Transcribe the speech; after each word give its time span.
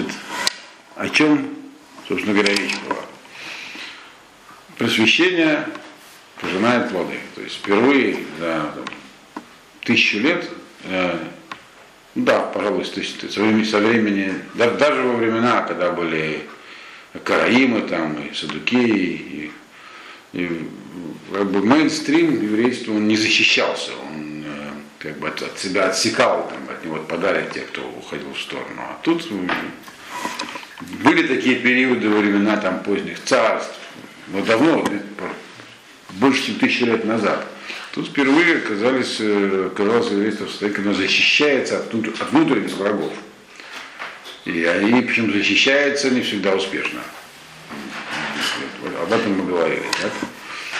Значит, 0.00 0.12
о 0.96 1.08
чем, 1.08 1.56
собственно 2.08 2.34
говоря, 2.34 2.54
речь 2.54 2.78
была? 2.88 3.00
Просвещение 4.78 5.66
пожинает 6.40 6.90
плоды. 6.90 7.18
То 7.34 7.42
есть 7.42 7.56
впервые 7.56 8.18
за 8.38 8.72
там, 8.74 8.84
тысячу 9.82 10.18
лет, 10.18 10.48
э, 10.84 11.18
да, 12.14 12.40
пожалуй, 12.40 12.84
со 12.84 13.40
времени, 13.40 13.64
со 13.64 13.78
времени 13.78 14.34
да, 14.54 14.70
даже 14.70 15.02
во 15.02 15.16
времена, 15.16 15.62
когда 15.62 15.90
были 15.90 16.42
караимы 17.24 17.82
там, 17.82 18.18
и 18.22 18.32
садукеи, 18.34 18.86
и, 18.92 19.52
и 20.32 20.68
как 21.32 21.50
бы 21.50 21.62
мейнстрим 21.62 22.42
еврейства 22.42 22.92
он 22.92 23.06
не 23.06 23.16
защищался, 23.16 23.92
он 24.08 24.29
как 25.00 25.18
бы 25.18 25.28
от, 25.28 25.58
себя 25.58 25.86
отсекал, 25.86 26.46
там, 26.48 26.74
от 26.74 26.84
него 26.84 26.96
отпадали 26.96 27.48
те, 27.52 27.60
кто 27.60 27.80
уходил 27.88 28.32
в 28.34 28.40
сторону. 28.40 28.82
А 28.82 28.98
тут 29.02 29.26
были 31.02 31.26
такие 31.26 31.56
периоды 31.56 32.08
времена 32.08 32.58
там, 32.58 32.82
поздних 32.82 33.22
царств, 33.24 33.74
но 34.28 34.42
давно, 34.42 34.86
больше 36.10 36.46
чем 36.46 36.56
тысячи 36.56 36.82
лет 36.82 37.04
назад. 37.06 37.46
Тут 37.92 38.08
впервые 38.08 38.58
оказались, 38.58 39.16
э, 39.20 39.70
оказалось 39.72 40.10
еврейство 40.10 40.44
в 40.44 40.50
состоянии, 40.50 40.92
защищается 40.92 41.78
от, 41.78 41.94
от 41.94 42.30
внутренних 42.30 42.72
врагов. 42.76 43.12
И 44.44 44.64
они, 44.64 45.02
причем 45.02 45.32
защищается 45.32 46.10
не 46.10 46.20
всегда 46.20 46.54
успешно. 46.54 47.00
Об 49.02 49.12
этом 49.12 49.32
мы 49.32 49.46
говорили. 49.46 49.82
Так? 50.00 50.12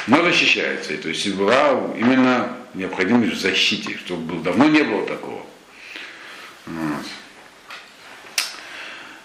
Но 0.06 0.22
защищается. 0.22 0.92
И, 0.92 0.96
то 0.98 1.08
есть 1.08 1.26
была 1.34 1.72
именно 1.96 2.59
необходимость 2.74 3.34
в 3.34 3.40
защите, 3.40 3.96
чтобы 3.98 4.42
давно 4.42 4.66
не 4.66 4.82
было 4.82 5.06
такого. 5.06 5.44
Вот. 6.66 7.04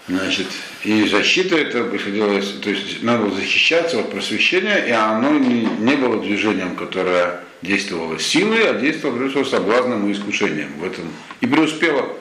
Значит, 0.08 0.46
и 0.84 1.08
защита 1.08 1.56
это 1.56 1.82
приходилось, 1.84 2.52
то 2.62 2.70
есть 2.70 3.02
надо 3.02 3.24
было 3.24 3.34
защищаться 3.34 3.98
от 3.98 4.12
просвещения, 4.12 4.76
и 4.86 4.92
оно 4.92 5.32
не, 5.32 5.62
не 5.62 5.96
было 5.96 6.22
движением, 6.22 6.76
которое 6.76 7.40
действовало 7.62 8.18
силой, 8.18 8.70
а 8.70 8.74
действовало, 8.74 9.16
прежде 9.16 9.42
всего, 9.42 9.56
соблазном 9.56 10.08
и 10.08 10.12
искушением 10.12 10.72
в 10.78 10.84
этом. 10.84 11.12
И 11.40 11.46
преуспело. 11.46 12.16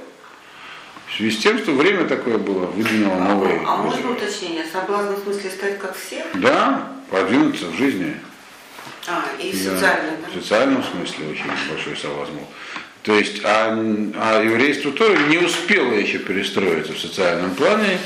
В 1.07 1.17
связи 1.17 1.37
с 1.37 1.41
тем, 1.41 1.59
что 1.59 1.73
время 1.73 2.05
такое 2.05 2.39
было, 2.39 2.65
выдвинуло 2.65 3.19
новые 3.19 3.61
А 3.65 3.77
можно 3.77 4.11
уточнение? 4.11 4.65
Соблазн 4.65 5.13
в 5.13 5.23
смысле 5.23 5.49
стать 5.51 5.79
как 5.79 5.95
все? 5.95 6.25
Да, 6.33 6.91
продвинуться 7.09 7.67
в 7.67 7.77
жизни. 7.77 8.15
А, 9.07 9.23
и 9.39 9.51
в 9.51 9.55
социальном. 9.55 10.15
В 10.29 10.33
социальном 10.33 10.83
смысле 10.83 11.27
очень 11.27 11.45
большой 11.69 11.95
соблазн 11.95 12.33
был. 12.33 12.47
То 13.03 13.13
есть, 13.13 13.41
а, 13.43 13.71
а 14.15 14.41
еврейство 14.41 14.91
тоже 14.91 15.17
не 15.27 15.37
успело 15.37 15.93
еще 15.93 16.17
перестроиться 16.17 16.93
в 16.93 16.99
социальном 16.99 17.53
плане 17.55 17.99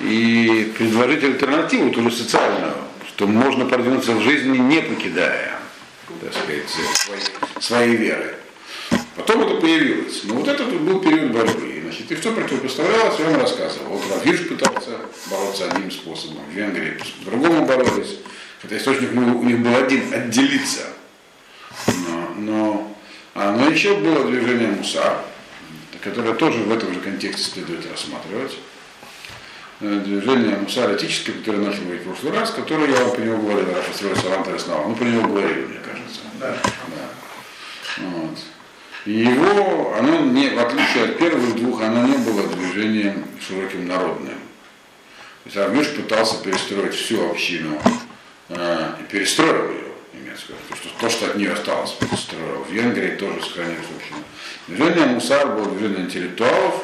и 0.00 0.72
предложить 0.76 1.24
альтернативу, 1.24 1.90
тоже 1.90 2.10
социальную, 2.10 2.74
что 3.08 3.26
можно 3.26 3.64
продвинуться 3.64 4.12
в 4.12 4.22
жизни, 4.22 4.58
не 4.58 4.82
покидая, 4.82 5.58
так 6.20 6.34
сказать, 6.34 6.68
своей, 6.68 7.22
своей 7.60 7.96
веры. 7.96 8.34
Потом 9.16 9.42
это 9.42 9.60
появилось. 9.60 10.22
Но 10.24 10.34
вот 10.34 10.48
это 10.48 10.64
был 10.64 11.00
период 11.00 11.32
борьбы. 11.32 11.80
Значит, 11.82 12.10
и 12.10 12.16
что 12.16 12.32
противопоставлялось, 12.32 13.18
я 13.18 13.26
вам 13.26 13.40
рассказывал. 13.40 13.96
Вот 13.96 14.02
Равиш 14.10 14.48
пытался 14.48 14.90
бороться 15.30 15.70
одним 15.70 15.90
способом, 15.90 16.44
в 16.50 16.52
Венгрии 16.52 16.98
по-другому 17.24 17.66
боролись. 17.66 18.18
Хотя 18.60 18.78
источник 18.78 19.12
у 19.12 19.44
них 19.44 19.60
был 19.60 19.76
один, 19.76 20.12
отделиться. 20.12 20.82
Но, 21.86 22.34
но 22.36 22.94
а, 23.34 23.52
но 23.52 23.68
еще 23.68 23.96
было 23.96 24.30
движение 24.30 24.68
Мусар, 24.68 25.18
которое 26.00 26.34
тоже 26.34 26.58
в 26.58 26.72
этом 26.72 26.94
же 26.94 27.00
контексте 27.00 27.50
следует 27.50 27.84
рассматривать. 27.90 28.56
Э, 29.80 30.02
движение 30.04 30.56
Мусар 30.56 30.94
этическое, 30.94 31.34
которое 31.34 31.58
начал 31.58 31.82
говорить 31.82 32.02
в 32.02 32.04
прошлый 32.04 32.32
раз, 32.32 32.52
которое 32.52 32.92
я 32.92 33.04
вам 33.04 33.16
по 33.16 33.20
нему 33.20 33.42
говорил, 33.42 33.74
Рафа 33.74 34.16
Саланта 34.16 34.54
основал. 34.54 34.88
Ну, 34.88 34.94
по 34.94 35.02
нему 35.02 35.28
говорили, 35.28 35.66
мне 35.66 35.80
кажется. 35.80 36.20
Да. 36.38 36.56
да. 36.62 38.04
Вот. 38.06 38.38
И 39.06 39.12
его, 39.12 39.94
оно 39.98 40.20
не, 40.20 40.48
в 40.50 40.58
отличие 40.58 41.04
от 41.04 41.18
первых 41.18 41.56
двух, 41.56 41.82
оно 41.82 42.06
не 42.06 42.16
было 42.16 42.46
движением 42.48 43.24
широким 43.46 43.86
народным. 43.86 44.38
То 45.44 45.46
есть 45.46 45.56
Армеш 45.58 45.88
пытался 45.90 46.42
перестроить 46.42 46.94
всю 46.94 47.30
общину 47.30 47.78
э, 48.48 48.92
и 49.00 49.12
перестроил 49.12 49.70
ее 49.70 49.84
немецкую. 50.14 50.56
То, 50.70 50.76
что, 50.76 50.88
то, 51.00 51.10
что 51.10 51.26
от 51.26 51.36
нее 51.36 51.52
осталось, 51.52 51.90
построил. 51.92 52.64
В 52.64 52.72
Венгрии 52.72 53.16
тоже 53.16 53.42
сохранилось 53.42 53.86
общем. 53.94 54.24
Движение 54.68 55.06
Мусар 55.06 55.48
было 55.48 55.70
движение 55.70 56.06
интеллектуалов 56.06 56.82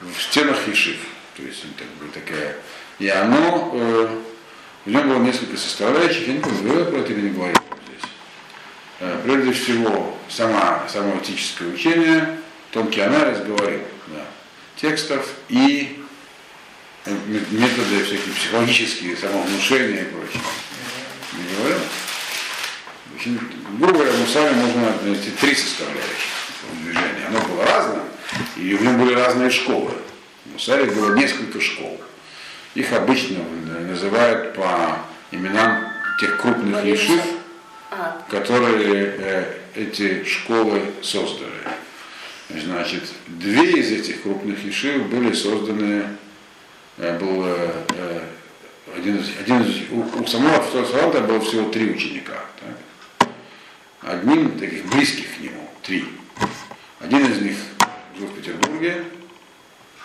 в 0.00 0.22
стенах 0.22 0.68
Ешив. 0.68 0.98
То 1.36 1.42
есть 1.42 1.62
так 1.76 1.88
бы, 1.98 2.12
такая. 2.14 2.56
И 3.00 3.08
оно, 3.08 3.72
э, 3.74 4.08
в 4.84 4.90
нем 4.90 5.08
было 5.08 5.18
несколько 5.18 5.56
составляющих, 5.56 6.28
я 6.28 6.34
не 6.34 6.40
помню, 6.40 6.58
вы 6.72 6.84
про 6.84 6.98
это 6.98 7.12
или 7.12 7.30
не. 7.30 7.32
Э, 7.36 7.54
прежде 9.24 9.52
всего, 9.52 10.16
сама, 10.28 10.86
само 10.88 11.18
этическое 11.18 11.68
учение, 11.68 12.38
тонкий 12.70 13.00
анализ 13.00 13.38
говорил 13.40 13.80
да, 14.08 14.24
текстов 14.76 15.28
и 15.48 16.00
э, 17.04 17.14
методы 17.50 18.04
всякие 18.04 18.34
психологические, 18.34 19.16
самовнушения 19.16 20.02
и 20.02 20.04
прочее. 20.04 20.42
Не 21.32 21.56
говорил? 21.56 21.78
Очень, 23.16 23.40
грубо 23.78 23.92
говоря, 23.94 24.12
в 24.12 24.20
Мусаре 24.20 24.54
можно 24.54 24.94
найти 25.02 25.30
три 25.30 25.54
составляющих 25.54 26.32
движения. 26.82 27.26
Оно 27.28 27.40
было 27.40 27.64
разное, 27.64 28.04
и 28.56 28.74
в 28.74 28.82
нем 28.82 28.98
были 28.98 29.14
разные 29.14 29.50
школы. 29.50 29.92
В 30.44 30.52
Мусаре 30.52 30.84
было 30.84 31.14
несколько 31.14 31.60
школ. 31.60 32.00
Их 32.74 32.92
обычно 32.92 33.44
называют 33.88 34.54
по 34.54 34.98
именам 35.30 35.92
тех 36.20 36.40
крупных 36.40 36.84
ешив, 36.84 37.20
которые 38.28 39.14
э, 39.18 39.54
эти 39.74 40.24
школы 40.24 40.82
создали. 41.02 41.52
Значит, 42.50 43.04
две 43.26 43.80
из 43.80 43.90
этих 43.92 44.22
крупных 44.22 44.62
ешив 44.64 45.08
были 45.08 45.32
созданы, 45.32 46.04
э, 46.98 47.18
был 47.18 47.44
э, 47.46 48.22
один 48.96 49.16
из, 49.16 49.30
один 49.40 49.62
из, 49.62 49.90
у, 49.90 50.22
у 50.22 50.26
самого 50.26 50.62
Салата 50.84 51.20
было 51.20 51.40
всего 51.40 51.70
три 51.70 51.90
ученика. 51.90 52.44
Так? 52.60 53.28
одним 54.02 54.58
таких 54.58 54.84
близких 54.86 55.36
к 55.36 55.40
нему, 55.40 55.68
три. 55.82 56.04
Один 57.00 57.24
из 57.30 57.40
них 57.40 57.56
жил 58.18 58.26
в 58.26 58.34
Петербурге, 58.34 59.04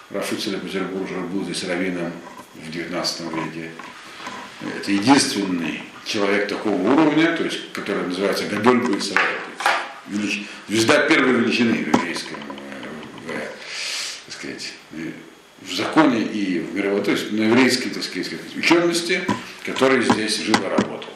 Рафицеля 0.09 0.59
Петербурга 0.59 1.19
был 1.21 1.43
здесь 1.43 1.63
раввином 1.65 2.11
в 2.55 2.71
19 2.71 3.21
веке. 3.33 3.71
Это 4.61 4.91
единственный 4.91 5.83
человек 6.07 6.47
такого 6.47 6.75
уровня, 6.75 7.35
то 7.35 7.44
есть, 7.44 7.72
который 7.73 8.07
называется 8.07 8.45
Гадоль 8.45 8.97
Израиль, 8.97 9.28
велич... 10.07 10.47
звезда 10.68 11.01
первой 11.01 11.34
величины 11.34 11.73
в 11.73 11.88
еврейском, 11.88 12.38
э, 12.38 13.28
в, 13.28 13.31
так 14.25 14.35
сказать, 14.35 14.73
в 15.62 15.73
законе 15.73 16.22
и 16.22 16.59
в 16.59 16.73
мировой, 16.73 17.03
то 17.03 17.12
есть 17.12 17.31
на 17.31 17.44
еврейской, 17.44 17.90
так 17.90 18.03
сказать, 18.03 18.31
учености, 18.56 19.22
который 19.66 20.01
здесь 20.01 20.40
жил 20.40 20.56
и 20.56 20.69
работал. 20.69 21.09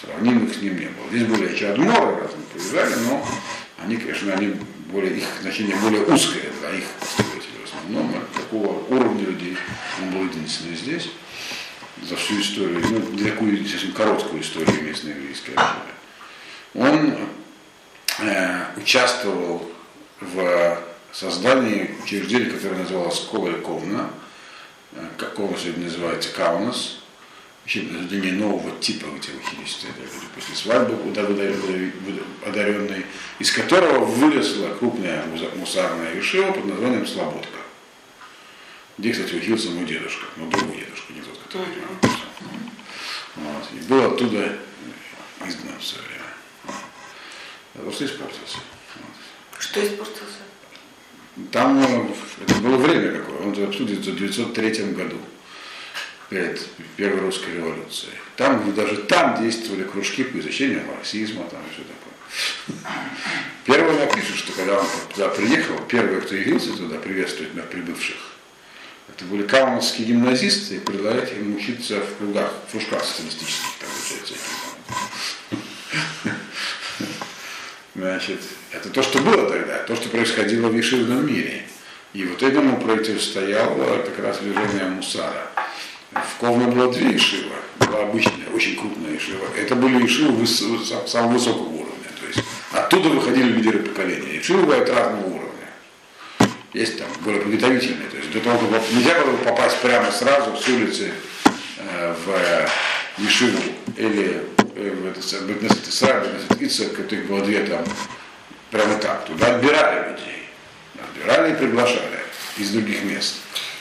Сравнимых 0.00 0.54
с 0.54 0.62
ним 0.62 0.78
не 0.78 0.86
было. 0.86 1.08
Здесь 1.10 1.24
были 1.24 1.52
еще 1.52 1.68
адморы 1.68 2.22
разные 2.22 2.46
приезжали, 2.52 2.94
но 3.04 3.26
они, 3.84 3.96
конечно, 3.96 4.32
они 4.32 4.54
более, 4.90 5.16
их 5.16 5.24
значение 5.42 5.76
более 5.76 6.04
узкое 6.04 6.50
для 6.60 6.70
их 6.78 6.84
последователей 6.98 7.60
в 7.64 7.68
основном. 7.68 8.14
Такого 8.34 8.84
уровня 8.88 9.26
людей 9.26 9.56
он 10.00 10.10
был 10.10 10.24
единственный 10.28 10.76
здесь 10.76 11.10
за 12.02 12.16
всю 12.16 12.40
историю, 12.40 12.82
ну, 12.90 12.98
не 13.10 13.30
такую 13.30 13.66
совсем 13.66 13.92
короткую 13.92 14.42
историю 14.42 14.82
местной 14.82 15.12
еврейской 15.12 15.54
общины. 15.54 15.92
Он 16.74 17.16
э, 18.18 18.64
участвовал 18.76 19.70
в 20.20 20.78
создании 21.12 21.94
учреждения, 22.02 22.50
которое 22.50 22.80
называлось 22.80 23.26
Коваль 23.30 23.60
Ковна, 23.60 24.10
э, 24.92 25.04
как 25.16 25.34
Ковна 25.34 25.56
сегодня 25.58 25.84
называется 25.84 26.30
Каунас, 26.32 27.02
создание 27.66 28.32
нового 28.32 28.76
типа, 28.80 29.06
где 29.16 29.32
люди 29.32 30.26
после 30.34 30.56
свадьбы 30.56 30.96
одаренной, 32.44 33.06
из 33.38 33.52
которого 33.52 34.04
выросла 34.04 34.74
крупная 34.74 35.24
мусарная 35.56 36.14
решила 36.14 36.50
под 36.50 36.64
названием 36.64 37.06
Слободка. 37.06 37.58
Где, 38.98 39.12
кстати, 39.12 39.34
учился 39.34 39.70
мой 39.70 39.86
дедушка, 39.86 40.26
но 40.36 40.46
другой 40.46 40.78
дедушка, 40.78 41.12
не 41.12 41.20
тот, 41.20 41.38
вот. 43.36 43.64
И 43.72 43.80
был 43.88 44.04
оттуда 44.04 44.58
изгнан 45.46 45.78
в 45.78 45.84
свое 45.84 46.06
время. 46.06 46.22
Просто 47.74 48.06
испортился. 48.06 48.58
Вот. 48.96 49.62
Что 49.62 49.84
испортился? 49.84 50.38
Там 51.50 51.80
ну, 51.80 52.14
это 52.42 52.54
было 52.56 52.76
время 52.76 53.18
какое, 53.18 53.38
он 53.38 53.54
туда 53.54 53.66
в 53.66 53.74
1903 53.74 54.92
году 54.92 55.16
перед 56.28 56.66
Первой 56.96 57.20
русской 57.20 57.54
революцией. 57.54 58.12
Там, 58.36 58.74
даже 58.74 58.96
там 58.98 59.42
действовали 59.42 59.84
кружки 59.84 60.24
по 60.24 60.38
изучению 60.38 60.86
марксизма, 60.86 61.44
там 61.44 61.60
и 61.60 61.72
все 61.72 61.82
такое. 61.82 62.92
Первый 63.64 63.98
напишет, 63.98 64.36
что 64.36 64.52
когда 64.52 64.78
он 64.80 64.86
туда 65.14 65.28
приехал, 65.28 65.78
первый, 65.88 66.20
кто 66.20 66.34
явился 66.34 66.76
туда 66.76 66.98
приветствовать 66.98 67.54
на 67.54 67.62
прибывших, 67.62 68.16
Это 69.08 69.24
были 69.26 69.42
калмовские 69.42 70.06
гимназисты, 70.08 70.76
и 70.76 70.78
предлагать 70.78 71.32
им 71.32 71.56
учиться 71.56 72.00
в 72.00 72.16
кругах, 72.18 72.52
в 72.68 72.72
кружках 72.72 73.04
социалистических, 73.04 73.68
там 73.80 73.88
учатся. 73.98 74.34
Значит, 77.94 78.40
это 78.72 78.88
то, 78.88 79.02
что 79.02 79.18
было 79.20 79.48
тогда, 79.50 79.78
то, 79.80 79.94
что 79.96 80.08
происходило 80.08 80.68
в 80.68 80.76
Ешивном 80.76 81.26
мире. 81.26 81.64
И 82.14 82.24
вот 82.24 82.42
этому 82.42 82.80
противостояло 82.80 83.98
как 84.02 84.18
раз 84.18 84.38
движение 84.38 84.84
Мусара. 84.86 85.50
В 86.12 86.40
Ковне 86.40 86.66
было 86.66 86.92
две 86.92 87.16
Ишива. 87.16 87.54
Была 87.80 88.02
обычная, 88.02 88.48
очень 88.54 88.76
крупная 88.78 89.16
Ишива. 89.16 89.46
Это 89.56 89.76
были 89.76 89.98
выс- 90.04 91.06
самого 91.08 91.32
высокого 91.32 91.68
уровня. 91.68 92.08
То 92.20 92.26
есть 92.26 92.40
оттуда 92.72 93.08
выходили 93.10 93.52
лидеры 93.52 93.78
поколения. 93.80 94.38
Ишивы 94.40 94.62
бывают 94.62 94.88
разного 94.90 95.26
уровня. 95.26 95.41
Есть 96.72 96.98
там 96.98 97.08
более 97.20 97.42
подготовительные. 97.42 98.08
То 98.08 98.16
есть 98.16 98.30
до 98.30 98.40
того, 98.40 98.66
как 98.68 98.90
нельзя 98.92 99.22
было 99.22 99.36
попасть 99.38 99.78
прямо 99.80 100.10
сразу 100.10 100.56
с 100.56 100.68
улицы 100.68 101.12
э, 101.76 102.14
в 102.24 103.22
Ешиву 103.22 103.62
или 103.96 104.42
э, 104.74 104.90
в 104.90 105.46
Бетнесет 105.46 105.88
Исраиль, 105.88 106.30
Бетнесет 106.30 106.62
Ицхак, 106.62 106.96
которых 106.96 107.26
было 107.26 107.44
две 107.44 107.64
там, 107.64 107.84
прямо 108.70 108.94
так. 108.96 109.26
Туда 109.26 109.56
отбирали 109.56 110.12
людей. 110.12 110.48
Отбирали 110.98 111.52
и 111.52 111.56
приглашали 111.56 112.20
из 112.56 112.70
других 112.70 113.02
мест. 113.04 113.34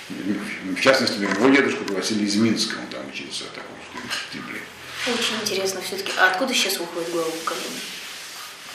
В 0.10 0.82
частности, 0.82 1.20
например, 1.20 1.38
его 1.38 1.50
дедушку 1.56 1.86
пригласили 1.86 2.26
из 2.26 2.36
Минска, 2.36 2.76
он 2.78 2.88
там 2.88 3.08
учился 3.08 3.46
в 3.46 3.56
таком 3.56 3.78
стиле. 4.30 4.60
Очень 5.08 5.42
интересно 5.42 5.82
все-таки. 5.82 6.12
А 6.18 6.28
откуда 6.32 6.54
сейчас 6.54 6.78
выходит 6.78 7.10
глава 7.12 7.32
поколения? 7.32 7.80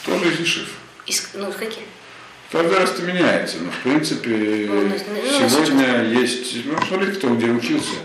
Тоже 0.03 0.33
из 0.33 0.39
Ешив. 0.39 0.69
Из, 1.05 1.29
ну, 1.35 1.51
из 1.51 1.55
каких? 1.55 1.83
Каждый 2.51 2.77
раз 2.77 2.91
это 2.91 3.01
меняется, 3.01 3.57
но 3.59 3.71
в 3.71 3.77
принципе 3.79 4.69
Ну, 4.69 5.49
сегодня 5.49 6.03
есть, 6.05 6.65
ну, 6.65 6.77
смотрите, 6.87 7.13
кто 7.13 7.35
где 7.35 7.47
учился. 7.47 7.95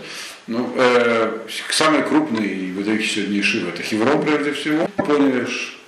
Ну, 0.47 0.73
э, 0.75 1.39
самый 1.69 2.03
крупный 2.03 2.45
и 2.45 2.71
выдающийся 2.73 3.15
сегодня 3.21 3.37
Ешива 3.37 3.69
это 3.69 3.81
Хеврон 3.81 4.21
прежде 4.21 4.51
всего, 4.51 4.87
Поневиш. 4.97 5.79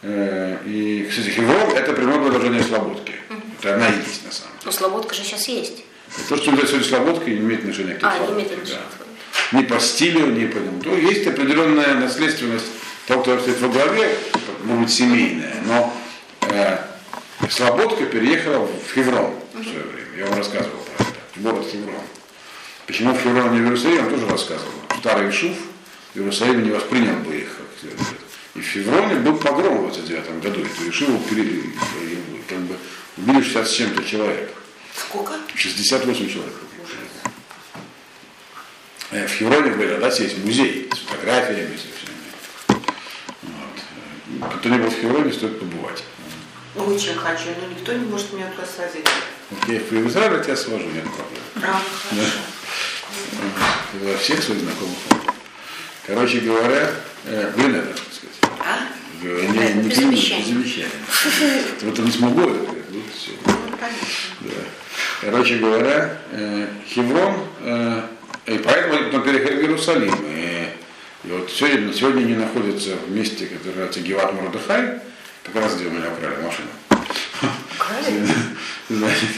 Э, 0.00 0.56
и, 0.64 1.06
кстати, 1.08 1.28
Хеврон 1.28 1.76
это 1.76 1.92
прямое 1.92 2.22
продолжение 2.22 2.62
Слободки. 2.62 3.12
Это 3.60 3.74
она 3.74 3.88
и 3.88 3.96
есть 3.96 4.24
на 4.24 4.32
самом 4.32 4.52
деле. 4.52 4.62
Ну, 4.64 4.72
Слободка 4.72 5.14
же 5.14 5.22
сейчас 5.22 5.46
есть. 5.48 5.84
И 6.18 6.28
То, 6.28 6.36
что 6.38 6.50
называется 6.52 6.68
сегодня 6.68 6.88
Слободкой, 6.88 7.34
не 7.34 7.40
имеет 7.40 7.60
отношения 7.60 7.94
к 7.94 8.02
А, 8.02 8.12
не 8.18 8.26
Слободке, 8.26 8.54
имеет 8.54 8.68
да. 8.68 9.58
Ни 9.58 9.62
по 9.64 9.78
стилю, 9.78 10.26
ни 10.30 10.46
по 10.46 10.56
нему. 10.56 10.80
То 10.80 10.96
есть 10.96 11.26
определенная 11.26 11.94
наследственность 11.94 12.66
того, 13.06 13.22
кто 13.22 13.38
стоит 13.38 13.60
во 13.60 13.68
главе, 13.68 14.16
может 14.64 14.82
быть 14.84 14.90
семейная, 14.92 15.56
но 15.66 15.94
э, 16.48 16.78
Слободка 17.50 18.06
переехала 18.06 18.66
в 18.66 18.94
Хеврон 18.94 19.34
в 19.54 19.62
свое 19.62 19.80
время. 19.84 20.16
Я 20.18 20.26
вам 20.26 20.38
рассказывал 20.38 20.78
про 20.96 21.04
это. 21.04 21.14
Город 21.36 21.66
Хеврон. 21.70 21.94
Почему 22.86 23.12
в 23.14 23.20
Хеврон 23.22 23.54
не 23.54 23.60
в 23.60 23.64
Иерусалим, 23.64 24.04
я 24.04 24.10
тоже 24.10 24.26
рассказывал. 24.28 24.72
Старый 24.98 25.30
Ишуф 25.30 25.56
в 26.14 26.18
Иерусалиме 26.18 26.62
не 26.64 26.70
воспринял 26.70 27.16
бы 27.16 27.34
их 27.36 27.48
как 27.56 27.66
следует. 27.80 28.08
И 28.54 28.60
в 28.60 28.66
Хевроне 28.66 29.14
был 29.16 29.36
погром 29.36 29.78
в 29.78 29.92
29 29.92 30.40
году. 30.40 30.60
И 30.60 30.90
Ишиву 30.90 31.18
пере- 31.28 31.62
как 32.48 32.58
бы 32.60 32.76
убили 33.18 33.42
60 33.42 33.68
с 33.68 33.72
чем-то 33.72 34.04
человек. 34.04 34.50
Сколько? 34.96 35.32
68 35.54 36.28
человек. 36.30 36.54
Э, 39.10 39.26
В 39.26 39.30
Хевроне, 39.30 39.70
в 39.72 39.78
Байрадасе 39.78 40.24
есть 40.24 40.38
музей 40.38 40.88
с 40.94 40.98
фотографиями, 40.98 41.76
со 41.76 41.86
всеми. 41.96 42.82
Вот. 44.40 44.54
Кто 44.58 44.68
не 44.70 44.78
был 44.78 44.88
в 44.90 44.94
Хевроне, 45.00 45.32
стоит 45.32 45.58
побывать. 45.60 46.02
Очень 46.74 47.16
хочу, 47.16 47.48
но 47.60 47.68
никто 47.68 47.92
не 47.92 48.06
может 48.06 48.32
меня 48.32 48.46
туда 48.50 48.66
я 49.68 49.80
в 49.80 50.08
Израиль 50.08 50.32
я 50.32 50.38
тебя 50.42 50.56
свожу, 50.56 50.86
нет 50.86 51.04
проблем. 51.04 51.42
Правда, 51.54 51.80
хорошо. 52.08 52.38
Во 54.00 54.16
всех 54.16 54.42
своих 54.42 54.60
знакомых. 54.62 54.96
Короче 56.06 56.40
говоря, 56.40 56.90
э, 57.26 57.52
это, 57.56 57.88
так 57.88 57.98
сказать. 58.10 58.56
А? 58.58 58.78
Э, 59.22 59.46
Не, 59.48 59.82
не 59.82 59.88
без 59.88 59.98
обещаний. 59.98 60.86
Вот 61.82 61.98
он 61.98 62.04
не 62.06 62.10
смогу 62.10 62.40
это, 62.40 62.58
вот 62.58 63.04
все. 63.14 63.32
Ну. 63.44 63.52
Да. 64.40 64.50
Короче 65.20 65.58
говоря, 65.58 66.18
э, 66.32 66.66
Хеврон, 66.88 67.34
э, 67.60 68.02
и 68.46 68.58
поэтому 68.58 68.94
они 68.94 69.04
потом 69.04 69.22
переехали 69.22 69.56
в 69.56 69.60
Иерусалим. 69.60 70.14
И, 70.26 70.68
и 71.24 71.28
вот 71.30 71.50
сегодня, 71.50 71.92
сегодня 71.92 72.22
они 72.22 72.34
находятся 72.34 72.96
в 72.96 73.10
месте, 73.10 73.46
которое 73.46 73.68
называется 73.68 74.00
Геват 74.00 74.32
Мордыхай, 74.32 75.00
как 75.44 75.56
раз 75.56 75.74
где 75.76 75.86
у 75.86 75.90
меня 75.90 76.10
украли 76.10 76.36
машину. 76.42 76.68
Значит, 78.88 79.30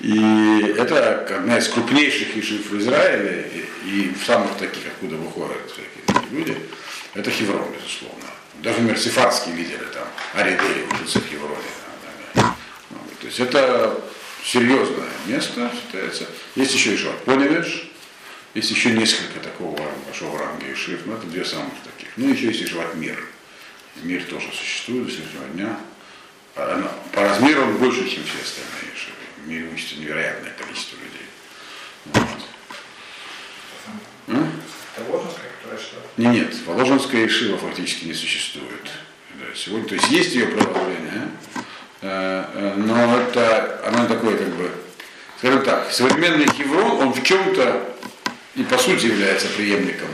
и 0.00 0.74
это 0.76 1.24
одна 1.36 1.58
из 1.58 1.68
крупнейших 1.68 2.36
ишив 2.36 2.70
в 2.70 2.78
Израиле 2.78 3.66
и, 3.84 3.88
и 3.88 4.14
самых 4.24 4.56
таких, 4.56 4.86
откуда 4.86 5.16
выходят 5.16 5.58
всякие 5.66 6.38
люди, 6.38 6.56
это 7.14 7.30
Хеврон, 7.30 7.64
безусловно. 7.74 8.24
Даже, 8.62 8.80
например, 8.80 9.00
сефардские 9.00 9.56
лидеры 9.56 9.86
там, 9.86 10.06
Аридей 10.34 10.84
учился 10.92 11.20
в 11.20 11.26
Хевроне. 11.26 11.56
да, 12.34 12.42
да. 12.42 12.54
Ну, 12.90 12.98
То 13.20 13.26
есть 13.26 13.40
это 13.40 14.00
серьезное 14.44 15.08
место 15.26 15.70
считается. 15.74 16.26
Есть 16.54 16.74
еще 16.74 16.92
еще 16.92 17.10
Поневеш, 17.24 17.90
есть 18.54 18.70
еще 18.70 18.90
несколько 18.90 19.40
такого 19.40 19.78
большого 20.06 20.38
ранга 20.38 20.72
Ишив, 20.72 21.06
но 21.06 21.14
это 21.14 21.26
две 21.26 21.44
самых 21.44 21.72
таких. 21.84 22.10
Ну, 22.16 22.32
еще 22.32 22.46
есть 22.46 22.62
Ишиват 22.62 22.94
Мир. 22.94 23.18
Мир 24.02 24.22
тоже 24.24 24.50
существует 24.52 25.06
до 25.06 25.12
сегодняшнего 25.12 25.44
дня. 25.48 25.76
А 26.56 26.74
она- 26.74 26.92
По 27.12 27.22
размеру 27.22 27.62
он 27.62 27.76
больше, 27.78 28.08
чем 28.08 28.22
все 28.24 28.38
остальные 28.42 28.94
Ишивы. 28.94 29.14
В 29.44 29.48
мире 29.48 29.68
учится 29.72 29.96
невероятное 29.96 30.52
количество 30.58 30.96
людей. 30.96 31.26
Вот. 32.06 32.38
Не, 36.16 36.26
нет, 36.26 36.54
Воложенская 36.66 37.26
Ишива 37.26 37.58
фактически 37.58 38.06
не 38.06 38.14
существует. 38.14 38.90
Да, 39.34 39.46
сегодня, 39.54 39.88
то 39.88 39.94
есть 39.94 40.10
есть 40.10 40.34
ее 40.34 40.46
продолжение, 40.46 41.28
э, 42.02 42.44
э, 42.54 42.74
но 42.76 43.20
это, 43.20 43.80
оно 43.86 44.06
такое 44.06 44.36
как 44.36 44.48
бы, 44.48 44.70
скажем 45.38 45.62
так, 45.62 45.92
современный 45.92 46.46
Хеврон, 46.48 46.90
он 47.00 47.12
в 47.12 47.22
чем-то 47.22 47.94
и 48.56 48.64
по 48.64 48.76
сути 48.78 49.06
является 49.06 49.46
преемником 49.48 50.08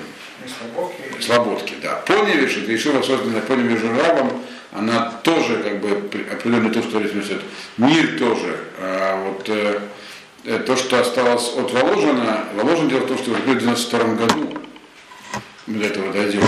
Слободки. 0.47 1.23
Слободки, 1.23 1.75
да. 1.83 2.03
Поневиш, 2.07 2.57
это 2.59 2.75
Ишива, 2.75 3.03
созданная 3.03 3.41
Поневишем 3.41 3.99
рабом, 3.99 4.43
она 4.73 5.13
тоже 5.23 5.63
как 5.63 5.81
бы 5.81 5.91
определенно 6.31 6.73
что 6.73 7.01
здесь 7.01 7.15
несет. 7.15 7.41
Мир 7.79 8.19
тоже. 8.19 8.59
А 8.79 9.25
вот 9.25 9.49
э, 9.49 9.81
э, 10.45 10.59
то, 10.59 10.77
что 10.77 11.01
осталось 11.01 11.53
от 11.57 11.73
Воложина, 11.73 12.45
Воложин 12.55 12.89
дело 12.89 13.01
в 13.01 13.07
том, 13.07 13.19
что 13.19 13.31
в 13.31 13.41
1992 13.41 14.15
году, 14.15 14.59
мы 15.67 15.79
до 15.79 15.87
этого 15.87 16.13
дойдем, 16.13 16.43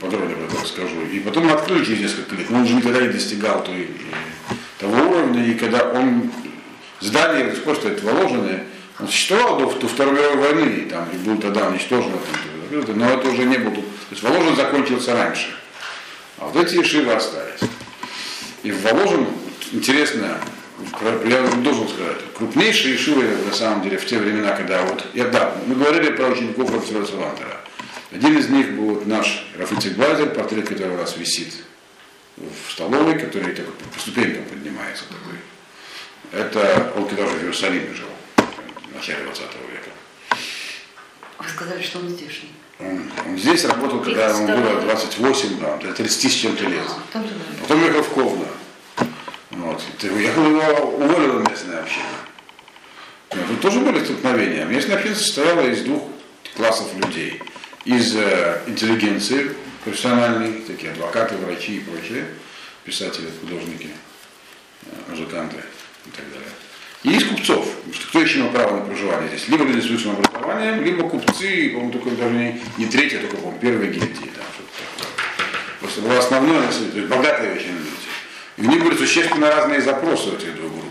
подробнее 0.00 0.36
про 0.36 0.44
это 0.46 0.62
расскажу, 0.62 1.06
и 1.12 1.20
потом 1.20 1.50
открыли 1.52 1.84
через 1.84 2.00
несколько 2.00 2.34
лет, 2.34 2.50
но 2.50 2.58
он 2.58 2.66
же 2.66 2.74
никогда 2.74 3.00
не 3.00 3.08
достигал 3.08 3.62
той, 3.62 3.82
э, 3.82 4.54
того 4.78 5.10
уровня, 5.10 5.46
и 5.46 5.54
когда 5.54 5.84
он, 5.84 6.30
здание 7.00 7.46
пор 7.64 7.76
стоит 7.76 8.02
Воложенное, 8.02 8.64
он 8.98 9.08
существовал 9.08 9.58
до, 9.58 9.72
до 9.72 9.88
Второй 9.88 10.14
мировой 10.14 10.36
войны, 10.36 10.70
и 10.70 10.90
там, 10.90 11.08
и 11.12 11.16
был 11.16 11.38
тогда 11.38 11.68
уничтожен, 11.68 12.12
там, 12.12 12.53
но 12.82 13.10
это 13.10 13.28
уже 13.28 13.44
не 13.44 13.58
был, 13.58 13.72
то 13.72 13.82
есть 14.10 14.22
Воложен 14.22 14.56
закончился 14.56 15.14
раньше. 15.14 15.54
А 16.38 16.46
вот 16.46 16.56
эти 16.56 16.76
ешивы 16.76 17.12
остались. 17.12 17.60
И 18.62 18.70
в 18.70 18.82
Воложен, 18.82 19.26
интересно, 19.72 20.40
я 21.26 21.42
должен 21.62 21.88
сказать, 21.88 22.18
крупнейшие 22.36 22.94
ешивы 22.94 23.24
на 23.46 23.52
самом 23.52 23.82
деле 23.82 23.98
в 23.98 24.06
те 24.06 24.18
времена, 24.18 24.56
когда 24.56 24.82
вот, 24.82 25.04
я, 25.14 25.28
да, 25.28 25.54
мы 25.66 25.74
говорили 25.76 26.10
про 26.10 26.28
учеников 26.28 26.70
профессора 26.70 27.06
Саландера. 27.06 27.60
Один 28.12 28.38
из 28.38 28.48
них 28.48 28.72
был 28.72 28.94
вот 28.94 29.06
наш 29.06 29.46
Рафицик 29.56 29.94
Блазер, 29.94 30.30
портрет 30.30 30.68
которого 30.68 30.94
у 30.94 31.00
нас 31.00 31.16
висит 31.16 31.54
в 32.36 32.72
столовой, 32.72 33.18
который 33.18 33.54
так 33.54 33.66
по 33.66 34.00
ступенькам 34.00 34.44
поднимается 34.44 35.04
такой. 35.08 35.38
Это 36.32 36.92
он 36.96 37.06
когда 37.06 37.24
уже 37.24 37.36
в 37.36 37.42
Иерусалиме 37.42 37.94
жил, 37.94 38.08
в 38.36 38.94
начале 38.94 39.24
20 39.24 39.42
века. 39.42 39.90
Вы 41.38 41.48
сказали, 41.48 41.82
что 41.82 41.98
он 41.98 42.08
здешний. 42.08 42.50
Здесь 43.36 43.64
работал, 43.64 44.00
когда 44.00 44.30
ему 44.30 44.46
было 44.46 44.80
28, 44.82 45.60
да, 45.60 45.76
для 45.76 45.92
30 45.92 46.32
с 46.32 46.34
чем-то 46.34 46.64
лет. 46.64 46.86
А. 47.12 47.24
Потом 47.62 47.84
ехал 47.84 48.02
в 48.02 48.08
Ковно. 48.10 48.46
Вот. 49.50 49.82
Уехал 50.02 50.44
его 50.44 50.96
уволила 50.96 51.38
местная 51.48 51.82
община. 51.82 52.04
Тут 53.30 53.60
тоже 53.60 53.80
были 53.80 54.04
столкновения. 54.04 54.64
Местная 54.64 54.96
община 54.96 55.14
состояла 55.14 55.66
из 55.68 55.82
двух 55.82 56.02
классов 56.56 56.88
людей. 56.96 57.40
Из 57.84 58.16
э, 58.16 58.62
интеллигенции 58.66 59.54
профессиональной, 59.84 60.62
такие 60.62 60.92
адвокаты, 60.92 61.36
врачи 61.36 61.76
и 61.76 61.80
прочие, 61.80 62.26
писатели, 62.84 63.28
художники, 63.40 63.90
э, 64.86 65.10
музыканты 65.10 65.56
и 66.06 66.10
так 66.10 66.24
далее. 66.30 66.48
И 67.04 67.10
из 67.16 67.24
купцов. 67.24 67.66
Потому 67.76 67.94
что 67.94 68.06
кто 68.08 68.20
еще 68.20 68.38
имел 68.40 68.50
право 68.50 68.78
на 68.78 68.84
проживание 68.86 69.28
здесь? 69.28 69.46
Либо 69.48 69.64
люди 69.64 69.80
с 69.80 69.90
высшим 69.90 70.12
образованием, 70.12 70.82
либо 70.82 71.08
купцы, 71.08 71.68
по-моему, 71.70 71.92
только 71.92 72.10
даже 72.10 72.34
не, 72.34 72.60
не 72.78 72.86
третья, 72.86 73.20
только, 73.20 73.36
по-моему, 73.36 73.58
первая 73.60 73.86
гильдия. 73.88 74.08
Там. 74.34 74.44
Просто 75.80 76.00
было 76.00 76.18
основное 76.18 76.62
то 76.66 76.74
есть 76.74 77.08
богатые 77.08 77.52
очень 77.52 77.72
люди. 77.72 77.90
И 78.56 78.62
у 78.62 78.70
них 78.70 78.82
были 78.82 78.96
существенно 78.96 79.50
разные 79.50 79.82
запросы 79.82 80.30
у 80.30 80.36
этих 80.36 80.56
двух 80.56 80.72
групп. 80.72 80.84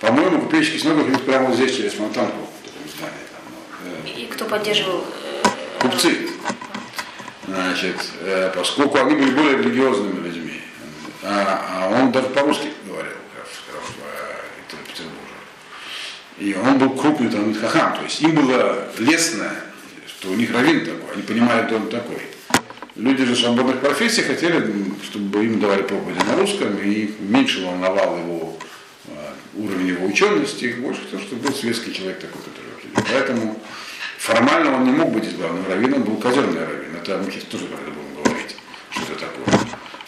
По-моему, 0.00 0.40
купеческий 0.42 0.78
синагог 0.78 1.08
них 1.08 1.20
прямо 1.22 1.48
вот 1.48 1.56
здесь, 1.56 1.76
через 1.76 1.92
Фонтанку, 1.94 2.48
в 2.62 2.66
таком 2.66 2.88
здании. 2.88 3.26
Там, 3.30 3.42
ну, 3.84 4.08
э, 4.14 4.22
И 4.22 4.26
кто 4.26 4.44
поддерживал? 4.46 5.04
э, 5.44 5.48
купцы. 5.80 6.28
Значит, 7.46 7.96
э, 8.20 8.52
поскольку 8.54 8.98
они 8.98 9.14
были 9.16 9.30
более 9.32 9.58
религиозными 9.58 10.24
людьми. 10.26 10.60
А, 11.22 11.60
а 11.82 11.88
он 11.90 12.12
даже 12.12 12.28
по-русски 12.28 12.68
говорил, 12.86 13.12
Граф, 13.34 13.48
граф, 13.70 13.90
э, 14.00 14.34
Петр- 14.70 14.82
Петербурга. 14.86 15.18
И 16.38 16.54
он 16.54 16.78
был 16.78 16.90
крупный 16.90 17.30
там 17.30 17.52
хахам. 17.54 17.96
То 17.96 18.04
есть 18.04 18.20
им 18.20 18.34
было 18.34 18.88
лестно, 18.98 19.50
что 20.06 20.30
у 20.30 20.34
них 20.34 20.52
раввин 20.52 20.84
такой, 20.84 21.14
они 21.14 21.22
понимали, 21.22 21.66
кто 21.66 21.76
он 21.76 21.88
такой. 21.88 22.22
Люди 22.94 23.24
же 23.24 23.36
свободных 23.36 23.80
профессий 23.80 24.22
хотели, 24.22 24.72
чтобы 25.04 25.44
им 25.44 25.60
давали 25.60 25.82
проповеди 25.82 26.18
на 26.24 26.36
русском, 26.36 26.76
и 26.78 27.14
меньше 27.20 27.64
волновал 27.64 28.18
его 28.18 28.58
э, 29.06 29.10
уровень 29.56 29.88
его 29.88 30.06
учености, 30.06 30.64
их 30.64 30.80
больше 30.80 31.02
то, 31.10 31.18
что 31.18 31.36
был 31.36 31.52
светский 31.52 31.92
человек 31.92 32.18
такой, 32.18 32.42
который 32.42 32.72
вообще. 32.72 33.12
Поэтому 33.12 33.60
формально 34.18 34.76
он 34.76 34.84
не 34.84 34.90
мог 34.90 35.12
быть 35.12 35.36
главным 35.36 35.64
раввином, 35.68 36.02
был 36.02 36.16
казенный 36.16 36.60
раввин. 36.60 36.96
Это 37.00 37.18
мы 37.18 37.30
сейчас 37.30 37.44
тоже 37.44 37.66
когда 37.66 37.92
будем 37.92 38.22
говорить, 38.22 38.56
что 38.90 39.02
это 39.12 39.26
такое. 39.26 39.60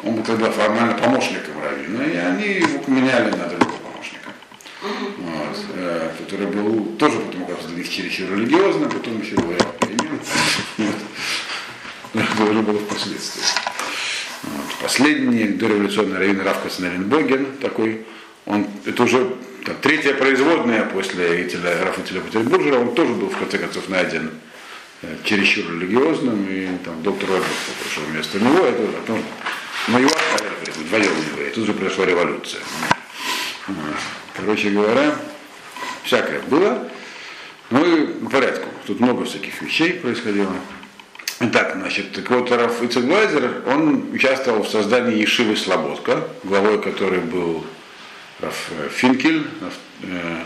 Он 0.03 0.17
был 0.17 0.25
тогда 0.25 0.51
формально 0.51 0.95
помощником 0.95 1.63
раввина, 1.63 2.03
и 2.03 2.17
они 2.17 2.49
его 2.55 2.79
поменяли 2.81 3.31
на 3.31 3.47
другого 3.47 3.80
который 6.31 6.47
был 6.47 6.85
тоже 6.97 7.19
потом 7.19 7.43
оказался 7.43 7.85
чересчур 7.85 8.31
религиозным, 8.31 8.89
потом 8.89 9.21
еще 9.21 9.35
ряд 9.35 9.79
перемен. 9.81 10.21
Это 12.15 12.63
было 12.63 12.79
впоследствии. 12.79 13.43
Вот. 14.43 14.65
Последний 14.81 15.45
дореволюционный 15.49 16.19
раввин 16.19 16.41
Равка 16.41 16.71
Снаренбоген 16.71 17.57
такой, 17.61 18.07
он, 18.47 18.67
это 18.85 19.03
уже 19.03 19.35
там, 19.65 19.77
третья 19.83 20.15
производная 20.15 20.85
после 20.85 21.45
Ителя, 21.45 21.85
Рафителя 21.85 22.21
Петербуржера, 22.21 22.79
он 22.79 22.95
тоже 22.95 23.13
был 23.13 23.29
в 23.29 23.37
конце 23.37 23.59
концов 23.59 23.89
найден 23.89 24.31
э, 25.03 25.17
чересчур 25.25 25.65
религиозным, 25.73 26.47
и 26.49 26.69
там 26.85 27.03
доктор 27.03 27.29
Роберт 27.29 27.47
пришел 27.83 28.05
вместо 28.05 28.39
него, 28.39 28.65
это 28.65 28.83
уже 28.83 28.93
потом, 28.93 29.23
но 29.89 29.99
его 29.99 30.11
отправили, 30.11 30.71
вдвоем 30.77 31.05
его, 31.05 31.43
и 31.43 31.51
тут 31.51 31.67
же 31.67 31.75
произошла 31.75 32.07
революция. 32.07 32.63
Короче 34.37 34.71
говоря, 34.71 35.15
всякое 36.05 36.41
было. 36.43 36.89
Ну 37.71 37.85
и 37.85 38.07
по 38.25 38.31
порядку. 38.31 38.69
Тут 38.87 39.01
много 39.01 39.25
всяких 39.25 39.61
вещей 39.63 39.93
происходило. 39.95 40.53
Итак, 41.41 41.75
значит, 41.77 42.13
так 42.13 42.29
вот, 42.31 42.51
Раф 42.51 42.83
Ицеглайзер, 42.83 43.63
он 43.67 44.11
участвовал 44.13 44.63
в 44.63 44.69
создании 44.69 45.17
Ешивы 45.19 45.57
Слободка, 45.57 46.29
главой 46.45 46.83
которой 46.83 47.21
был 47.21 47.65
Раф 48.41 48.69
э, 48.79 48.89
Финкель. 48.91 49.47
э, 50.03 50.43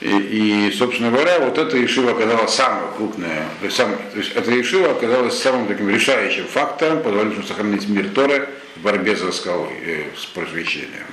И, 0.00 0.68
и, 0.68 0.72
собственно 0.72 1.10
говоря, 1.10 1.40
вот 1.40 1.58
эта 1.58 1.76
Ешива 1.76 2.12
оказалась 2.12 2.54
самая 2.54 2.90
крупная, 2.96 3.46
то 3.60 3.66
есть, 3.66 3.76
сам- 3.76 3.96
то 4.12 4.18
есть 4.18 4.32
эта 4.34 4.50
Ешива 4.50 4.90
оказалась 4.92 5.38
самым 5.38 5.66
таким 5.68 5.88
решающим 5.90 6.46
фактором, 6.46 7.02
позволившим 7.02 7.44
сохранить 7.44 7.86
мир 7.88 8.08
Торы 8.08 8.48
в 8.76 8.80
борьбе 8.80 9.14
за 9.14 9.30
скалой, 9.30 9.74
э, 9.84 10.04
с 10.16 10.24
просвещением. 10.26 11.06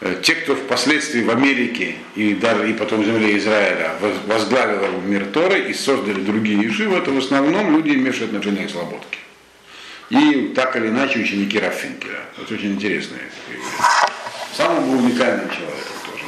Э, 0.00 0.20
Те, 0.22 0.34
кто 0.36 0.54
впоследствии 0.54 1.22
в 1.22 1.30
Америке 1.30 1.96
и 2.14 2.34
даже 2.34 2.70
и 2.70 2.72
потом 2.72 3.02
в 3.02 3.04
земле 3.06 3.36
Израиля 3.38 3.94
воз- 4.00 4.20
возглавил 4.26 5.00
мир 5.00 5.26
Торы 5.26 5.70
и 5.70 5.74
создали 5.74 6.20
другие 6.20 6.60
ешивы, 6.62 6.96
это 6.98 7.10
в 7.10 7.18
основном 7.18 7.76
люди, 7.76 7.90
имеющие 7.90 8.26
отношение 8.26 8.66
к 8.66 8.70
слободке. 8.70 9.18
И 10.10 10.52
так 10.54 10.76
или 10.76 10.86
иначе 10.88 11.18
ученики 11.18 11.58
Рафинкеля. 11.58 12.20
Это 12.40 12.54
очень 12.54 12.72
интересные 12.74 13.20
такие 13.44 13.58
вещи. 13.58 13.70
Сам 14.56 14.78
он 14.78 14.84
был 14.90 15.04
уникальным 15.04 15.48
человеком 15.50 15.96
тоже. 16.10 16.24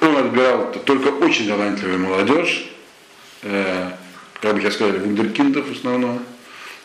Он 0.00 0.16
отбирал 0.26 0.72
только 0.84 1.08
очень 1.08 1.48
талантливую 1.48 1.98
молодежь, 1.98 2.70
э, 3.42 3.90
как 4.40 4.54
бы 4.54 4.60
я 4.62 4.70
сказал, 4.70 4.92
вундеркиндов 4.98 5.66
в 5.68 5.72
основном, 5.72 6.22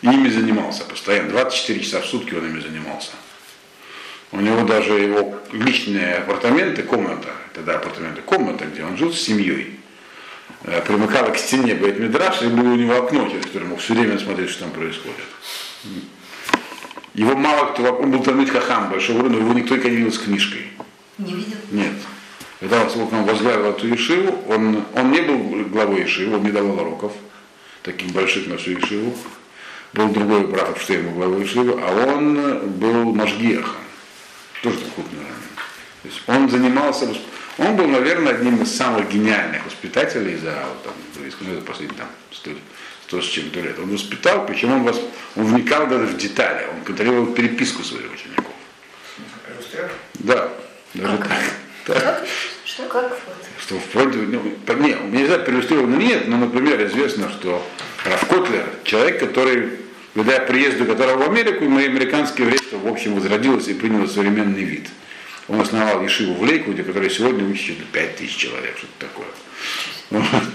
и 0.02 0.06
ими 0.06 0.28
занимался 0.28 0.84
постоянно. 0.84 1.30
24 1.30 1.80
часа 1.80 2.00
в 2.00 2.06
сутки 2.06 2.34
он 2.34 2.46
ими 2.46 2.60
занимался. 2.60 3.10
У 4.30 4.40
него 4.40 4.62
даже 4.62 4.92
его 4.92 5.34
личные 5.52 6.16
апартаменты, 6.16 6.82
комната, 6.82 7.28
тогда 7.54 7.76
апартаменты, 7.76 8.20
комната, 8.22 8.66
где 8.66 8.84
он 8.84 8.96
жил 8.96 9.12
с 9.12 9.20
семьей, 9.20 9.80
э, 10.64 10.82
примыкала 10.82 11.30
к 11.30 11.38
стене 11.38 11.74
Бейтмидраш, 11.74 12.42
и 12.42 12.48
было 12.48 12.72
у 12.72 12.76
него 12.76 12.96
окно, 12.96 13.28
через 13.28 13.46
которое 13.46 13.66
мог 13.66 13.80
все 13.80 13.94
время 13.94 14.18
смотреть, 14.18 14.50
что 14.50 14.64
там 14.64 14.72
происходит. 14.72 15.16
Его 17.14 17.34
мало 17.36 17.72
кто, 17.72 17.82
он 17.94 18.10
был 18.10 18.22
Талмит 18.22 18.50
Хахам 18.50 18.90
большого 18.90 19.20
уровня, 19.20 19.38
его 19.38 19.52
никто 19.54 19.74
никогда 19.74 19.90
не 19.90 19.96
видел 19.96 20.12
с 20.12 20.18
книжкой. 20.18 20.66
Не 21.16 21.32
видел? 21.32 21.56
Нет. 21.72 21.94
Когда 22.60 22.82
он 22.82 23.24
возглавил 23.24 23.66
эту 23.66 23.86
Ешиву, 23.86 24.42
он, 24.48 24.84
он 24.94 25.12
не 25.12 25.20
был 25.20 25.64
главой 25.66 26.02
Ешивы, 26.02 26.36
он 26.36 26.42
не 26.42 26.50
давал 26.50 26.78
уроков, 26.80 27.12
таких 27.82 28.12
больших 28.12 28.46
на 28.46 28.58
всю 28.58 28.72
Ешиву. 28.72 29.14
Был 29.94 30.08
другой 30.08 30.46
брат 30.46 30.70
Эпштейн 30.70 31.14
главой 31.14 31.42
Ешивы, 31.42 31.80
а 31.80 32.14
он 32.14 32.78
был 32.78 33.14
Машгиахом, 33.14 33.76
тоже 34.62 34.78
крупный 34.94 35.20
раввин. 35.20 35.56
То 36.02 36.08
есть 36.08 36.22
он 36.26 36.48
занимался, 36.50 37.08
он 37.58 37.76
был, 37.76 37.86
наверное, 37.88 38.34
одним 38.34 38.62
из 38.62 38.74
самых 38.76 39.08
гениальных 39.10 39.64
воспитателей 39.66 40.36
за 40.36 40.52
вот, 40.68 40.84
там, 40.84 40.94
ну, 41.40 41.54
за 41.54 41.60
последние 41.62 41.98
там, 41.98 42.08
100, 42.30 42.50
100 43.08 43.22
с 43.22 43.26
чем-то 43.26 43.60
лет. 43.60 43.78
Он 43.78 43.90
воспитал, 43.90 44.46
причем 44.46 44.72
он, 44.72 44.86
вос- 44.86 45.04
он 45.36 45.46
вникал 45.46 45.86
даже 45.88 46.06
в 46.06 46.16
детали, 46.16 46.66
он 46.72 46.82
контролировал 46.84 47.26
переписку 47.26 47.82
своих 47.82 48.12
учеников. 48.12 48.52
Да, 50.14 50.50
даже 50.94 51.18
так. 51.18 51.28
так. 51.84 52.26
Что? 52.64 52.84
Как 52.84 53.10
вот? 53.10 53.36
Что 53.60 53.78
вплоть 53.80 54.10
до, 54.12 54.18
ну, 54.18 54.40
по- 54.66 54.72
не, 54.72 54.92
не 54.94 55.26
знаю, 55.26 55.44
проиллюстрировано 55.44 55.96
нет, 55.96 56.28
но, 56.28 56.36
например, 56.36 56.84
известно, 56.86 57.28
что 57.30 57.64
Раф 58.04 58.26
Котлер, 58.28 58.66
человек, 58.84 59.18
который, 59.20 59.78
когда 60.14 60.40
приезду 60.40 60.84
которого 60.86 61.24
в 61.24 61.30
Америку, 61.30 61.64
и 61.64 61.66
американское 61.66 62.46
еврейство, 62.46 62.78
в 62.78 62.86
общем, 62.86 63.14
возродилось 63.14 63.68
и 63.68 63.74
приняло 63.74 64.06
современный 64.06 64.64
вид. 64.64 64.88
Он 65.48 65.60
основал 65.60 66.02
Ешиву 66.02 66.34
в 66.34 66.44
Лейквуде, 66.44 66.82
которая 66.82 67.10
сегодня 67.10 67.44
учит 67.48 67.76
что-то 67.76 67.84
5 67.92 68.16
тысяч 68.16 68.36
человек, 68.36 68.76
что-то 68.76 69.06
такое. 69.06 69.28
Вот. 70.10 70.42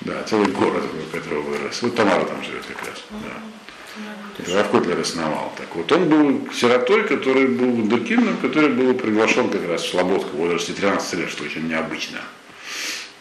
Да, 0.00 0.22
целый 0.22 0.46
город, 0.52 0.84
вокруг 0.84 1.10
которого 1.10 1.40
вырос. 1.40 1.82
Вот 1.82 1.96
Тамара 1.96 2.24
там 2.24 2.40
живет 2.44 2.64
как 2.66 2.86
раз. 2.86 3.04
Да. 3.10 4.54
Раф 4.54 4.70
Котлер 4.70 5.00
основал. 5.00 5.52
Так 5.56 5.74
вот, 5.74 5.90
он 5.90 6.08
был 6.08 6.48
сиротой, 6.52 7.02
который 7.04 7.48
был 7.48 7.70
вундеркиндом, 7.70 8.36
который 8.38 8.70
был 8.70 8.94
приглашен 8.94 9.50
как 9.50 9.66
раз 9.68 9.82
в 9.82 9.90
Слободку 9.90 10.36
в 10.36 10.40
возрасте 10.40 10.72
13 10.72 11.14
лет, 11.14 11.30
что 11.30 11.44
очень 11.44 11.66
необычно. 11.68 12.18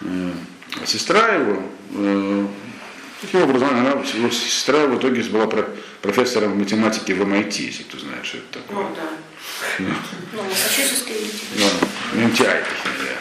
Э, 0.01 0.31
А 0.81 0.85
сестра 0.85 1.29
его, 1.29 1.63
э, 1.95 2.45
таким 3.21 3.41
образом, 3.43 3.69
она, 3.71 3.89
его 3.91 4.29
сестра 4.29 4.85
в 4.85 4.97
итоге 4.97 5.21
была 5.23 5.47
про- 5.47 5.69
профессором 6.01 6.57
математики 6.59 7.11
в 7.11 7.21
MIT, 7.21 7.61
если 7.61 7.83
кто 7.83 7.99
знает, 7.99 8.25
что 8.25 8.37
это 8.37 8.59
такое. 8.59 8.83
Ну 8.83 8.95
да. 8.95 9.09
Ну, 9.79 10.43
Массачусетский 10.43 11.15
Да, 11.55 12.19
MTI, 12.19 12.63
точнее, 12.63 13.17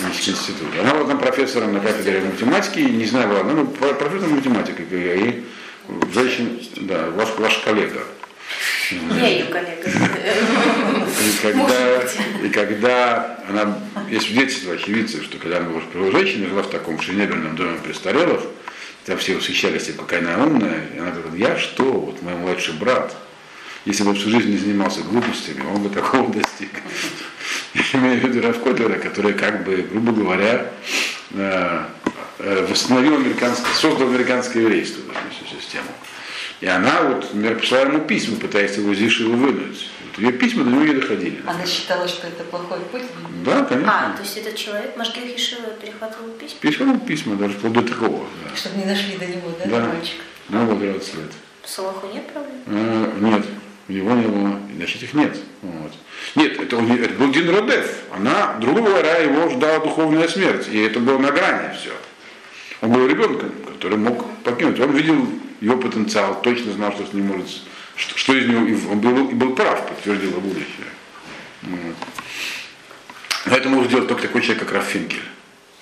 Значит, 0.00 0.28
институт. 0.28 0.68
Она 0.80 0.94
была 0.94 1.08
там 1.08 1.18
профессором 1.18 1.74
на 1.74 1.80
кафедре 1.80 2.20
математики, 2.20 2.78
не 2.80 3.04
знаю, 3.06 3.28
была, 3.28 3.42
ну, 3.44 3.66
про- 3.66 3.94
профессор 3.94 4.28
математики, 4.28 4.84
и 4.90 5.44
женщина, 6.12 6.58
да, 6.76 7.10
ваш, 7.10 7.28
ваш 7.36 7.58
коллега. 7.58 8.02
Я 8.90 9.28
ее 9.28 9.44
коллега. 9.44 9.88
И 11.20 11.42
когда, 11.42 12.02
и 12.42 12.48
когда 12.48 13.38
она, 13.48 13.78
есть 14.08 14.26
свидетельство 14.26 14.74
очевидцев, 14.74 15.22
что 15.24 15.38
когда 15.38 15.58
она 15.58 15.68
была 15.68 16.10
женщиной, 16.10 16.48
жила 16.48 16.62
в 16.62 16.70
таком 16.70 17.00
шинебельном 17.00 17.54
доме 17.54 17.78
престарелых, 17.84 18.40
там 19.10 19.18
все 19.18 19.34
восхищались 19.34 19.86
тем, 19.86 19.96
какая 19.96 20.20
она 20.20 20.44
умная, 20.44 20.86
и 20.94 20.98
она 20.98 21.10
говорит, 21.10 21.34
я 21.34 21.58
что, 21.58 21.82
вот 21.82 22.22
мой 22.22 22.34
младший 22.34 22.74
брат, 22.74 23.12
если 23.84 24.04
бы 24.04 24.14
всю 24.14 24.30
жизнь 24.30 24.50
не 24.52 24.56
занимался 24.56 25.00
глупостями, 25.00 25.64
он 25.66 25.82
бы 25.82 25.90
такого 25.90 26.32
достиг. 26.32 26.70
Я 27.74 27.98
имею 27.98 28.20
в 28.20 28.24
виду 28.24 28.46
Раф 28.46 28.62
Котлера, 28.62 29.00
который, 29.00 29.32
как 29.32 29.64
бы, 29.64 29.84
грубо 29.90 30.12
говоря, 30.12 30.70
э, 31.32 31.84
э, 32.38 32.66
восстановил 32.70 33.16
американское, 33.16 33.74
создал 33.74 34.08
американское 34.08 34.62
еврейство, 34.62 35.02
даже 35.08 35.18
всю 35.34 35.60
систему. 35.60 35.88
И 36.60 36.66
она 36.66 37.02
вот, 37.02 37.32
например, 37.34 37.58
пришла 37.58 37.80
ему 37.80 38.00
письма, 38.00 38.36
пытаясь 38.36 38.76
его 38.76 38.92
из 38.92 39.00
Ешивы 39.00 39.34
вынуть. 39.34 39.88
Вот 40.16 40.18
ее 40.22 40.32
письма 40.32 40.64
до 40.64 40.70
него 40.70 40.82
не 40.84 40.92
доходили. 40.94 41.40
Она 41.46 41.64
считала, 41.64 42.06
что 42.06 42.26
это 42.26 42.44
плохой 42.44 42.80
путь. 42.92 43.02
Да, 43.44 43.64
конечно. 43.64 44.10
А, 44.12 44.16
то 44.16 44.22
есть 44.22 44.36
этот 44.36 44.56
человек, 44.56 44.94
Машгих 44.96 45.24
Ешива, 45.24 45.70
перехватывал 45.80 46.28
письма? 46.32 46.58
Письма 46.60 46.86
ему 46.86 46.98
письма, 47.00 47.36
даже 47.36 47.54
вплоть 47.54 47.72
до 47.72 47.82
такого. 47.82 48.26
Да. 48.44 48.56
Чтобы 48.56 48.76
не 48.78 48.84
нашли 48.84 49.16
до 49.16 49.26
него, 49.26 49.52
да, 49.64 49.70
Да. 49.70 49.86
мальчик? 49.86 50.16
Ну, 50.50 50.64
вот 50.66 50.78
20 50.80 51.14
лет. 51.14 51.32
Салаху 51.64 52.06
нет 52.12 52.26
проблем? 52.30 52.56
А, 52.66 53.14
нет, 53.20 53.46
у 53.88 53.92
него 53.92 54.12
не 54.14 54.26
было, 54.26 54.60
значит 54.76 55.02
их 55.02 55.14
нет. 55.14 55.36
Вот. 55.62 55.92
Нет, 56.34 56.60
это, 56.60 56.76
он- 56.76 56.92
это 56.92 57.14
был 57.14 57.32
Дин 57.32 57.48
Родев. 57.48 57.90
Она, 58.14 58.56
грубо 58.60 58.82
говоря, 58.82 59.16
его 59.18 59.48
ждала 59.48 59.78
духовная 59.78 60.28
смерть. 60.28 60.68
И 60.70 60.78
это 60.78 61.00
было 61.00 61.16
на 61.18 61.30
грани 61.30 61.74
все. 61.80 61.92
Он 62.82 62.92
был 62.92 63.06
ребенком, 63.06 63.50
который 63.66 63.96
мог 63.96 64.26
покинуть. 64.42 64.78
Он 64.80 64.90
видел 64.92 65.26
его 65.60 65.76
потенциал, 65.76 66.40
точно 66.42 66.72
знал, 66.72 66.92
что 66.92 67.06
с 67.06 67.12
ним 67.12 67.26
может, 67.26 67.46
что, 67.96 68.18
что 68.18 68.34
из 68.34 68.46
него, 68.48 68.66
и 68.66 68.74
он 68.86 69.00
был, 69.00 69.28
и 69.28 69.34
был 69.34 69.54
прав, 69.54 69.86
подтвердило 69.88 70.40
будущее. 70.40 70.86
Вот. 71.62 71.96
Но 73.46 73.56
это 73.56 73.68
может 73.68 73.88
сделать 73.88 74.08
только 74.08 74.22
такой 74.22 74.42
человек, 74.42 74.64
как 74.64 74.72
Рафинкель. 74.72 75.22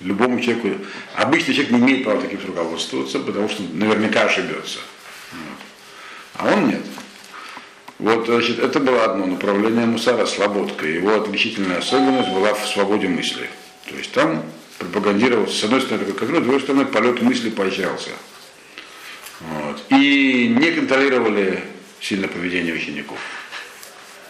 Любому 0.01 0.39
человеку. 0.39 0.69
Обычный 1.15 1.53
человек 1.53 1.71
не 1.71 1.79
имеет 1.79 2.03
права 2.05 2.21
таким 2.21 2.39
руководствоваться, 2.45 3.19
потому 3.19 3.49
что 3.49 3.63
наверняка 3.73 4.23
ошибется. 4.23 4.79
А 6.35 6.53
он 6.53 6.69
нет. 6.69 6.81
Вот, 7.99 8.27
значит, 8.27 8.59
это 8.59 8.79
было 8.79 9.03
одно 9.03 9.25
направление 9.25 9.85
Мусара, 9.85 10.25
слободка. 10.25 10.87
Его 10.87 11.15
отличительная 11.15 11.79
особенность 11.79 12.29
была 12.29 12.53
в 12.53 12.65
свободе 12.65 13.09
мысли. 13.09 13.49
То 13.89 13.95
есть 13.95 14.13
там 14.13 14.43
пропагандировался, 14.77 15.59
с 15.59 15.63
одной 15.65 15.81
стороны, 15.81 16.05
такой 16.05 16.19
контроль, 16.19 16.39
с 16.39 16.43
другой 16.43 16.61
стороны, 16.61 16.85
полет 16.85 17.21
мысли 17.21 17.49
поощрялся. 17.49 18.11
Вот. 19.39 19.83
И 19.89 20.53
не 20.57 20.71
контролировали 20.71 21.63
сильно 22.01 22.27
поведение 22.27 22.73
учеников. 22.73 23.17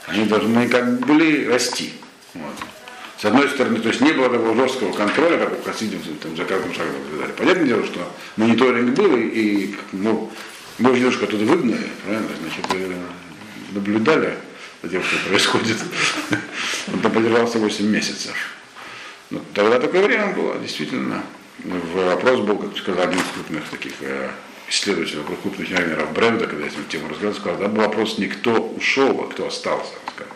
Они 0.08 0.26
должны 0.26 0.68
как 0.68 1.00
бы 1.00 1.06
были 1.06 1.46
расти. 1.46 1.94
Вот. 2.34 2.54
С 3.20 3.26
одной 3.26 3.50
стороны, 3.50 3.80
то 3.80 3.90
есть 3.90 4.00
не 4.00 4.14
было 4.14 4.30
такого 4.30 4.56
жесткого 4.56 4.94
контроля, 4.94 5.38
как 5.38 5.60
у 5.60 5.62
Хасидов, 5.64 6.00
там, 6.22 6.38
за 6.38 6.46
каждым 6.46 6.74
шагом 6.74 6.94
наблюдали. 6.94 7.32
Понятное 7.34 7.66
дело, 7.66 7.86
что 7.86 8.16
мониторинг 8.38 8.96
был, 8.96 9.14
и, 9.18 9.76
ну, 9.92 10.32
мы 10.78 10.92
немножко 10.92 11.26
оттуда 11.26 11.44
выгнали, 11.44 11.90
правильно, 12.06 12.30
значит, 12.40 12.66
э, 12.74 12.96
наблюдали 13.72 14.38
за 14.82 14.90
тем, 14.90 15.04
что 15.04 15.18
происходит. 15.28 15.78
Он 16.94 17.00
там 17.02 17.12
продержался 17.12 17.60
8 17.60 17.86
месяцев. 17.86 18.34
Ну, 19.32 19.42
тогда 19.54 19.80
такое 19.80 20.02
время 20.02 20.34
было, 20.34 20.58
действительно. 20.58 21.22
Вопрос 21.66 22.40
был, 22.40 22.58
как 22.58 22.78
сказал 22.78 23.04
один 23.04 23.20
из 23.20 23.26
крупных 23.34 23.68
таких 23.70 23.94
э, 24.70 24.72
исследователей, 24.72 25.24
крупных 25.24 25.68
тренеров 25.68 26.14
бренда, 26.14 26.48
когда 26.48 26.66
я 26.66 26.72
с 26.72 26.76
ним 26.76 26.86
тему 26.86 27.10
разговаривал, 27.10 27.40
сказал, 27.40 27.58
да 27.58 27.68
вопрос 27.68 28.18
не 28.18 28.28
кто 28.28 28.54
ушел, 28.54 29.22
а 29.22 29.32
кто 29.32 29.48
остался. 29.48 29.94
Сказал. 30.14 30.34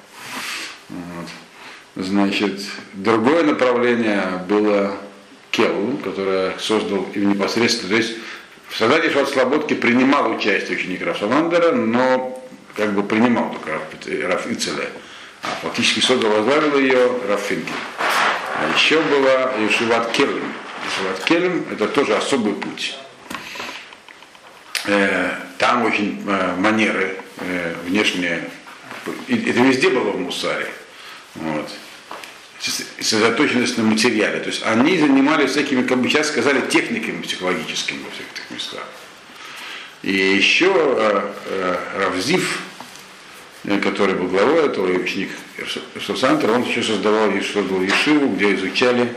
Вот. 0.90 2.06
Значит, 2.06 2.62
другое 2.94 3.44
направление 3.44 4.44
было 4.50 4.98
Келл, 5.52 5.98
которое 6.04 6.58
создал 6.58 7.08
им 7.14 7.34
непосредственно, 7.34 7.90
то 7.90 7.98
есть 7.98 8.16
в 8.70 8.78
создании 8.78 9.10
Шват 9.10 9.30
Слободки 9.30 9.76
принимал 9.76 10.32
участие 10.32 10.78
ученик 10.78 11.06
Рафсаландера, 11.06 11.74
но 11.74 12.44
как 12.76 12.94
бы 12.94 13.04
принимал 13.04 13.52
только 13.52 13.80
Раф 14.28 14.48
Ицеле. 14.48 14.90
А 15.44 15.48
фактически 15.62 16.00
создал, 16.00 16.32
возглавил 16.32 16.80
ее 16.80 17.20
Раф 17.28 17.42
Финкель. 17.42 17.72
А 18.00 18.74
еще 18.74 19.00
была 19.02 19.54
Ешиват 19.64 20.12
Келем. 20.14 20.54
Ешиват 20.86 21.24
Келем 21.26 21.66
это 21.72 21.88
тоже 21.88 22.16
особый 22.16 22.54
путь. 22.54 22.96
Э, 24.86 25.36
там 25.58 25.86
очень 25.86 26.22
э, 26.28 26.56
манеры 26.58 27.18
э, 27.38 27.76
внешние. 27.86 28.50
Это 29.06 29.60
везде 29.62 29.90
было 29.90 30.12
в 30.12 30.20
Мусаре. 30.20 30.70
Вот 31.36 31.70
сосредоточенность 32.60 33.78
на 33.78 33.84
материале. 33.84 34.40
То 34.40 34.48
есть 34.48 34.64
они 34.66 34.98
занимались 34.98 35.52
всякими, 35.52 35.86
как 35.86 35.98
бы 35.98 36.08
сейчас 36.08 36.30
сказали, 36.30 36.62
техниками 36.70 37.22
психологическими 37.22 38.02
во 38.04 38.12
всех 38.12 38.26
этих 38.34 38.52
местах. 38.52 38.88
И 40.02 40.14
еще 40.14 40.72
Равзив, 41.98 42.62
который 43.84 44.16
был 44.16 44.30
главой 44.30 44.66
этого 44.66 44.88
ученик 44.88 45.32
Ирсусантра, 45.96 46.54
он 46.54 46.64
еще 46.64 46.82
создавал, 46.82 47.32
создал 47.42 47.82
Ешиву, 47.82 48.30
где 48.30 48.56
изучали 48.56 49.14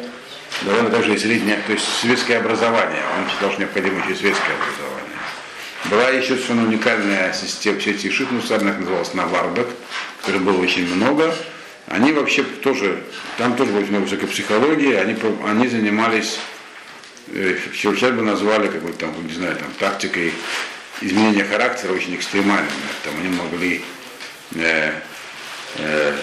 довольно 0.62 0.90
даже 0.90 1.14
и 1.14 1.18
среднее, 1.18 1.61
то 1.68 1.73
есть 1.73 1.85
светское 2.00 2.40
образование. 2.40 3.02
Он 3.16 3.30
считал, 3.30 3.52
что 3.52 3.61
необходимо 3.61 3.99
еще 4.04 4.16
светское 4.16 4.56
образование. 4.56 4.96
Была 5.90 6.09
еще 6.11 6.35
совершенно 6.35 6.64
уникальная 6.64 7.33
система, 7.33 7.81
сеть 7.81 8.05
Ешив 8.05 8.31
Мусарных, 8.31 8.78
называлась 8.78 9.14
Навардак, 9.14 9.69
которых 10.21 10.43
было 10.43 10.61
очень 10.61 10.93
много 10.95 11.35
они 11.87 12.12
вообще 12.12 12.43
тоже, 12.43 13.02
там 13.38 13.57
тоже 13.57 13.73
очень 13.73 14.00
высокой 14.00 14.26
психологии, 14.26 14.93
они, 14.95 15.16
они 15.45 15.69
занимались, 15.69 16.38
э, 17.28 17.59
сейчас 17.73 18.11
бы 18.11 18.23
назвали, 18.23 18.66
как 18.69 18.83
бы 18.83 18.93
там, 18.93 19.14
не 19.25 19.33
знаю, 19.33 19.57
там, 19.57 19.69
тактикой 19.78 20.33
изменения 21.00 21.45
характера 21.45 21.93
очень 21.93 22.17
экстремальной. 22.17 22.69
Там 23.04 23.15
они 23.21 23.28
могли 23.28 23.84
э, 24.56 24.93
э, 25.76 26.17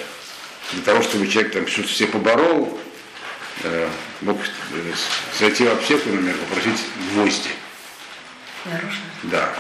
для 0.74 0.82
того, 0.84 1.02
чтобы 1.02 1.28
человек 1.28 1.54
там 1.54 1.68
что-то 1.68 1.88
все 1.88 2.08
поборол, 2.08 2.78
э, 3.64 3.88
мог 4.22 4.38
э, 4.42 4.94
зайти 5.40 5.64
в 5.64 5.72
аптеку, 5.72 6.10
например, 6.10 6.36
попросить 6.36 6.82
гвозди. 7.14 7.50
Наружно? 8.66 9.04
Да. 9.24 9.54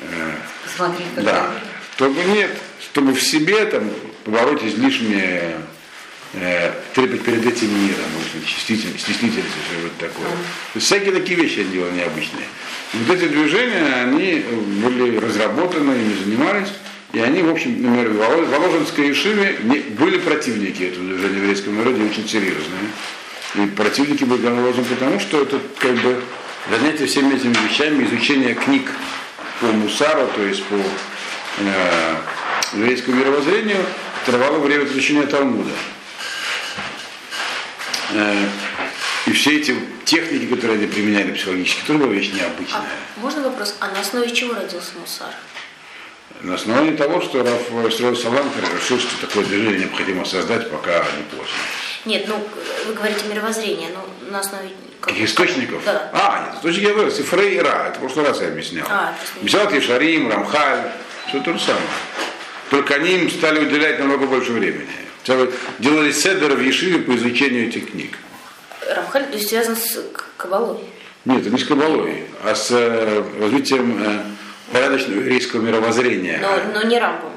Э, 0.00 0.34
Смотри, 0.74 1.04
как 1.14 1.24
да. 1.24 1.50
Чтобы 1.96 2.22
нет, 2.24 2.50
чтобы 2.80 3.12
в 3.12 3.22
себе 3.22 3.64
там 3.66 3.90
побороть 4.24 4.64
излишние 4.64 5.56
э, 6.34 6.72
трепет 6.94 7.22
перед 7.24 7.44
этим 7.44 7.68
миром, 7.86 8.04
стеснительность 8.46 9.08
и 9.08 9.12
что-то 9.12 10.08
такое. 10.08 10.28
То 10.28 10.76
есть 10.76 10.86
всякие 10.86 11.12
такие 11.12 11.38
вещи 11.38 11.60
они 11.60 11.70
делали 11.70 11.92
необычные. 11.94 12.46
И 12.94 12.96
вот 12.98 13.16
эти 13.16 13.28
движения, 13.28 14.02
они 14.02 14.44
были 14.82 15.18
разработаны, 15.18 15.92
ими 15.92 16.14
занимались, 16.24 16.68
и 17.12 17.20
они, 17.20 17.42
в 17.42 17.50
общем, 17.50 17.82
например, 17.82 18.10
в 18.10 18.48
Воложенской 18.50 19.08
Ешиве 19.08 19.58
были 19.98 20.18
противники 20.18 20.84
этого 20.84 21.04
движения 21.04 21.40
в 21.40 21.42
еврейском 21.42 21.76
народе, 21.76 22.04
очень 22.04 22.26
серьезные. 22.28 22.90
И 23.54 23.66
противники 23.66 24.24
были 24.24 24.46
образом 24.46 24.84
потому, 24.86 25.20
что 25.20 25.42
это 25.42 25.58
как 25.78 25.94
бы 25.96 26.22
занятие 26.70 27.06
всеми 27.06 27.34
этими 27.34 27.54
вещами, 27.68 28.04
изучение 28.04 28.54
книг 28.54 28.90
по 29.60 29.66
Мусару, 29.66 30.28
то 30.34 30.42
есть 30.42 30.64
по 30.64 30.74
э, 30.74 32.16
еврейскому 32.74 33.16
мировоззрению, 33.16 33.84
трвало 34.26 34.58
время 34.58 34.84
изучения 34.84 35.26
Талмуда. 35.26 35.70
Э, 38.12 38.46
и 39.26 39.32
все 39.32 39.58
эти 39.58 39.76
техники, 40.04 40.46
которые 40.46 40.78
они 40.78 40.86
применяли 40.86 41.32
психологически, 41.32 41.86
тоже 41.86 41.98
была 42.00 42.12
вещь 42.12 42.32
необычная. 42.32 42.80
А 42.80 43.20
можно 43.20 43.42
вопрос, 43.42 43.76
а 43.80 43.88
на 43.88 44.00
основе 44.00 44.30
чего 44.30 44.54
родился 44.54 44.92
Мусар? 45.00 45.32
На 46.40 46.54
основании 46.54 46.96
того, 46.96 47.20
что 47.20 47.44
Раф 47.44 47.92
строил 47.92 48.16
Салантер 48.16 48.64
решил, 48.74 48.98
что 48.98 49.26
такое 49.26 49.44
движение 49.44 49.80
необходимо 49.80 50.24
создать, 50.24 50.70
пока 50.70 50.98
не 51.16 51.22
поздно. 51.30 51.56
Нет, 52.04 52.24
ну, 52.26 52.36
вы 52.86 52.94
говорите 52.94 53.26
мировоззрение, 53.28 53.90
ну, 53.94 54.30
на 54.30 54.40
основе... 54.40 54.70
Каких 55.00 55.28
источников? 55.28 55.82
Да. 55.84 56.10
А, 56.12 56.46
нет, 56.46 56.56
источники 56.56 56.84
я 56.84 56.94
говорю, 56.94 57.10
Сифрей 57.10 57.56
и 57.56 57.60
Ра, 57.60 57.88
это 57.88 57.98
в 57.98 58.00
прошлый 58.00 58.26
раз 58.26 58.40
я 58.40 58.48
объяснял. 58.48 58.86
А, 58.90 59.14
Мисат 59.40 59.72
Ешарим, 59.72 60.30
Рамхаль, 60.30 60.92
все 61.28 61.40
то 61.40 61.52
же 61.52 61.60
самое. 61.60 61.84
Только 62.70 62.94
они 62.94 63.16
им 63.16 63.30
стали 63.30 63.64
уделять 63.64 63.98
намного 63.98 64.26
больше 64.26 64.52
времени. 64.52 64.88
Делали 65.78 66.10
седер 66.10 66.54
в 66.54 66.60
Ешиве 66.60 66.98
по 66.98 67.14
изучению 67.16 67.68
этих 67.68 67.90
книг. 67.90 68.18
Рамхаль, 68.88 69.26
то 69.26 69.36
есть 69.36 69.48
связан 69.48 69.76
с 69.76 70.00
Кабалой? 70.36 70.78
Нет, 71.24 71.42
это 71.42 71.50
не 71.50 71.58
с 71.58 71.64
Кабалой, 71.64 72.24
а 72.44 72.54
с 72.54 72.70
э, 72.72 73.22
развитием 73.40 74.02
э, 74.02 74.22
порядочного 74.72 75.20
еврейского 75.20 75.60
мировоззрения. 75.60 76.40
Но, 76.40 76.80
но 76.80 76.88
не 76.88 76.98
Рамбом. 76.98 77.31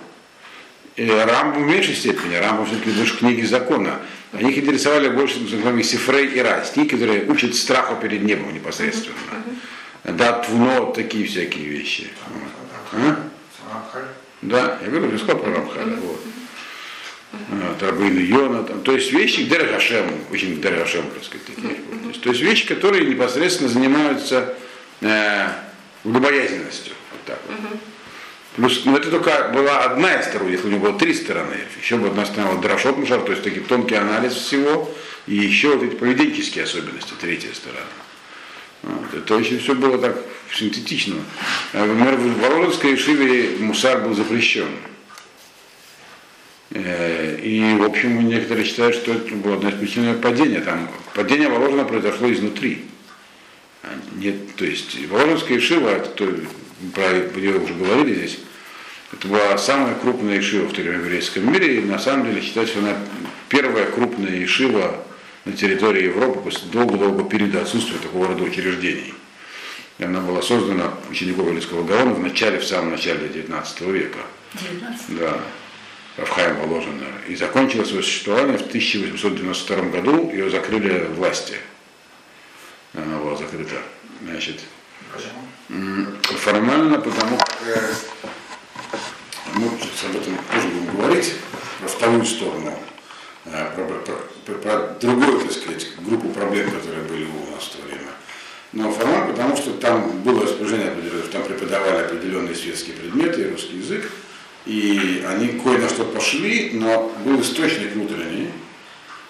И 0.96 1.10
Рамбом 1.10 1.64
в 1.64 1.68
меньшей 1.68 1.96
степени, 1.96 2.36
Рамбом 2.36 2.66
все-таки 2.68 2.92
больше 2.92 3.18
книги 3.18 3.46
закона. 3.46 4.00
Они 4.32 4.52
их 4.52 4.58
интересовали 4.58 5.10
больше, 5.10 5.40
называемые 5.40 5.84
Сифрей 5.84 6.28
и 6.28 6.40
Ра, 6.40 6.64
книги, 6.74 6.88
которые 6.90 7.26
учат 7.26 7.56
страху 7.56 7.96
перед 8.02 8.22
небом 8.24 8.54
непосредственно. 8.54 9.16
Да, 10.06 10.34
твно, 10.40 10.92
такие 10.94 11.28
всякие 11.28 11.66
вещи. 11.66 12.08
А? 12.94 13.18
Да, 14.42 14.80
я 14.84 14.90
говорю, 14.90 15.12
я 15.12 15.18
сказал 15.18 15.38
про 15.40 15.54
Рамхаля. 15.54 15.98
Вот. 15.98 17.82
Рабейну 17.82 18.20
Йона, 18.22 18.64
там, 18.64 18.82
то 18.82 18.94
есть 18.94 19.12
вещи 19.12 19.44
Дерагашем, 19.44 20.06
очень 20.32 20.62
Дерагашем, 20.62 21.04
так 21.14 21.24
сказать, 21.24 21.46
такие. 21.46 21.76
Вот. 22.04 22.22
То 22.22 22.30
есть 22.30 22.42
вещи, 22.42 22.68
которые 22.68 23.06
непосредственно 23.06 23.70
занимаются 23.70 24.56
э, 25.02 25.48
богобоязненностью. 26.06 26.94
Вот 27.12 27.22
так 27.26 27.40
вот. 27.48 27.80
Плюс, 28.56 28.86
ну 28.86 28.96
это 28.96 29.12
только 29.12 29.52
была 29.54 29.84
одна 29.84 30.14
из 30.14 30.26
сторон, 30.28 30.50
если 30.50 30.68
у 30.68 30.70
него 30.70 30.88
было 30.88 30.98
три 30.98 31.14
стороны. 31.14 31.58
Еще 31.82 31.98
бы 31.98 32.08
одна 32.08 32.26
сторона 32.26 32.62
Дрошот 32.62 32.98
Мушар, 32.98 33.22
то 33.22 33.32
есть 33.32 33.44
такой 33.44 33.62
тонкий 33.62 33.96
анализ 33.96 34.34
всего, 34.34 34.90
и 35.28 35.36
еще 35.36 35.76
вот 35.76 35.84
эти 35.84 35.96
поведенческие 35.96 36.64
особенности, 36.64 37.14
третья 37.20 37.54
сторона. 37.54 37.82
Вот. 38.84 39.14
Это 39.14 39.36
очень 39.36 39.60
все 39.60 39.76
было 39.76 39.98
так 39.98 40.18
синтетично. 40.54 41.16
Например, 41.74 42.16
в 42.16 42.40
Воложенской 42.40 42.96
Шиве 42.96 43.58
мусар 43.60 44.02
был 44.02 44.14
запрещен. 44.14 44.70
Э, 46.72 47.38
и, 47.42 47.76
в 47.78 47.84
общем, 47.84 48.28
некоторые 48.28 48.66
считают, 48.66 48.96
что 48.96 49.14
это 49.14 49.34
было 49.36 49.56
одна 49.56 49.70
из 49.70 49.76
причин 49.76 50.22
падения. 50.22 50.62
Там 50.62 50.90
падение 51.14 51.50
Воложена 51.50 51.84
произошло 51.84 52.32
изнутри. 52.32 52.86
А 53.84 53.90
нет, 54.16 54.56
то 54.56 54.66
есть 54.66 54.98
Воложенская 55.10 55.60
Шива, 55.60 55.90
это 55.90 56.10
то, 56.94 57.02
про 57.34 57.40
нее 57.40 57.60
уже 57.60 57.74
говорили 57.74 58.16
здесь, 58.16 58.40
это 59.14 59.28
была 59.28 59.58
самая 59.58 59.96
крупная 59.96 60.40
ишива 60.40 60.68
в 60.68 60.78
еврейском 60.78 61.52
мире, 61.52 61.78
и 61.78 61.82
на 61.82 62.00
самом 62.00 62.26
деле 62.26 62.42
считается, 62.42 62.76
что 62.76 62.86
она 62.86 62.98
первая 63.50 63.86
крупная 63.86 64.44
ишива 64.44 65.04
на 65.46 65.54
территории 65.54 66.06
Европы 66.06 66.40
после 66.40 66.70
долго-долго 66.72 67.24
периода 67.24 67.62
отсутствия 67.62 68.00
такого 68.00 68.28
рода 68.28 68.44
учреждений. 68.44 69.14
И 70.00 70.04
она 70.04 70.20
была 70.20 70.42
создана 70.42 70.94
учеником 71.10 71.48
Великого 71.48 71.84
Гаона 71.84 72.14
в 72.14 72.20
начале, 72.20 72.60
в 72.60 72.66
самом 72.66 72.92
начале 72.92 73.30
19 73.30 73.82
века. 73.82 74.20
19? 74.54 75.18
Да. 75.20 75.40
Рафхаем 76.18 76.58
Воложина, 76.58 77.06
и 77.28 77.36
закончила 77.36 77.84
свое 77.84 78.02
существование 78.02 78.58
в 78.58 78.68
1892 78.68 79.82
году, 79.90 80.32
ее 80.32 80.50
закрыли 80.50 81.08
власти. 81.16 81.56
Она 82.94 83.18
была 83.20 83.36
закрыта. 83.36 83.76
Значит, 84.24 84.62
Почему? 85.14 85.45
Формально, 86.24 87.00
потому 87.00 87.38
как 87.38 87.58
э, 87.66 87.94
мы 89.56 89.70
сейчас 89.80 90.10
об 90.10 90.16
этом 90.22 90.38
тоже 90.52 90.68
будем 90.68 90.96
говорить, 90.98 91.34
про 91.80 91.88
вторую 91.88 92.26
сторону, 92.26 92.74
э, 93.46 93.72
про, 93.76 93.86
про- 93.86 94.54
про- 94.56 94.98
другую, 95.00 95.40
так 95.42 95.52
сказать, 95.52 95.88
группу 96.00 96.30
проблем, 96.30 96.72
которые 96.72 97.04
были 97.04 97.26
у 97.26 97.52
нас 97.56 97.64
в 97.64 97.76
то 97.76 97.82
время. 97.84 98.02
Но 98.74 98.92
формально, 98.92 99.28
потому 99.28 99.56
что 99.56 99.72
там 99.74 100.22
было 100.22 100.44
распоряжение 100.44 100.90
определенное, 100.90 101.28
там 101.28 101.44
преподавали 101.44 102.06
определенные 102.06 102.56
светские 102.56 102.96
предметы 102.96 103.50
русский 103.50 103.78
язык, 103.78 104.12
и 104.66 105.24
они 105.28 105.60
кое 105.60 105.78
на 105.78 105.88
что 105.90 106.04
пошли, 106.06 106.72
но 106.74 107.12
был 107.24 107.40
источник 107.42 107.94
внутренний, 107.94 108.50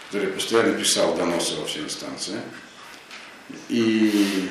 который 0.09 0.29
постоянно 0.29 0.73
писал 0.73 1.15
доносы 1.15 1.55
во 1.59 1.65
все 1.65 1.81
инстанции. 1.81 2.39
И 3.69 4.49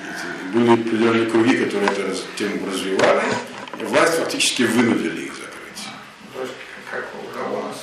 были 0.52 0.72
определенные 0.74 1.26
круги, 1.26 1.64
которые 1.64 1.90
эту 1.90 2.16
тему 2.36 2.66
развивали, 2.66 3.22
и 3.80 3.84
власть 3.84 4.14
фактически 4.14 4.62
вынудили 4.62 5.22
их 5.22 5.34
закрыть. 5.34 5.88
То 6.32 6.42
есть, 6.42 6.52
как 6.90 7.04
у 7.14 7.36
кого 7.36 7.60
у 7.60 7.62
нас 7.64 7.76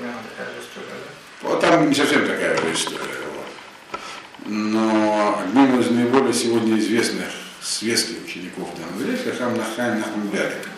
э, 0.00 0.12
такая 0.36 0.54
же 0.54 0.60
история, 0.60 0.86
да? 0.90 1.48
Вот 1.48 1.60
там 1.60 1.88
не 1.88 1.94
совсем 1.94 2.26
такая 2.26 2.56
же 2.56 2.72
история. 2.72 2.98
вот. 3.34 4.00
Но 4.46 5.42
одним 5.44 5.80
из 5.80 5.90
наиболее 5.90 6.32
сегодня 6.32 6.78
известных 6.78 7.26
светских 7.60 8.24
учеников 8.24 8.68
Даназрей 8.78 9.16
Хахам 9.16 9.56
Нахай 9.56 9.98
Нахам 9.98 10.28
Бялик, 10.28 10.68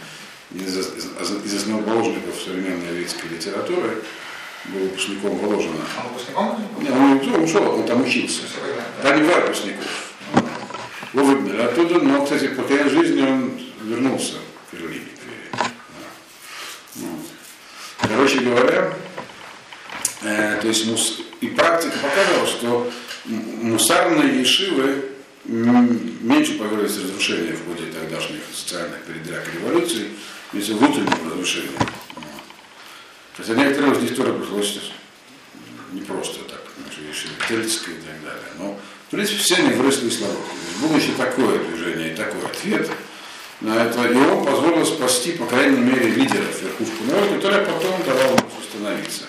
из, 0.52 0.76
из, 0.76 1.44
из 1.44 1.54
основоположников 1.54 2.34
современной 2.42 2.88
еврейской 2.88 3.28
литературы, 3.28 4.02
был 4.66 4.80
выпускником 4.80 5.36
Воложина. 5.38 5.76
Он 5.96 6.08
выпускником 6.08 6.56
был? 6.56 6.82
Не, 6.82 6.90
он 6.90 7.20
не 7.20 7.44
ушел, 7.44 7.74
он 7.74 7.86
там 7.86 8.02
учился. 8.02 8.40
То 8.40 8.46
есть, 8.46 8.56
вы, 8.62 8.68
да? 9.02 9.08
Там 9.10 9.22
не 9.22 9.28
было 9.28 9.40
выпускников. 9.40 9.84
Его 11.12 11.24
выгнали 11.24 11.62
оттуда, 11.62 12.00
но, 12.00 12.24
кстати, 12.24 12.48
по 12.48 12.62
конец 12.62 12.90
жизни 12.90 13.22
он 13.22 13.60
вернулся 13.82 14.34
к 14.70 14.74
религии. 14.74 15.08
Короче 18.00 18.40
говоря, 18.40 18.92
э, 20.22 20.58
то 20.60 20.66
есть 20.68 20.86
мус- 20.86 21.22
и 21.40 21.48
практика 21.48 21.94
показывала, 22.02 22.46
что 22.46 22.92
мусарные 23.26 24.40
ешивы 24.40 25.10
меньше 25.44 26.58
подверглись 26.58 26.96
разрушению 26.98 27.56
в 27.56 27.66
ходе 27.66 27.90
тогдашних 27.92 28.40
социальных 28.54 29.02
передряг 29.02 29.42
и 29.48 29.58
революций, 29.58 30.08
если 30.52 30.72
внутреннему 30.72 31.30
разрушению. 31.30 31.72
Хотя 33.36 33.54
некоторые 33.54 33.92
из 33.94 34.02
них 34.02 34.16
тоже 34.16 34.32
пришлось 34.32 34.80
не 35.92 36.00
просто 36.02 36.44
так, 36.44 36.62
решили 37.08 37.32
Тельцкая 37.48 37.94
и 37.94 37.98
так 37.98 38.22
далее. 38.22 38.48
Но, 38.58 38.78
в 39.08 39.10
принципе, 39.10 39.38
все 39.38 39.56
они 39.56 39.74
выросли 39.74 40.08
из 40.08 40.20
народа. 40.20 40.40
Было 40.80 40.96
еще 40.96 41.12
такое 41.12 41.58
движение 41.58 42.12
и 42.12 42.16
такой 42.16 42.42
ответ 42.44 42.90
на 43.60 43.84
это. 43.84 44.04
И 44.04 44.16
он 44.16 44.44
позволил 44.44 44.84
спасти, 44.84 45.32
по 45.32 45.46
крайней 45.46 45.78
мере, 45.78 46.08
лидеров 46.10 46.62
верхушку 46.62 47.04
народа, 47.04 47.36
которая 47.36 47.64
потом 47.64 48.02
давала 48.04 48.36
ему 48.36 48.50
восстановиться. 48.58 49.24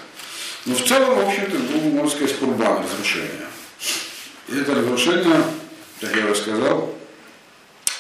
Но 0.65 0.73
в 0.75 0.83
целом, 0.83 1.15
в 1.15 1.27
общем-то, 1.27 1.57
был, 1.57 1.81
можно 1.91 2.09
сказать, 2.09 2.37
курбан 2.37 2.83
разрушения. 2.83 3.47
И 4.47 4.57
это 4.57 4.75
разрушение, 4.75 5.43
как 6.01 6.15
я 6.15 6.25
уже 6.25 6.35
сказал, 6.35 6.93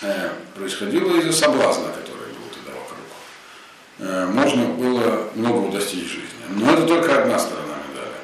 э, 0.01 0.29
происходило 0.55 1.17
из-за 1.19 1.33
соблазна, 1.33 1.89
который 1.89 2.33
был 2.33 2.47
тогда 2.51 2.79
вокруг. 2.79 2.99
Э, 2.99 3.84
Можно 3.99 4.65
было 4.65 5.29
многого 5.35 5.71
достичь 5.71 6.03
в 6.03 6.09
жизни. 6.09 6.29
Но 6.49 6.71
это 6.71 6.85
только 6.85 7.21
одна 7.21 7.39
сторона 7.39 7.75
медали. 7.89 8.17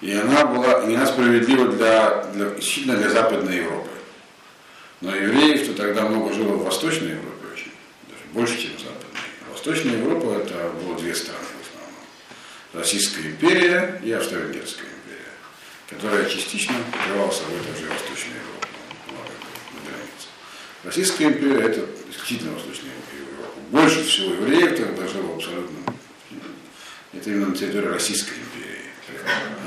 И 0.00 0.12
она 0.12 0.46
была, 0.46 0.84
и 0.84 0.94
она 0.94 1.06
справедлива 1.06 1.68
для, 1.72 2.24
для, 2.32 2.46
исключительно 2.52 2.96
для 2.96 3.10
Западной 3.10 3.56
Европы. 3.58 3.90
Но 5.00 5.14
евреев-то 5.14 5.74
тогда 5.74 6.06
много 6.06 6.32
жило 6.32 6.54
в 6.54 6.64
Восточной 6.64 7.10
Европе 7.10 7.46
очень, 7.52 7.72
даже 8.08 8.24
больше, 8.32 8.60
чем 8.60 8.76
в 8.76 8.80
Западной. 8.80 9.20
Восточная 9.52 9.98
Европа 9.98 10.42
это 10.42 10.70
было 10.82 10.98
две 10.98 11.14
страны 11.14 11.38
в 11.38 11.68
основном. 11.68 12.02
Российская 12.72 13.22
империя 13.22 14.00
и 14.02 14.10
Австро-Венгерская 14.10 14.86
империя, 14.86 15.32
которая 15.90 16.24
частично 16.28 16.74
покрывала 16.90 17.30
собой 17.30 17.58
также 17.58 17.88
Восточную 17.90 18.40
Европу, 18.40 18.68
границе. 19.84 20.28
Российская 20.82 21.24
империя 21.26 21.60
это 21.60 21.86
исключительно 22.10 22.54
Восточная 22.54 22.90
Европа. 22.90 23.07
Больше 23.70 24.02
всего 24.04 24.32
евреев 24.34 24.76
тогда 24.78 25.06
жило 25.06 25.34
абсолютно. 25.36 25.94
Это 27.12 27.30
именно 27.30 27.48
на 27.48 27.56
территории 27.56 27.88
Российской 27.88 28.34
империи. 28.34 28.84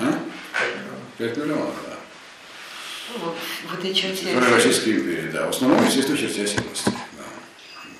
А? 0.01 0.19
5 1.17 1.37
миллионов, 1.37 1.75
да. 1.85 1.97
Ну, 3.09 3.25
вот 3.25 3.37
в 3.69 3.79
этой 3.79 3.93
черте. 3.93 4.25
Территория 4.25 4.55
Российской 4.55 4.89
империи, 4.93 5.29
да. 5.31 5.47
В 5.47 5.49
основном, 5.49 5.85
естественно, 5.85 6.17
в 6.17 6.19
черте 6.19 6.43
оседлости. 6.43 6.89
Да. 6.89 7.23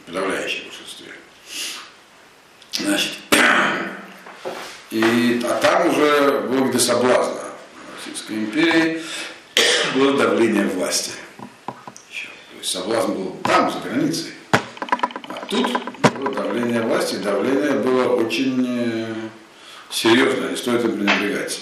Подавляющее 0.08 0.64
большинстве. 0.64 1.14
Значит, 2.72 3.12
и, 4.92 5.42
а 5.46 5.56
там 5.62 5.88
уже 5.88 6.42
было 6.50 6.68
где 6.68 6.78
соблазна 6.78 7.40
Российской 7.96 8.34
империи, 8.34 9.02
было 9.96 10.18
давление 10.18 10.68
власти. 10.68 11.12
Еще. 12.10 12.28
То 12.28 12.58
есть 12.60 12.72
соблазн 12.72 13.14
был 13.14 13.38
там, 13.44 13.72
за 13.72 13.80
границей. 13.80 14.34
А 14.52 15.46
тут 15.48 15.91
давление 16.52 16.82
власти, 16.82 17.16
давление 17.16 17.72
было 17.72 18.16
очень 18.16 18.66
э, 18.68 19.14
серьезное, 19.90 20.50
не 20.50 20.58
стоит 20.58 20.84
им 20.84 20.98
пренебрегать. 20.98 21.62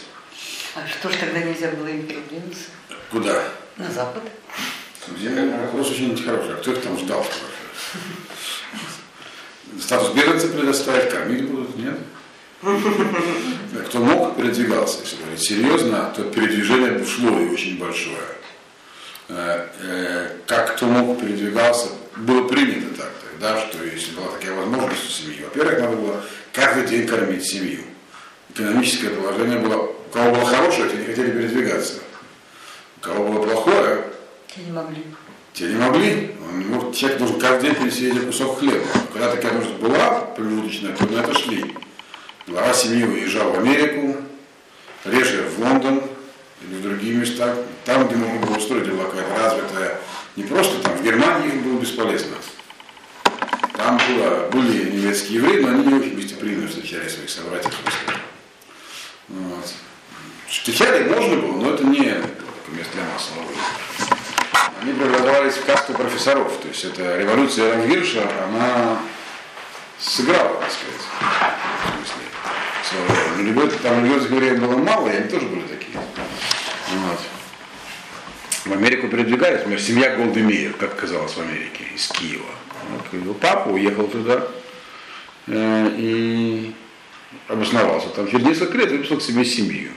А 0.76 0.88
что 0.88 1.10
ж 1.10 1.16
тогда 1.20 1.40
нельзя 1.40 1.72
было 1.72 1.88
им 1.88 2.08
продвинуться? 2.08 2.70
Куда? 3.12 3.44
На 3.78 3.92
запад? 3.92 4.24
Вопрос 5.08 5.92
очень 5.92 6.18
хороший. 6.24 6.54
А 6.54 6.58
кто 6.58 6.72
их 6.72 6.82
там 6.82 6.98
ждал? 6.98 7.26
Статус 9.80 10.14
беженца 10.14 10.48
предоставить, 10.48 11.12
кормить 11.12 11.44
будут, 11.46 11.76
нет? 11.78 11.98
Кто 13.88 14.00
мог, 14.00 14.36
передвигался. 14.36 15.00
Если 15.02 15.18
говорить 15.18 15.42
серьезно, 15.42 16.12
то 16.16 16.24
передвижение 16.24 17.06
шло 17.06 17.40
и 17.40 17.50
очень 17.50 17.78
большое. 17.78 18.18
Э, 19.30 19.68
э, 19.82 20.30
Как 20.48 20.76
кто 20.76 20.88
мог, 20.88 21.20
передвигался, 21.20 21.88
было 22.18 22.48
принято 22.48 22.96
так 22.98 23.19
тогда, 23.40 23.60
что 23.60 23.84
если 23.84 24.12
была 24.16 24.28
такая 24.28 24.54
возможность 24.54 25.06
у 25.06 25.12
семьи, 25.12 25.44
во-первых, 25.44 25.80
надо 25.80 25.96
было 25.96 26.24
каждый 26.54 26.88
день 26.88 27.08
кормить 27.08 27.46
семью. 27.46 27.80
Экономическое 28.50 29.10
положение 29.10 29.60
было, 29.60 29.78
у 29.78 30.10
кого 30.12 30.32
было 30.36 30.46
хорошее, 30.46 30.90
те 30.90 30.98
не 30.98 31.06
хотели 31.06 31.32
передвигаться. 31.32 31.96
У 32.98 33.00
кого 33.02 33.30
было 33.30 33.46
плохое, 33.46 34.04
Те 34.54 34.62
не 34.64 34.72
могли. 34.72 35.04
те 35.54 35.68
не 35.68 35.76
могли. 35.76 36.36
Он 36.50 36.60
не 36.60 36.66
мог, 36.66 36.94
человек 36.96 37.20
должен 37.20 37.40
каждый 37.40 37.70
день 37.70 37.76
принести 37.76 38.12
кусок 38.12 38.60
хлеба. 38.60 38.86
Когда 39.14 39.32
такая 39.32 39.54
возможность 39.54 39.82
была 39.82 40.22
промежуточная, 40.36 40.96
то 40.96 41.06
на 41.06 41.20
это 41.22 41.34
шли. 41.38 41.76
Глава 42.48 42.74
семьи 42.74 43.06
уезжал 43.06 43.52
в 43.52 43.60
Америку, 43.60 44.18
реже 45.06 45.44
в 45.56 45.60
Лондон 45.60 46.02
или 46.62 46.76
в 46.76 46.82
другие 46.82 47.16
места. 47.16 47.56
Там, 47.86 48.08
где 48.08 48.18
можно 48.18 48.46
было 48.46 48.58
устроить, 48.58 48.90
была 48.90 49.06
какая-то 49.06 49.44
развитая, 49.44 50.00
не 50.36 50.44
просто 50.44 50.82
там, 50.82 50.98
в 50.98 51.04
Германии 51.04 51.50
их 51.50 51.64
было 51.64 51.80
бесполезно. 51.80 52.36
Там 53.80 53.98
было, 53.98 54.50
были 54.52 54.92
немецкие 54.92 55.40
евреи, 55.40 55.62
но 55.62 55.70
они 55.70 55.88
не 55.88 55.94
очень 55.94 56.16
гостеприимно 56.16 56.68
встречали 56.68 57.08
своих 57.08 57.30
собратьев. 57.30 57.74
Вот. 59.30 59.74
Встречали 60.48 61.10
можно 61.10 61.38
было, 61.38 61.56
но 61.58 61.74
это 61.74 61.84
не 61.86 62.00
место 62.00 62.94
для 62.94 63.04
выезда 63.04 64.20
они 64.82 64.94
преобразовались 64.94 65.54
в 65.54 65.66
касту 65.66 65.94
профессоров. 65.94 66.54
То 66.62 66.68
есть 66.68 66.86
эта 66.86 67.18
революция 67.18 67.74
Рамгирша, 67.74 68.24
она 68.46 69.00
сыграла, 70.00 70.62
так 70.62 70.72
сказать, 70.72 71.02
в 71.84 71.98
смысле, 71.98 72.24
свое 72.88 73.04
время. 73.06 73.38
Но 73.38 73.44
любовь, 73.44 73.74
там 73.82 74.04
религиозных 74.04 74.32
евреев 74.32 74.60
было 74.60 74.78
мало, 74.78 75.10
и 75.10 75.18
они 75.18 75.30
тоже 75.30 75.48
были 75.48 75.62
такие. 75.68 75.98
Вот. 75.98 77.20
В 78.66 78.74
Америку 78.74 79.08
передвигались, 79.08 79.60
например, 79.60 79.82
семья 79.82 80.16
Голдемейер, 80.16 80.74
как 80.74 80.96
казалось 80.96 81.34
в 81.34 81.40
Америке, 81.40 81.86
из 81.96 82.08
Киева. 82.08 82.46
Вот, 82.90 83.14
его 83.14 83.34
папа 83.34 83.70
уехал 83.70 84.08
туда 84.08 84.48
э, 85.48 85.92
и 85.98 86.74
обосновался 87.48 88.10
там. 88.10 88.28
Через 88.28 88.46
несколько 88.46 88.78
лет 88.78 88.92
выписал 88.92 89.18
к 89.18 89.22
себе 89.22 89.46
семью. 89.46 89.92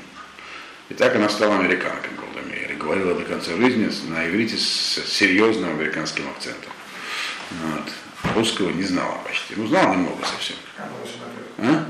И 0.88 0.94
так 0.94 1.14
она 1.16 1.28
стала 1.28 1.56
американкой 1.56 2.10
Голда 2.16 2.46
Меир. 2.48 2.72
И 2.72 2.74
говорила 2.74 3.14
до 3.14 3.24
конца 3.24 3.56
жизни 3.56 3.90
на 4.08 4.28
иврите 4.28 4.56
с 4.56 5.02
серьезным 5.06 5.70
американским 5.70 6.28
акцентом. 6.28 6.72
Вот. 7.50 8.34
Русского 8.34 8.70
не 8.70 8.84
знала 8.84 9.18
почти. 9.26 9.54
Ну, 9.56 9.66
знала 9.66 9.94
немного 9.94 10.24
совсем. 10.24 10.56
А, 10.78 10.88
8 11.00 11.12
лет. 11.66 11.86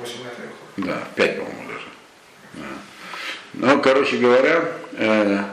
8 0.00 0.18
лет 0.24 0.32
уехал. 0.38 0.88
Да, 0.88 1.08
пять, 1.14 1.36
по-моему, 1.38 1.68
даже. 1.68 1.86
Да. 2.54 3.74
Ну, 3.74 3.82
короче 3.82 4.16
говоря, 4.18 4.64
э, 4.92 5.44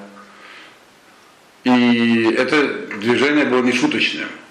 и 1.64 2.34
это 2.38 2.88
движение 2.98 3.46
было 3.46 3.62
не 3.62 3.72
шуточным. 3.72 4.28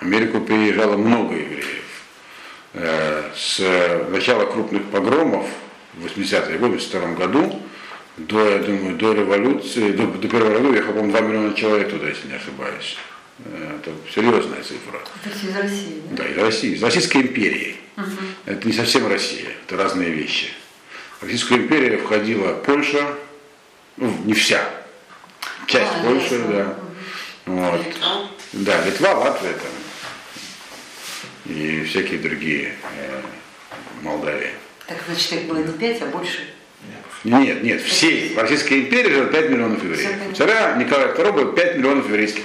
Америку 0.00 0.40
приезжало 0.40 0.96
много 0.96 1.34
евреев. 1.34 1.82
э, 2.74 3.30
с 3.34 3.58
начала 4.10 4.44
крупных 4.46 4.84
погромов 4.90 5.46
в 5.94 6.04
80-е 6.04 6.58
годы, 6.58 6.78
в 6.78 6.86
1982 6.86 7.00
году, 7.14 7.62
до, 8.18 8.48
я 8.50 8.58
думаю, 8.58 8.96
до 8.96 9.12
революции, 9.14 9.92
до, 9.92 10.06
до 10.06 10.28
первого 10.28 10.58
года 10.58 10.68
уехало, 10.68 10.92
по-моему, 10.92 11.12
2 11.12 11.20
миллиона 11.20 11.54
человек 11.54 11.90
туда, 11.90 12.08
если 12.08 12.28
не 12.28 12.34
ошибаюсь. 12.34 12.96
Э, 13.44 13.78
Это 13.80 13.90
серьезная 14.14 14.62
цифра. 14.62 15.00
Это 15.24 15.46
из 15.46 15.56
России, 15.56 16.02
да? 16.10 16.22
Да, 16.24 16.28
из 16.28 16.38
России, 16.38 16.74
из 16.74 16.82
Российской 16.82 17.22
империи. 17.22 17.76
Это 18.44 18.66
не 18.66 18.74
совсем 18.74 19.06
Россия, 19.06 19.48
это 19.66 19.76
разные 19.76 20.10
вещи. 20.10 20.48
В 21.18 21.22
Российскую 21.22 21.62
империю 21.62 21.98
входила 22.02 22.52
Польша, 22.52 23.14
ну, 23.96 24.14
не 24.26 24.34
вся, 24.34 24.62
часть 25.66 25.92
А, 25.96 26.02
Польши, 26.04 26.38
да. 26.46 26.76
Вот. 27.46 27.86
Литва. 27.86 28.28
Да, 28.52 28.84
Литва, 28.84 29.14
Латвия 29.14 29.52
там. 29.52 29.70
И 31.48 31.84
всякие 31.84 32.18
другие, 32.18 32.74
э, 32.98 33.20
Молдавия. 34.02 34.52
Так 34.86 34.98
значит, 35.06 35.32
их 35.32 35.42
было 35.46 35.58
не 35.58 35.72
пять, 35.72 36.02
а 36.02 36.06
больше. 36.06 36.40
Нет, 37.24 37.62
нет, 37.64 37.82
все. 37.82 38.34
В 38.34 38.38
Российской 38.38 38.80
империи 38.82 39.10
жило 39.10 39.26
5 39.26 39.50
миллионов 39.50 39.82
евреев. 39.82 40.36
Царя 40.36 40.76
Николая 40.76 41.12
II 41.14 41.32
было 41.32 41.52
5 41.52 41.76
миллионов 41.78 42.06
еврейских 42.08 42.42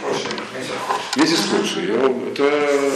вместе. 1.15 1.35
С 1.35 1.41
Польшей. 1.47 1.83
Его- 1.83 2.27
Это 2.31 2.91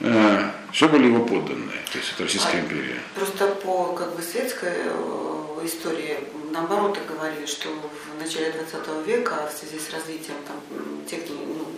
э, 0.00 0.50
все 0.72 0.88
были 0.88 1.06
его 1.06 1.24
подданные. 1.24 1.78
То 1.92 1.98
есть 1.98 2.12
это 2.14 2.24
Российская 2.24 2.60
империя. 2.60 3.00
Просто 3.14 3.46
по 3.48 3.92
как 3.94 4.14
бы 4.16 4.22
светской 4.22 4.72
э, 4.74 5.60
истории 5.64 6.18
наоборот 6.50 6.98
говорили, 7.08 7.46
что 7.46 7.68
в 7.70 8.22
начале 8.22 8.52
20 8.52 9.06
века 9.06 9.48
в 9.50 9.56
связи 9.58 9.78
с 9.82 9.90
развитием 9.94 10.36
там, 10.46 10.56
техники, 11.08 11.32
ну, 11.46 11.68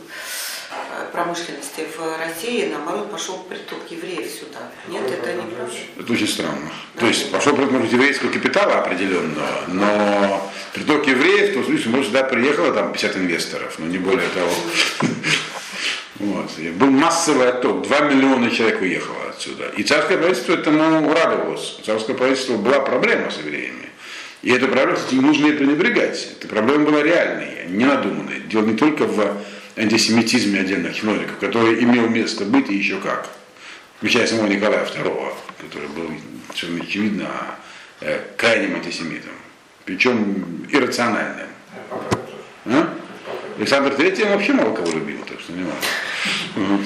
промышленности 1.12 1.86
в 1.96 2.18
России, 2.18 2.70
наоборот, 2.70 3.10
пошел 3.10 3.38
приток 3.48 3.80
евреев 3.90 4.30
сюда. 4.30 4.70
Нет, 4.88 5.02
это 5.10 5.32
не 5.34 5.42
правда. 5.54 5.74
Это 5.98 6.12
очень 6.12 6.28
странно. 6.28 6.70
То 6.98 7.06
есть 7.06 7.30
пошел 7.30 7.56
приток 7.56 7.90
еврейского 7.90 8.30
капитала 8.30 8.80
определенного, 8.80 9.64
но 9.68 10.52
приток 10.72 11.06
евреев, 11.06 11.50
в 11.50 11.54
том 11.54 11.64
смысле, 11.64 11.90
может, 11.90 12.06
сюда 12.08 12.24
приехало 12.24 12.72
там 12.72 12.92
50 12.92 13.16
инвесторов, 13.16 13.78
но 13.78 13.86
не 13.86 13.98
более 13.98 14.28
того. 14.28 14.50
Вот. 16.20 16.48
И 16.58 16.70
был 16.70 16.90
массовый 16.90 17.48
отток, 17.48 17.82
2 17.82 18.00
миллиона 18.02 18.48
человек 18.48 18.80
уехало 18.80 19.30
отсюда. 19.30 19.72
И 19.76 19.82
царское 19.82 20.16
правительство 20.16 20.54
этому 20.54 21.12
радовалось. 21.12 21.76
У 21.80 21.82
царского 21.82 22.14
правительства 22.14 22.56
была 22.56 22.78
проблема 22.80 23.32
с 23.32 23.38
евреями. 23.38 23.88
И 24.42 24.50
эту 24.52 24.68
проблему, 24.68 24.96
кстати, 24.96 25.14
нужно 25.16 25.46
и 25.48 25.52
пренебрегать. 25.52 26.28
Эта 26.38 26.46
проблема 26.46 26.84
была 26.84 27.02
реальной, 27.02 27.66
не 27.66 27.84
надуманной. 27.84 28.42
Дело 28.48 28.62
не 28.62 28.76
только 28.76 29.04
в 29.06 29.38
антисемитизме 29.76 30.60
отдельных 30.60 30.96
чиновников, 30.96 31.38
который 31.38 31.82
имел 31.82 32.08
место 32.08 32.44
быть 32.44 32.70
и 32.70 32.76
еще 32.76 32.98
как. 32.98 33.28
Включая 33.98 34.26
самого 34.26 34.46
Николая 34.46 34.84
II, 34.84 35.32
который 35.58 35.88
был 35.88 36.10
совершенно 36.54 36.84
очевидно 36.84 37.28
э, 38.00 38.20
крайним 38.36 38.76
антисемитом. 38.76 39.32
Причем 39.84 40.66
иррациональным. 40.70 41.48
А? 42.66 42.94
Александр 43.58 43.92
III 43.92 44.30
вообще 44.30 44.52
мало 44.52 44.74
кого 44.74 44.90
любил, 44.92 45.18
так 45.28 45.40
что 45.40 45.52
не 45.52 45.64
важно. 45.64 46.84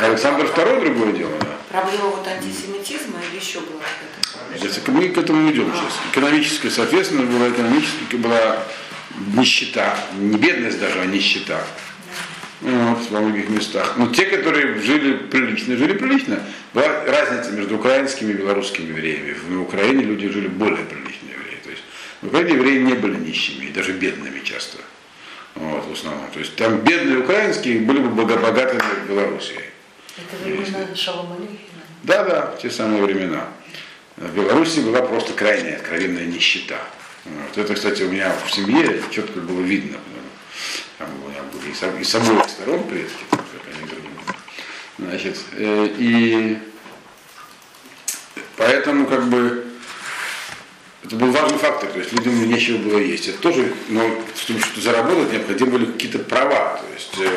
Александр 0.00 0.44
II 0.44 0.80
другое 0.84 1.12
дело, 1.12 1.32
да. 1.40 1.48
Проблема 1.68 2.04
вот 2.08 2.26
антисемитизма 2.26 3.18
или 3.30 3.40
еще 3.40 3.60
была? 3.60 3.82
Сейчас 4.56 4.80
Мы 4.86 5.08
к 5.08 5.18
этому 5.18 5.50
идем 5.50 5.72
сейчас. 5.74 5.98
Экономическая, 6.12 6.70
соответственно, 6.70 7.22
была 7.22 7.48
экономическая, 7.48 8.16
была 8.16 8.62
нищета. 9.34 9.96
Не 10.18 10.36
бедность 10.36 10.78
даже, 10.80 11.00
а 11.00 11.06
нищета. 11.06 11.62
Вот, 12.62 13.10
во 13.10 13.20
многих 13.20 13.48
местах. 13.48 13.94
Но 13.96 14.06
те, 14.12 14.24
которые 14.26 14.80
жили 14.80 15.16
прилично, 15.16 15.76
жили 15.76 15.94
прилично. 15.94 16.40
Была 16.72 17.04
разница 17.04 17.50
между 17.50 17.76
украинскими 17.76 18.30
и 18.30 18.34
белорусскими 18.34 18.88
евреями. 18.88 19.32
В 19.32 19.62
Украине 19.62 20.04
люди 20.04 20.28
жили 20.28 20.46
более 20.46 20.84
прилично 20.84 21.26
евреи. 21.28 21.58
То 21.64 21.70
есть 21.70 21.82
в 22.22 22.28
Украине 22.28 22.54
евреи 22.54 22.78
не 22.78 22.94
были 22.94 23.16
нищими, 23.16 23.66
и 23.66 23.72
даже 23.72 23.92
бедными 23.92 24.40
часто. 24.44 24.78
Вот, 25.56 25.86
в 25.88 25.92
основном. 25.92 26.30
То 26.30 26.38
есть 26.38 26.54
там 26.54 26.78
бедные 26.78 27.18
украинские 27.18 27.80
были 27.80 27.98
бы 27.98 28.10
бога- 28.10 28.38
богатыми 28.38 28.80
в 28.80 29.08
Белоруссии. 29.08 29.60
Это 30.16 30.44
времена 30.44 30.94
Шалома 30.94 31.34
Алейхина. 31.34 31.58
Да, 32.04 32.24
да, 32.24 32.56
те 32.62 32.70
самые 32.70 33.02
времена. 33.02 33.48
В 34.16 34.36
Беларуси 34.36 34.80
была 34.80 35.02
просто 35.02 35.32
крайняя, 35.32 35.76
откровенная 35.76 36.26
нищета. 36.26 36.78
Вот. 37.24 37.58
Это, 37.58 37.74
кстати, 37.74 38.02
у 38.04 38.10
меня 38.10 38.32
в 38.46 38.50
семье 38.52 39.02
четко 39.10 39.40
было 39.40 39.62
видно. 39.62 39.98
Там 41.02 41.10
у 41.24 41.28
меня 41.30 41.42
были 41.52 41.72
и 41.72 41.74
с- 41.74 42.00
и 42.00 42.04
с 42.04 42.14
обоих 42.14 42.48
сторон 42.48 42.84
предки, 42.84 43.24
как 43.30 43.40
они 43.74 43.88
говорили. 43.88 44.08
Значит, 44.98 45.36
э, 45.56 45.88
и 45.98 46.58
поэтому 48.56 49.06
как 49.06 49.28
бы 49.28 49.66
это 51.02 51.16
был 51.16 51.32
важный 51.32 51.58
фактор, 51.58 51.90
то 51.90 51.98
есть 51.98 52.12
людям 52.12 52.48
нечего 52.48 52.76
было 52.78 52.98
есть. 52.98 53.26
Это 53.26 53.38
тоже, 53.38 53.74
но 53.88 54.08
чтобы 54.36 54.60
что-то 54.60 54.80
заработать, 54.80 55.32
необходимы 55.32 55.70
были 55.72 55.86
какие-то 55.86 56.20
права. 56.20 56.80
То 56.80 56.94
есть 56.94 57.18
э, 57.18 57.36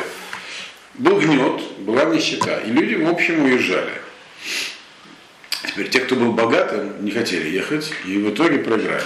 был 0.94 1.18
гнет, 1.18 1.60
была 1.80 2.04
нищета, 2.04 2.60
и 2.60 2.70
люди, 2.70 2.94
в 2.94 3.08
общем, 3.08 3.46
уезжали. 3.46 4.00
Теперь 5.66 5.88
те, 5.88 6.00
кто 6.00 6.14
был 6.14 6.30
богатым, 6.30 7.04
не 7.04 7.10
хотели 7.10 7.48
ехать, 7.48 7.92
и 8.04 8.16
в 8.18 8.30
итоге 8.32 8.60
проиграли. 8.60 9.02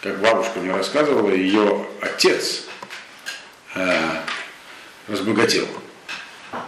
Как 0.00 0.18
бабушка 0.20 0.60
мне 0.60 0.72
рассказывала, 0.74 1.30
ее 1.30 1.86
отец 2.00 2.65
разбогател. 5.08 5.66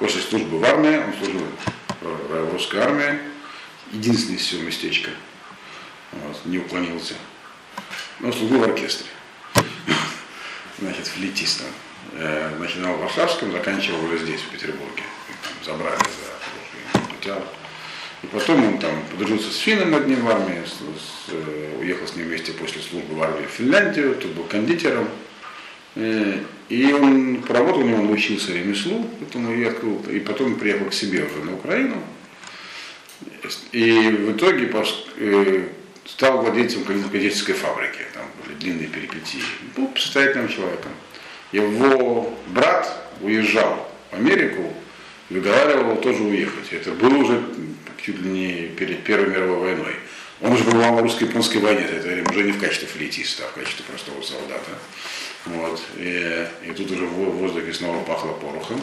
После 0.00 0.20
службы 0.20 0.58
в 0.58 0.64
армии, 0.64 0.96
он 0.98 1.14
служил 1.14 1.46
в 2.00 2.52
русской 2.52 2.80
армии, 2.80 3.18
единственное 3.92 4.36
из 4.38 4.42
всего 4.44 4.62
местечко, 4.62 5.10
вот, 6.12 6.36
не 6.44 6.58
уклонился. 6.58 7.14
Но 8.20 8.32
служил 8.32 8.58
в 8.58 8.64
оркестре. 8.64 9.06
Значит, 10.78 11.06
флейтистом. 11.06 11.66
Э, 12.12 12.50
Начинал 12.58 12.94
в 12.96 13.00
Варшавском, 13.00 13.52
заканчивал 13.52 14.04
уже 14.04 14.18
здесь, 14.18 14.40
в 14.40 14.48
Петербурге. 14.50 15.02
Там 15.42 15.52
забрали 15.74 15.96
за 15.98 17.00
материал. 17.14 17.44
И 18.22 18.26
потом 18.26 18.64
он 18.66 18.78
там 18.78 19.02
подружился 19.10 19.50
с 19.52 19.56
финном 19.58 19.94
одним 19.94 20.24
в 20.24 20.28
армии, 20.28 20.62
с- 20.66 20.72
с, 20.72 21.32
э, 21.32 21.78
уехал 21.80 22.06
с 22.06 22.16
ним 22.16 22.26
вместе 22.26 22.52
после 22.52 22.82
службы 22.82 23.14
в 23.14 23.22
армии 23.22 23.46
в 23.46 23.50
Финляндию, 23.50 24.16
тут 24.16 24.32
был 24.32 24.44
кондитером. 24.44 25.08
Э, 25.94 26.40
И 26.68 26.92
он 26.92 27.42
поработал 27.42 27.80
у 27.80 27.84
него, 27.84 28.00
он 28.00 28.06
научился 28.06 28.52
ремеслу, 28.52 29.08
потом 29.20 29.50
и 29.50 29.64
открыл, 29.64 30.02
и 30.10 30.20
потом 30.20 30.56
приехал 30.56 30.86
к 30.86 30.94
себе 30.94 31.24
уже 31.24 31.44
на 31.44 31.54
Украину. 31.54 31.96
И 33.72 34.10
в 34.10 34.36
итоге 34.36 34.70
э, 35.16 35.68
стал 36.04 36.42
владельцем 36.42 36.84
кондитерской 36.84 37.54
фабрики. 37.54 38.00
Там 38.12 38.24
были 38.44 38.58
длинные 38.58 38.88
перипетии. 38.88 39.40
Был 39.76 39.90
состоятельным 39.96 40.48
человеком. 40.48 40.92
Его 41.52 42.34
брат 42.48 43.08
уезжал 43.22 43.90
в 44.10 44.16
Америку 44.16 44.74
его 45.30 45.96
тоже 45.96 46.22
уехать. 46.22 46.72
Это 46.72 46.92
было 46.92 47.16
уже 47.18 47.42
чуть 48.02 48.20
ли 48.20 48.30
не 48.30 48.68
перед 48.68 49.02
Первой 49.04 49.28
мировой 49.28 49.58
войной. 49.58 49.94
Он 50.40 50.52
уже 50.52 50.64
побывал 50.64 50.94
на 50.94 51.02
русско-японской 51.02 51.58
войне, 51.58 51.82
это 51.82 52.06
время 52.06 52.30
уже 52.30 52.44
не 52.44 52.52
в 52.52 52.60
качестве 52.60 52.86
флейтиста, 52.86 53.44
а 53.44 53.48
в 53.48 53.54
качестве 53.54 53.84
простого 53.84 54.22
солдата. 54.22 54.70
Вот. 55.46 55.82
И, 55.96 56.46
и 56.64 56.70
тут 56.72 56.90
уже 56.90 57.06
в 57.06 57.12
воздухе 57.12 57.72
снова 57.72 58.02
пахло 58.04 58.32
порохом. 58.34 58.80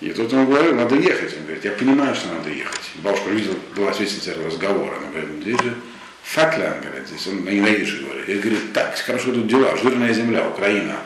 И 0.00 0.10
тут 0.10 0.32
он 0.32 0.46
говорил, 0.46 0.74
надо 0.74 0.96
ехать. 0.96 1.34
Он 1.36 1.44
говорит, 1.44 1.64
я 1.64 1.70
понимаю, 1.70 2.14
что 2.14 2.28
надо 2.28 2.50
ехать. 2.50 2.90
Бабушка 2.96 3.30
видела, 3.30 3.54
была 3.74 3.92
свидетельница 3.94 4.34
разговора. 4.34 4.96
Она 4.96 5.10
говорит, 5.10 5.42
здесь 5.42 5.60
же 5.60 5.74
Фатлян, 6.22 6.80
говорит, 6.80 7.08
здесь 7.08 7.26
он 7.28 7.44
на 7.44 7.50
идише 7.50 8.02
говорит. 8.04 8.28
Я 8.28 8.36
говорю, 8.36 8.58
так, 8.74 8.98
хорошо 8.98 9.32
тут 9.32 9.46
дела, 9.46 9.76
жирная 9.76 10.12
земля, 10.12 10.48
Украина. 10.48 10.96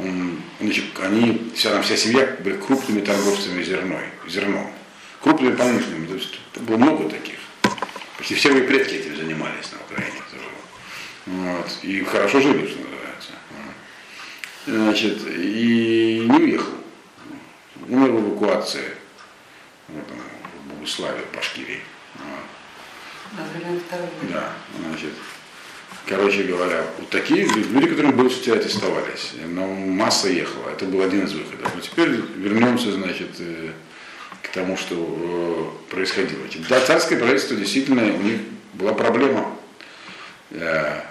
Он, 0.00 0.42
значит, 0.60 0.84
они, 1.00 1.52
вся, 1.54 1.70
там, 1.70 1.82
вся 1.82 1.96
семья 1.96 2.36
были 2.40 2.56
крупными 2.56 3.00
торговцами 3.00 3.62
зерной, 3.62 4.04
зерном. 4.28 4.70
Крупными 5.22 5.54
промышленными, 5.54 6.06
то 6.06 6.14
есть 6.14 6.38
было 6.60 6.76
много 6.76 7.08
таких. 7.08 7.33
Почти 8.24 8.36
все 8.36 8.52
мои 8.52 8.62
предки 8.62 8.94
этим 8.94 9.16
занимались 9.16 9.70
на 9.72 9.80
Украине. 9.84 10.22
Вот. 11.26 11.66
И 11.82 12.02
хорошо 12.04 12.40
жили, 12.40 12.66
что 12.66 12.78
называется. 12.78 13.32
Значит, 14.66 15.28
и 15.28 16.26
не 16.26 16.38
уехал. 16.38 16.72
Умер 17.86 18.12
в 18.12 18.30
эвакуации. 18.30 18.94
Вот, 19.88 20.04
в 20.08 20.68
Богуславе, 20.70 21.20
в 21.30 21.36
Башкирии. 21.36 21.80
Вот. 22.14 23.42
Да, 24.30 24.54
значит, 24.80 25.12
короче 26.06 26.44
говоря, 26.44 26.82
вот 26.98 27.10
такие 27.10 27.44
люди, 27.44 27.88
которые 27.88 28.30
сети 28.30 28.52
оставались, 28.52 29.32
но 29.46 29.66
масса 29.66 30.30
ехала, 30.30 30.70
это 30.70 30.86
был 30.86 31.02
один 31.02 31.26
из 31.26 31.34
выходов. 31.34 31.74
Но 31.74 31.80
теперь 31.82 32.08
вернемся, 32.08 32.90
значит, 32.90 33.32
э, 33.40 33.72
тому, 34.54 34.76
что 34.76 34.94
э, 34.96 35.90
происходило. 35.90 36.42
Да, 36.68 36.80
царское 36.80 37.16
правительство 37.16 37.56
действительно, 37.56 38.02
у 38.02 38.22
них 38.22 38.40
была 38.74 38.94
проблема. 38.94 39.54
Э, 40.50 41.02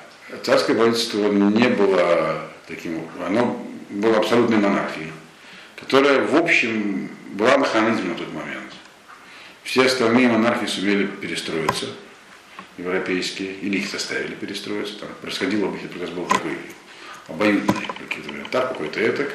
Царское 0.41 0.73
правительство 0.73 1.29
не 1.29 1.67
было 1.67 2.49
таким, 2.67 3.01
оно 3.25 3.63
было 3.89 4.17
абсолютной 4.17 4.57
монархией, 4.57 5.11
которая, 5.79 6.25
в 6.25 6.35
общем, 6.35 7.09
была 7.31 7.53
анахронизмом 7.53 8.09
на 8.09 8.15
тот 8.15 8.33
момент. 8.33 8.73
Все 9.63 9.85
остальные 9.85 10.29
монархи 10.29 10.65
сумели 10.65 11.05
перестроиться, 11.05 11.87
европейские, 12.77 13.53
или 13.53 13.77
их 13.77 13.91
заставили 13.91 14.33
перестроиться. 14.33 14.99
Там 14.99 15.09
происходило, 15.21 15.67
них 15.67 15.91
как 15.91 16.01
раз 16.01 16.09
был 16.09 16.25
такой 16.25 16.57
обоюдный, 17.27 17.87
говорят, 18.25 18.49
так, 18.49 18.69
какой-то 18.69 18.99
этак. 18.99 19.31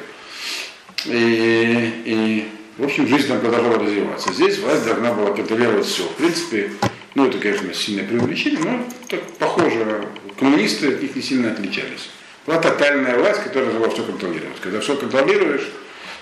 И, 1.05 2.01
и, 2.05 2.49
в 2.79 2.83
общем, 2.85 3.07
жизнь 3.07 3.27
там 3.27 3.41
продолжала 3.41 3.77
развиваться. 3.77 4.31
Здесь 4.31 4.57
власть 4.59 4.85
должна 4.85 5.13
была 5.13 5.33
контролировать 5.33 5.85
все. 5.85 6.03
В 6.03 6.15
принципе, 6.15 6.71
ну 7.13 7.27
это, 7.27 7.37
конечно, 7.37 7.73
сильное 7.73 8.07
преувеличение, 8.07 8.59
но 8.59 8.87
так 9.09 9.21
похоже, 9.37 10.07
коммунисты 10.39 10.93
от 10.93 11.01
них 11.01 11.13
не 11.13 11.21
сильно 11.21 11.51
отличались. 11.51 12.09
Была 12.45 12.57
тотальная 12.57 13.17
власть, 13.17 13.43
которая 13.43 13.71
должна 13.71 13.89
все 13.89 14.03
контролировать. 14.03 14.61
Когда 14.61 14.79
все 14.79 14.95
контролируешь, 14.95 15.67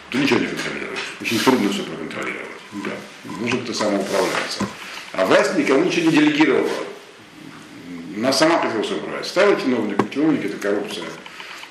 то 0.10 0.18
ничего 0.18 0.40
не 0.40 0.48
контролируешь. 0.48 1.00
Очень 1.22 1.40
трудно 1.40 1.70
все 1.70 1.84
проконтролировать. 1.84 2.48
Да. 2.74 2.92
Нужно 3.40 3.60
кто 3.60 3.74
самоуправляться. 3.74 4.66
А 5.14 5.26
власть 5.28 5.56
никому 5.56 5.84
ничего 5.84 6.10
не 6.10 6.18
делегировала. 6.18 6.70
Она 8.16 8.34
сама 8.34 8.58
хотела 8.60 8.82
все 8.82 8.96
управлять. 8.96 9.28
Ставила 9.28 9.62
чиновников, 9.62 10.10
чиновники 10.12 10.48
это 10.48 10.58
коррупция. 10.58 11.06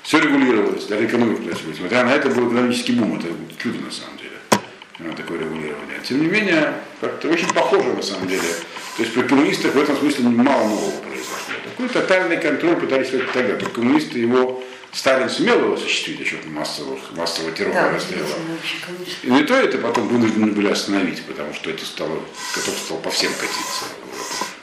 Все 0.05 0.21
регулировалось, 0.21 0.85
даже 0.85 1.07
экономика 1.07 1.43
происходит. 1.43 1.75
Несмотря 1.75 2.05
на 2.05 2.15
это 2.15 2.31
был 2.31 2.47
экономический 2.47 2.93
бум, 2.93 3.19
это 3.19 3.27
чудо 3.61 3.81
на 3.81 3.91
самом 3.91 4.17
деле. 4.19 4.26
Такое 4.99 5.41
регулирование. 5.41 6.01
Тем 6.05 6.23
не 6.23 6.27
менее, 6.27 6.73
как-то 7.01 7.29
очень 7.29 7.53
похоже 7.53 7.93
на 7.93 8.03
самом 8.03 8.29
деле. 8.29 8.49
То 8.97 9.03
есть 9.03 9.13
при 9.13 9.23
коммунистах 9.23 9.75
в 9.75 9.79
этом 9.79 9.97
смысле 9.99 10.29
мало 10.31 10.69
нового 10.69 11.01
произошло. 11.01 11.55
Такой 11.65 11.89
тотальный 11.89 12.39
контроль 12.39 12.77
пытались 12.77 13.09
сделать 13.09 13.31
тогда. 13.33 13.57
Только 13.57 13.75
коммунисты 13.75 14.19
его 14.19 14.63
Сталин 14.93 15.29
сумел 15.29 15.59
его 15.59 15.75
осуществить, 15.75 16.19
насчет 16.19 16.47
массового, 16.47 16.99
массового 17.15 17.53
террора 17.53 17.75
Да, 17.75 17.91
расстрела. 17.93 18.27
И 19.23 19.31
не 19.31 19.43
то 19.43 19.55
это 19.55 19.77
потом 19.77 20.09
вынуждены 20.09 20.53
были 20.53 20.69
остановить, 20.69 21.23
потому 21.25 21.53
что 21.53 21.69
это 21.69 21.85
стало, 21.85 22.19
готов 22.55 22.75
стал 22.79 22.97
по 22.99 23.11
всем 23.11 23.31
катиться. 23.35 23.85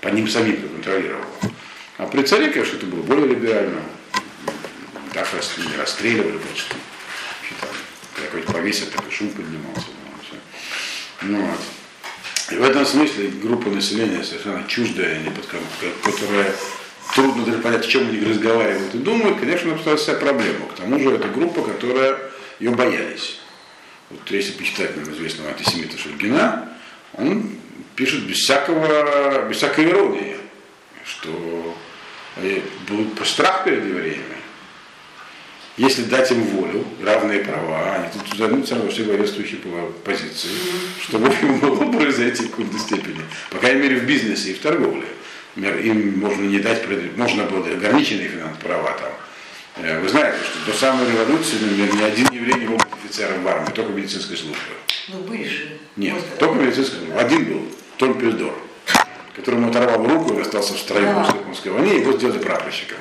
По 0.02 0.08
ним 0.08 0.28
самим 0.28 0.68
контролировал. 0.68 1.24
А 2.00 2.08
при 2.08 2.24
царе, 2.24 2.50
конечно, 2.50 2.78
это 2.78 2.88
было 2.88 3.04
более 3.04 3.28
либерально. 3.28 3.82
Рас- 5.14 5.58
не 5.60 5.78
расстреливали 5.78 6.40
там 7.62 7.70
какой-то 8.16 8.52
повесил, 8.52 8.88
такой 8.88 9.12
шум 9.12 9.30
поднимался. 9.30 9.93
Ну, 11.24 11.42
вот. 11.42 11.60
И 12.52 12.56
в 12.56 12.64
этом 12.64 12.86
смысле 12.86 13.30
группа 13.42 13.70
населения 13.70 14.24
совершенно 14.24 14.68
чуждая, 14.68 15.20
не 15.20 15.30
под 15.30 15.46
которая 16.04 16.54
трудно 17.16 17.46
даже 17.46 17.60
понять, 17.60 17.86
о 17.86 17.88
чем 17.88 18.10
они 18.10 18.20
разговаривают 18.24 18.94
и 18.94 18.98
думают, 18.98 19.40
конечно, 19.40 19.74
обстоит 19.74 20.00
вся 20.00 20.14
проблема. 20.16 20.68
К 20.68 20.76
тому 20.76 21.00
же 21.00 21.12
это 21.12 21.28
группа, 21.30 21.62
которая 21.62 22.20
ее 22.60 22.72
боялись. 22.72 23.40
Вот 24.10 24.20
если 24.30 24.52
почитать 24.52 24.96
нам 24.96 25.12
известного 25.14 25.50
антисемита 25.50 25.98
Шульгина, 25.98 26.70
он 27.14 27.52
пишет 27.96 28.24
без 28.26 28.38
всякого, 28.38 29.48
без 29.48 29.58
всякой 29.58 29.90
иронии, 29.90 30.38
что 31.06 31.78
э, 32.38 32.62
будет 32.88 33.26
страх 33.26 33.64
перед 33.64 33.86
евреями. 33.86 34.43
Если 35.76 36.04
дать 36.04 36.30
им 36.32 36.44
волю, 36.44 36.86
равные 37.04 37.40
права, 37.40 37.96
они 37.96 38.08
тут 38.14 38.38
займутся 38.38 38.76
во 38.76 38.90
все 38.92 39.04
главенствующие 39.06 39.58
по- 39.60 39.92
позиции, 40.06 40.50
что, 41.02 41.18
в 41.18 41.26
общем, 41.26 41.58
могло 41.62 41.92
произойти 41.92 42.44
в 42.44 42.52
какой-то 42.52 42.78
степени. 42.78 43.22
По 43.50 43.58
крайней 43.58 43.82
мере, 43.82 43.96
в 43.98 44.04
бизнесе 44.06 44.52
и 44.52 44.54
в 44.54 44.60
торговле. 44.60 45.08
Например, 45.56 45.80
им 45.82 46.20
можно 46.20 46.44
не 46.44 46.60
дать, 46.60 46.84
можно 47.18 47.46
было 47.46 47.68
ограниченные 47.68 48.28
финансовые 48.28 48.60
права 48.62 48.92
там. 49.00 49.84
Э, 49.84 50.00
Вы 50.00 50.10
знаете, 50.10 50.38
что 50.44 50.72
до 50.72 50.78
самой 50.78 51.08
революции, 51.12 51.56
например, 51.60 51.96
ни 51.96 52.04
один 52.04 52.28
еврей 52.32 52.54
не 52.56 52.68
был 52.68 52.80
офицером 52.92 53.42
в 53.44 53.48
армии, 53.48 53.72
только 53.72 53.92
медицинской 53.94 54.38
службы. 54.38 54.60
Ну, 55.08 55.20
были 55.22 55.48
же. 55.48 55.78
Нет, 55.96 56.14
Вот, 56.14 56.38
только 56.38 56.56
медицинская 56.64 57.00
служба. 57.00 57.20
Один 57.20 57.46
был, 57.46 57.62
Том 57.98 58.20
Пельдор, 58.20 58.54
которому 59.36 59.70
оторвал 59.70 60.06
руку 60.08 60.38
и 60.38 60.42
остался 60.42 60.74
в 60.76 60.78
строю 60.80 61.06
Да. 61.06 61.24
в 61.24 61.36
Московской 61.36 61.72
войне, 61.72 61.98
его 61.98 62.14
сделали 62.14 62.38
прапорщиком. 62.38 62.98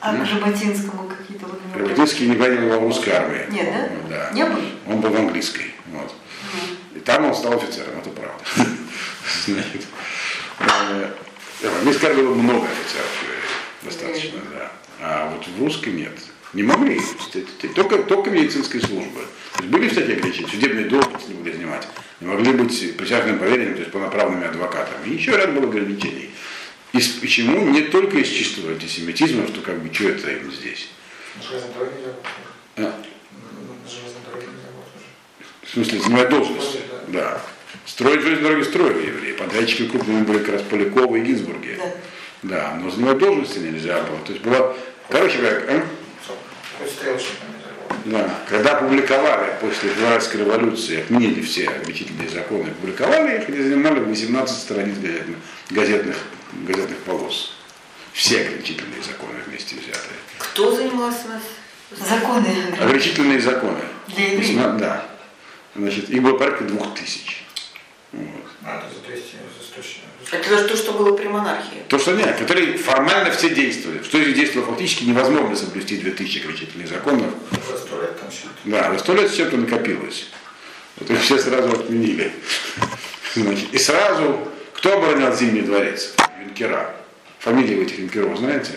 А 0.00 0.16
к 0.16 0.26
Жаботинскому 0.26 1.08
какие-то 1.08 1.46
вот... 1.46 1.60
Революционский 1.74 2.28
не 2.28 2.36
воевал 2.36 2.80
в 2.80 2.84
русской 2.84 3.10
армии. 3.10 3.44
Нет, 3.50 3.68
да? 4.08 4.30
Да. 4.30 4.30
Не 4.32 4.44
был? 4.46 4.60
Он 4.86 5.00
был 5.00 5.10
в 5.10 5.16
английской. 5.16 5.74
Вот. 5.92 6.14
И 6.94 7.00
там 7.00 7.26
он 7.26 7.34
стал 7.34 7.54
офицером, 7.54 7.98
это 7.98 8.10
правда. 8.10 8.42
Значит, 9.46 9.86
э, 10.58 11.10
в 11.60 11.78
английской 11.78 12.06
армии 12.06 12.22
было 12.22 12.34
много 12.34 12.66
офицеров, 12.66 13.24
э, 13.24 13.84
достаточно, 13.84 14.40
да. 14.54 14.72
А 15.02 15.30
вот 15.30 15.46
в 15.46 15.62
русской 15.62 15.90
нет. 15.90 16.12
Не 16.52 16.62
могли. 16.62 17.00
Только, 17.74 17.98
только 17.98 18.30
медицинской 18.30 18.80
службы. 18.80 19.20
То 19.56 19.62
есть 19.62 19.72
были 19.72 19.88
всякие 19.88 20.16
ограничения, 20.16 20.48
судебные 20.48 20.86
должности 20.86 21.30
не 21.30 21.36
могли 21.36 21.52
занимать. 21.52 21.88
Не 22.20 22.26
могли 22.26 22.52
быть 22.52 22.96
присяжным 22.96 23.38
поверенным, 23.38 23.74
то 23.74 23.80
есть 23.80 23.92
полноправными 23.92 24.46
адвокатами. 24.46 25.06
И 25.06 25.14
еще 25.14 25.32
ряд 25.32 25.54
было 25.54 25.68
ограничений. 25.68 26.30
И 26.92 26.98
почему? 27.20 27.68
Не 27.70 27.82
только 27.82 28.18
из 28.18 28.28
чистого 28.28 28.72
антисемитизма, 28.72 29.46
что 29.46 29.60
как 29.60 29.80
бы, 29.80 29.92
что 29.94 30.08
это 30.08 30.30
им 30.30 30.50
здесь. 30.50 30.88
А. 32.76 32.94
В 35.62 35.72
смысле, 35.72 36.00
занимать 36.00 36.28
должность. 36.30 36.78
Да. 37.08 37.20
Да. 37.20 37.42
Строить 37.86 38.22
железные 38.22 38.50
дороги 38.50 38.64
строили 38.64 39.06
евреи. 39.06 39.32
Подрядчики 39.32 39.86
крупными 39.86 40.24
были 40.24 40.38
как 40.38 40.54
раз 40.54 40.62
Полякова 40.62 41.16
и 41.16 41.20
Гинзбурги. 41.20 41.76
Да. 41.78 41.94
Да, 42.42 42.78
но 42.82 42.90
занимать 42.90 43.18
должности 43.18 43.58
нельзя 43.58 44.02
было. 44.02 44.18
То 44.24 44.32
есть 44.32 44.42
было, 44.44 44.76
короче 45.08 45.38
говоря, 45.38 45.62
а? 45.68 45.86
Да, 48.06 48.34
когда 48.48 48.76
публиковали 48.76 49.52
после 49.60 49.90
февральской 49.90 50.40
революции, 50.40 51.00
отменили 51.00 51.42
все 51.42 51.68
обвинительные 51.68 52.30
законы, 52.30 52.70
публиковали 52.80 53.38
их, 53.38 53.48
они 53.48 53.58
занимали 53.60 54.00
18 54.00 54.58
страниц 54.58 54.96
газетных, 54.96 55.36
газетных, 55.68 56.16
газетных 56.52 56.98
полос. 56.98 57.52
Все 58.12 58.40
ограничительные 58.42 59.02
законы 59.02 59.34
вместе 59.46 59.76
взятые. 59.76 60.16
Кто 60.38 60.74
занимался 60.74 61.28
нас? 61.28 61.42
Законы. 62.08 62.46
Ограничительные 62.80 63.40
законы. 63.40 63.80
Для 64.08 64.24
евреев? 64.32 64.48
Весьма- 64.50 64.78
Да. 64.78 65.06
Значит, 65.76 66.10
их 66.10 66.22
было 66.22 66.36
порядка 66.36 66.64
двух 66.64 66.94
тысяч. 66.94 67.44
Вот. 68.12 68.26
А, 68.64 68.78
это 68.78 68.94
за 68.94 69.00
200, 69.06 69.22
за 69.58 69.64
100, 69.64 69.82
за 69.82 70.26
100. 70.26 70.36
Это 70.36 70.68
то, 70.68 70.76
что 70.76 70.92
было 70.92 71.16
при 71.16 71.28
монархии. 71.28 71.82
То, 71.88 71.98
что 71.98 72.12
нет, 72.12 72.36
которые 72.36 72.76
формально 72.76 73.30
все 73.30 73.50
действовали. 73.50 74.02
Что 74.02 74.18
из 74.18 74.34
действовало 74.34 74.70
фактически 74.72 75.04
невозможно 75.04 75.54
соблюсти 75.56 75.96
2000 75.98 76.38
ограничительных 76.40 76.88
законов. 76.88 77.32
За 77.70 77.78
100 77.78 78.02
лет 78.02 78.20
там 78.20 78.30
счет. 78.30 78.50
Да, 78.64 78.92
за 78.92 78.98
сто 78.98 79.14
лет 79.14 79.30
все 79.30 79.44
это 79.46 79.56
накопилось. 79.56 80.26
Вот 80.96 81.10
их 81.10 81.20
все 81.22 81.38
сразу 81.38 81.72
отменили. 81.72 82.32
Значит, 83.34 83.72
и 83.72 83.78
сразу, 83.78 84.48
кто 84.74 84.96
оборонял 84.98 85.34
Зимний 85.34 85.62
дворец? 85.62 86.14
Юнкера. 86.40 86.94
Фамилии 87.38 87.80
у 87.80 87.82
этих 87.82 87.98
юнкеров 87.98 88.38
знаете? 88.38 88.72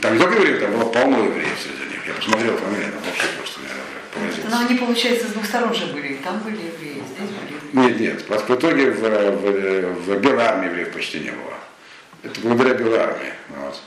Там 0.00 0.14
не 0.14 0.18
только 0.18 0.36
евреев, 0.36 0.60
там 0.60 0.72
было 0.72 0.84
полно 0.84 1.24
евреев 1.24 1.58
среди 1.62 1.90
них. 1.90 2.06
Я 2.06 2.14
посмотрел 2.14 2.56
фамилии, 2.56 2.90
там 2.90 3.02
вообще 3.02 3.26
просто, 3.36 3.60
поразился. 4.14 4.48
Но 4.50 4.58
они, 4.66 4.78
получается, 4.78 5.28
с 5.28 5.32
двух 5.32 5.46
сторон 5.46 5.74
же 5.74 5.86
были. 5.86 6.14
Там 6.16 6.38
были 6.40 6.56
евреи, 6.56 7.02
здесь 7.16 7.28
были 7.28 7.82
евреи. 7.82 7.90
Нет, 7.90 8.00
нет. 8.00 8.22
В 8.28 8.48
в 8.48 8.54
итоге 8.54 8.90
в, 8.90 9.00
в, 9.00 10.16
в 10.16 10.20
Белой 10.20 10.44
армии 10.44 10.66
евреев 10.68 10.92
почти 10.92 11.20
не 11.20 11.30
было. 11.30 11.54
Это 12.22 12.40
благодаря 12.40 12.74
Белой 12.74 12.98
армии. 12.98 13.32
Вот. 13.56 13.80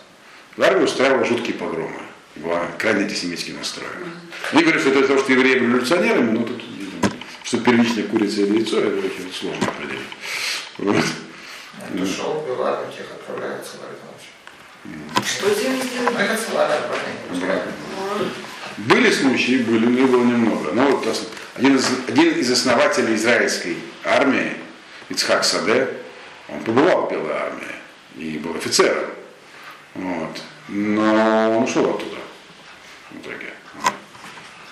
Белая 0.58 0.72
армия 0.72 0.86
устраивала 0.86 1.26
жуткие 1.26 1.56
погромы. 1.56 2.00
И 2.36 2.40
Была 2.40 2.62
крайне 2.78 3.02
антисемитски 3.02 3.52
настроена. 3.52 4.08
Не 4.54 4.64
говорю, 4.64 4.80
что 4.80 4.90
это 4.90 5.00
из-за 5.00 5.08
того, 5.10 5.20
что 5.20 5.34
евреи 5.34 5.60
были 5.60 5.70
революционерами, 5.70 6.32
но 6.32 6.44
тут, 6.46 6.64
что 7.44 7.58
первичная 7.60 8.06
курица 8.06 8.42
или 8.42 8.60
яйцо, 8.60 8.80
это 8.80 8.98
очень 9.00 9.34
сложно 9.34 9.68
определить. 9.68 10.08
Вот. 10.78 11.06
Кто 11.94 12.06
шел 12.06 12.34
в 12.42 12.48
Белару, 12.48 12.86
тех 12.96 13.06
отправляют 13.12 13.66
там 13.66 13.82
вообще. 14.12 15.30
Что 15.30 15.50
делали? 15.56 15.82
Ну, 16.04 16.18
это 16.18 16.38
целая 16.44 16.78
отправление. 16.80 17.64
Были 18.78 19.12
случаи, 19.12 19.64
были, 19.64 19.86
но 19.86 20.00
их 20.00 20.10
было 20.10 20.24
немного. 20.24 20.72
Но 20.72 20.88
вот 20.92 21.06
ос- 21.08 21.28
один 21.56 21.76
из, 21.76 21.88
один 22.08 22.34
из 22.40 22.52
основателей 22.52 23.16
израильской 23.16 23.78
армии, 24.04 24.54
Ицхак 25.10 25.44
Саде, 25.44 25.90
он 26.48 26.62
побывал 26.64 27.08
в 27.08 27.12
Белой 27.12 27.34
армии 27.34 27.76
и 28.16 28.38
был 28.40 28.56
офицером. 28.56 29.10
Вот. 29.96 30.42
Но 30.70 31.58
он 31.58 31.64
ушел 31.64 31.90
оттуда 31.96 32.18
в 33.12 33.18
итоге. 33.18 33.54
Вот. 33.82 33.94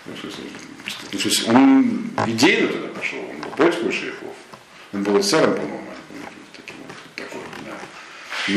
Ну, 0.06 0.16
ну, 1.12 1.54
Он 1.54 2.12
идейно 2.28 2.68
туда 2.70 2.88
пошел, 2.88 3.20
он 3.20 3.38
был 3.42 3.50
против 3.52 3.84
большевиков. 3.84 4.34
Он 4.94 5.04
был 5.04 5.18
офицером, 5.18 5.54
по-моему, 5.56 5.84
таким 6.56 6.76
вот, 6.88 6.98
такой, 7.16 7.42
да. 7.66 7.74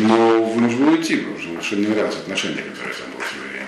Но 0.01 0.55
нужно 0.55 0.87
было 0.87 0.91
уйти, 0.97 1.17
потому 1.17 1.39
что 1.39 1.49
совершенно 1.49 1.81
не 1.81 1.87
нравилось 1.89 2.17
отношение, 2.17 2.63
которое 2.63 2.95
там 2.95 3.11
было 3.13 3.23
с 3.23 3.47
евреем. 3.47 3.67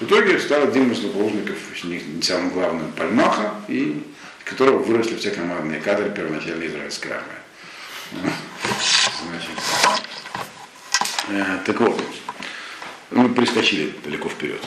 В 0.00 0.02
итоге 0.02 0.38
стал 0.38 0.62
одним 0.62 0.92
из 0.92 0.98
заложников, 0.98 1.56
не 1.84 2.22
самым 2.22 2.50
главным, 2.50 2.92
Пальмаха, 2.92 3.54
и 3.68 4.02
которого 4.44 4.78
выросли 4.78 5.16
все 5.16 5.30
командные 5.30 5.80
кадры 5.80 6.10
первоначальной 6.10 6.68
израильской 6.68 7.12
армии. 7.12 8.32
Значит, 9.28 9.50
э, 11.28 11.58
так 11.66 11.80
вот, 11.80 12.00
мы 13.10 13.28
прискочили 13.30 13.92
далеко 14.04 14.28
вперед. 14.28 14.60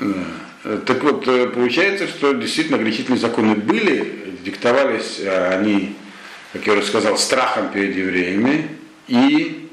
Э, 0.00 0.78
Так 0.86 1.02
вот, 1.04 1.26
э, 1.28 1.48
получается, 1.48 2.08
что 2.08 2.32
действительно 2.32 2.76
ограничительные 2.76 3.20
законы 3.20 3.54
были, 3.54 4.36
диктовались 4.42 5.20
э, 5.20 5.58
они, 5.58 5.96
как 6.52 6.66
я 6.66 6.72
уже 6.72 6.84
сказал, 6.84 7.16
страхом 7.18 7.70
перед 7.70 7.94
евреями 7.96 8.68
и 9.08 9.70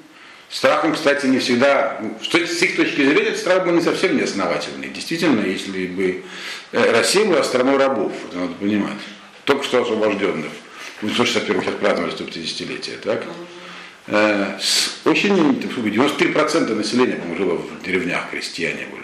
страхом, 0.50 0.94
кстати, 0.94 1.26
не 1.26 1.40
всегда, 1.40 2.00
ну, 2.02 2.18
с 2.22 2.62
их 2.62 2.76
точки 2.76 3.04
зрения, 3.06 3.36
страх 3.36 3.66
был 3.66 3.74
не 3.74 3.82
совсем 3.82 4.16
неосновательный. 4.16 4.90
Действительно, 4.90 5.42
если 5.42 5.88
бы 5.88 6.24
э, 6.72 6.92
Россия 6.92 7.26
была 7.26 7.44
страной 7.44 7.78
рабов, 7.78 8.14
это 8.30 8.38
надо 8.38 8.54
понимать, 8.54 8.98
только 9.46 9.64
что 9.64 9.82
освобожденных, 9.82 10.52
в 11.02 11.06
1961 11.06 11.62
сейчас 11.62 11.76
праздновали 11.76 12.14
150-летие, 12.14 12.98
так? 13.04 13.24
Э, 14.08 14.58
очень, 15.06 15.62
так 15.62 15.72
сказать, 15.72 15.94
93% 15.94 16.76
населения, 16.76 17.16
по-моему, 17.16 17.36
жило 17.36 17.56
в 17.56 17.84
деревнях, 17.84 18.30
крестьяне 18.30 18.88
были. 18.88 19.03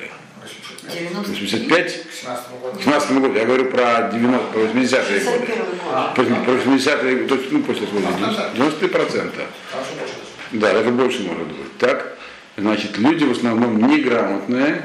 90 0.93 1.31
85 1.31 2.03
К 2.03 2.13
17 2.13 2.45
году. 2.61 2.79
в 2.79 2.83
17 2.83 3.11
году, 3.11 3.33
я 3.35 3.45
говорю 3.45 3.65
про 3.65 4.09
90, 4.11 4.47
про 4.47 4.59
80-е 4.61 5.19
годы. 5.19 5.45
51 5.45 5.65
год. 5.65 6.15
Про 6.15 6.23
про 6.23 6.53
80-е, 6.53 7.27
то 7.27 7.35
есть, 7.35 7.51
ну, 7.51 7.63
после 7.63 7.87
освобождения, 7.87 8.51
93%. 8.55 8.55
Там 8.55 9.81
еще 9.81 9.95
больше. 9.99 10.13
Да, 10.51 10.71
это 10.71 10.89
больше 10.91 11.23
может 11.23 11.47
быть. 11.47 11.77
Так, 11.77 12.17
значит, 12.57 12.97
люди 12.97 13.23
в 13.23 13.31
основном 13.31 13.87
неграмотные, 13.87 14.83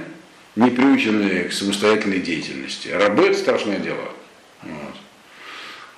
не 0.56 0.70
приученные 0.70 1.44
к 1.44 1.52
самостоятельной 1.52 2.18
деятельности. 2.18 2.88
Рабы 2.88 3.28
это 3.28 3.38
страшное 3.38 3.78
дело. 3.78 4.10
Вот. 4.62 4.94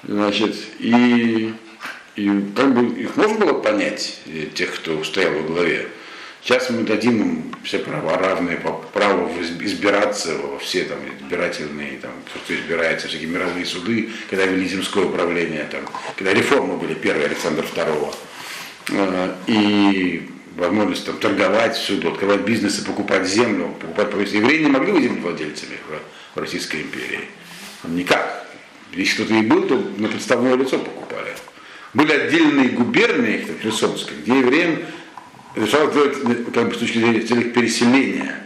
Значит, 0.04 0.56
и, 0.78 1.52
и 2.14 2.44
как 2.54 2.74
бы 2.74 3.00
их 3.00 3.16
можно 3.16 3.38
было 3.38 3.60
понять, 3.60 4.20
тех, 4.54 4.74
кто 4.74 5.02
стоял 5.04 5.32
во 5.34 5.42
главе. 5.42 5.88
Сейчас 6.46 6.70
мы 6.70 6.84
дадим 6.84 7.20
им 7.20 7.54
все 7.64 7.80
права 7.80 8.16
равные, 8.18 8.56
по- 8.58 8.80
право 8.92 9.28
изб- 9.30 9.64
избираться 9.64 10.36
во 10.36 10.60
все 10.60 10.84
там 10.84 10.98
избирательные, 11.18 11.98
там, 11.98 12.12
все, 12.30 12.38
кто 12.38 12.54
избирается, 12.54 13.08
всякие 13.08 13.26
мировые 13.28 13.66
суды, 13.66 14.10
когда 14.30 14.46
вели 14.46 14.68
земское 14.68 15.06
управление, 15.06 15.64
там, 15.68 15.80
когда 16.14 16.32
реформы 16.32 16.76
были 16.76 16.94
первые 16.94 17.26
Александра 17.26 17.64
II. 17.74 19.34
И 19.48 20.30
возможность 20.56 21.04
там, 21.04 21.18
торговать 21.18 21.74
всюду, 21.76 22.12
открывать 22.12 22.42
бизнесы, 22.42 22.84
покупать 22.84 23.26
землю, 23.26 23.74
покупать 23.80 24.12
провинции. 24.12 24.36
Евреи 24.36 24.62
не 24.62 24.70
могли 24.70 24.92
быть 24.92 25.02
землевладельцами 25.02 25.78
в, 25.88 26.38
Российской 26.38 26.82
империи. 26.82 27.22
Никак. 27.82 28.46
Если 28.92 29.14
кто-то 29.16 29.34
и 29.34 29.42
был, 29.42 29.62
то 29.62 29.74
на 29.96 30.06
подставное 30.06 30.54
лицо 30.54 30.78
покупали. 30.78 31.34
Были 31.92 32.12
отдельные 32.12 32.68
губернии, 32.68 33.38
как 33.38 33.58
Херсонская, 33.62 34.16
где 34.18 34.38
евреям 34.38 34.78
решалось 35.56 35.92
делать, 35.92 36.16
э, 36.24 36.50
как 36.52 36.68
бы, 36.68 36.74
с 36.74 36.78
точки 36.78 36.98
зрения 36.98 37.20
целях 37.20 37.52
переселения 37.52 38.42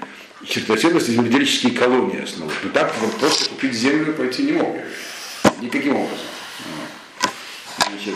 Черносельности 0.47 1.11
земледельческие 1.11 1.73
колонии 1.73 2.23
основывать. 2.23 2.57
Но 2.65 2.71
так 2.71 2.95
вот 3.01 3.13
просто 3.19 3.51
купить 3.51 3.75
землю 3.75 4.15
пойти 4.15 4.45
не 4.45 4.53
мог. 4.53 4.75
Никаким 5.61 5.97
образом. 5.97 6.27
Значит, 7.77 8.15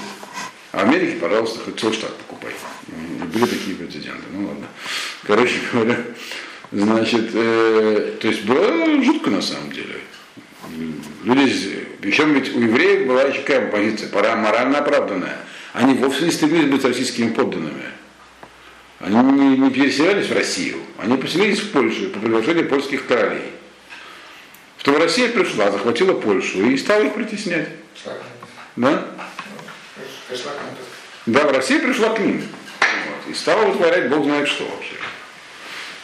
а 0.73 0.79
в 0.79 0.89
Америке, 0.89 1.19
пожалуйста, 1.21 1.61
хоть 1.61 1.79
целый 1.79 1.93
штат 1.93 2.17
покупай. 2.17 2.53
И 2.89 3.25
были 3.27 3.45
такие 3.45 3.77
прецеденты. 3.77 4.25
Ну 4.33 4.47
ладно. 4.49 4.67
Короче 5.25 5.55
говоря, 5.73 5.99
значит, 6.73 7.31
э, 7.35 8.17
то 8.21 8.29
есть 8.29 8.45
было 8.45 9.03
жутко 9.03 9.31
на 9.31 9.43
самом 9.43 9.71
деле. 9.73 9.97
Люди, 11.25 11.87
причем 12.01 12.33
ведь 12.33 12.55
у 12.55 12.61
евреев 12.61 13.07
была 13.07 13.23
еще 13.23 13.43
какая 13.43 13.71
позиция, 13.71 14.09
пора 14.09 14.35
морально 14.37 14.79
оправданная. 14.79 15.37
Они 15.75 15.95
вовсе 15.95 16.25
не 16.25 16.31
стремились 16.31 16.71
быть 16.71 16.85
российскими 16.85 17.31
подданными. 17.31 17.85
Они 19.05 19.17
не, 19.17 19.59
не 19.59 19.71
переселялись 19.71 20.29
в 20.29 20.33
Россию, 20.33 20.79
они 20.97 21.19
поселились 21.19 21.61
в 21.61 21.73
Польшу 21.73 22.09
по 22.09 22.21
приглашению 22.21 22.67
польских 22.71 23.07
королей. 23.07 23.53
Потом 24.79 24.97
Россия 24.97 25.29
пришла, 25.29 25.71
захватила 25.71 26.15
Польшу 26.15 26.65
и 26.65 26.79
стала 26.79 27.03
их 27.03 27.13
притеснять. 27.13 27.69
Да? 28.77 29.07
Да, 31.27 31.47
в 31.47 31.53
России 31.53 31.81
пришла 31.81 32.15
к 32.15 32.19
ним. 32.19 32.49
Вот, 32.81 33.31
и 33.31 33.35
стала 33.35 33.67
вытворять 33.67 34.09
Бог 34.09 34.25
знает 34.25 34.49
что 34.49 34.65
вообще. 34.65 34.95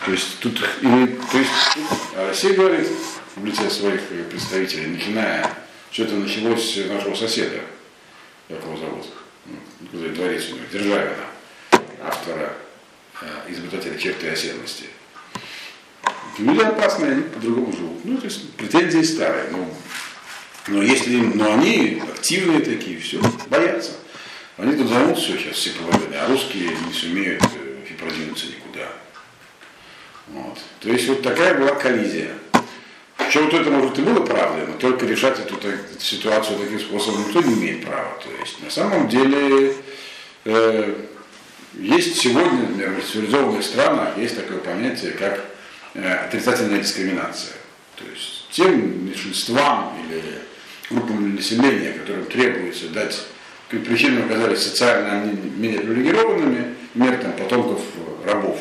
То 0.04 0.12
есть 0.12 0.38
тут, 0.40 0.58
и, 0.82 1.18
то 1.32 1.38
есть, 1.38 1.78
а 2.16 2.28
Россия 2.28 2.52
говорит 2.52 2.86
в 3.34 3.44
лице 3.46 3.70
своих 3.70 4.02
представителей, 4.28 4.88
начиная, 4.88 5.50
что 5.90 6.02
это 6.02 6.16
началось 6.16 6.74
с 6.74 6.86
нашего 6.86 7.14
соседа, 7.14 7.60
как 8.48 8.62
его 8.62 8.76
зовут, 8.76 9.06
дворец 9.90 10.50
у 10.50 10.56
него, 10.56 10.66
Державина, 10.70 11.16
автора, 12.02 12.54
э, 13.22 13.26
изобретателя 13.52 13.98
черты 13.98 14.28
оседлости. 14.28 14.84
Люди 16.38 16.60
опасные, 16.60 17.12
они 17.12 17.22
по-другому 17.22 17.72
живут. 17.72 18.04
Ну, 18.04 18.18
то 18.18 18.24
есть 18.24 18.50
претензии 18.54 19.02
старые. 19.02 19.48
Ну, 19.50 19.68
но 20.68 20.82
если 20.82 21.16
но 21.16 21.54
они 21.54 22.02
активные 22.12 22.60
такие, 22.60 22.98
все, 22.98 23.20
боятся. 23.48 23.92
Они 24.56 24.76
тут 24.76 24.88
зовут 24.88 25.18
все 25.18 25.38
сейчас, 25.38 25.56
все 25.56 25.70
половины, 25.70 26.14
а 26.14 26.28
русские 26.28 26.70
не 26.86 26.92
сумеют 26.92 27.42
э, 27.42 27.84
и 27.88 27.92
продвинуться 27.94 28.46
никуда. 28.46 28.88
Вот. 30.28 30.58
То 30.80 30.90
есть 30.90 31.08
вот 31.08 31.22
такая 31.22 31.58
была 31.58 31.74
коллизия. 31.74 32.30
Причем 33.16 33.44
вот 33.44 33.54
это, 33.54 33.70
может, 33.70 33.98
и 33.98 34.02
было 34.02 34.24
правдой, 34.24 34.66
но 34.66 34.74
только 34.74 35.06
решать 35.06 35.38
эту, 35.38 35.56
эту 35.56 36.00
ситуацию 36.00 36.58
таким 36.58 36.80
способом 36.80 37.26
никто 37.26 37.40
не 37.42 37.54
имеет 37.54 37.84
права. 37.84 38.18
То 38.22 38.28
есть 38.40 38.62
на 38.62 38.70
самом 38.70 39.08
деле 39.08 39.74
э, 40.44 40.94
есть 41.74 42.16
сегодня, 42.16 42.68
например, 42.68 43.00
в 43.00 43.04
цивилизованных 43.04 43.62
странах 43.62 44.18
есть 44.18 44.36
такое 44.36 44.58
понятие, 44.58 45.12
как 45.12 45.44
э, 45.94 46.12
отрицательная 46.26 46.80
дискриминация. 46.80 47.54
То 47.96 48.04
есть 48.10 48.48
тем 48.50 49.06
меньшинствам 49.06 49.92
или 50.04 50.22
группам 50.90 51.36
населения, 51.36 51.92
которым 51.92 52.24
требуется 52.26 52.88
дать, 52.88 53.24
причинам 53.68 54.26
оказались 54.26 54.62
социально 54.62 55.32
менее 55.56 55.80
привилегированными, 55.80 56.74
мир 56.94 57.18
там, 57.18 57.32
потомков 57.34 57.80
э, 57.80 58.30
рабов. 58.30 58.58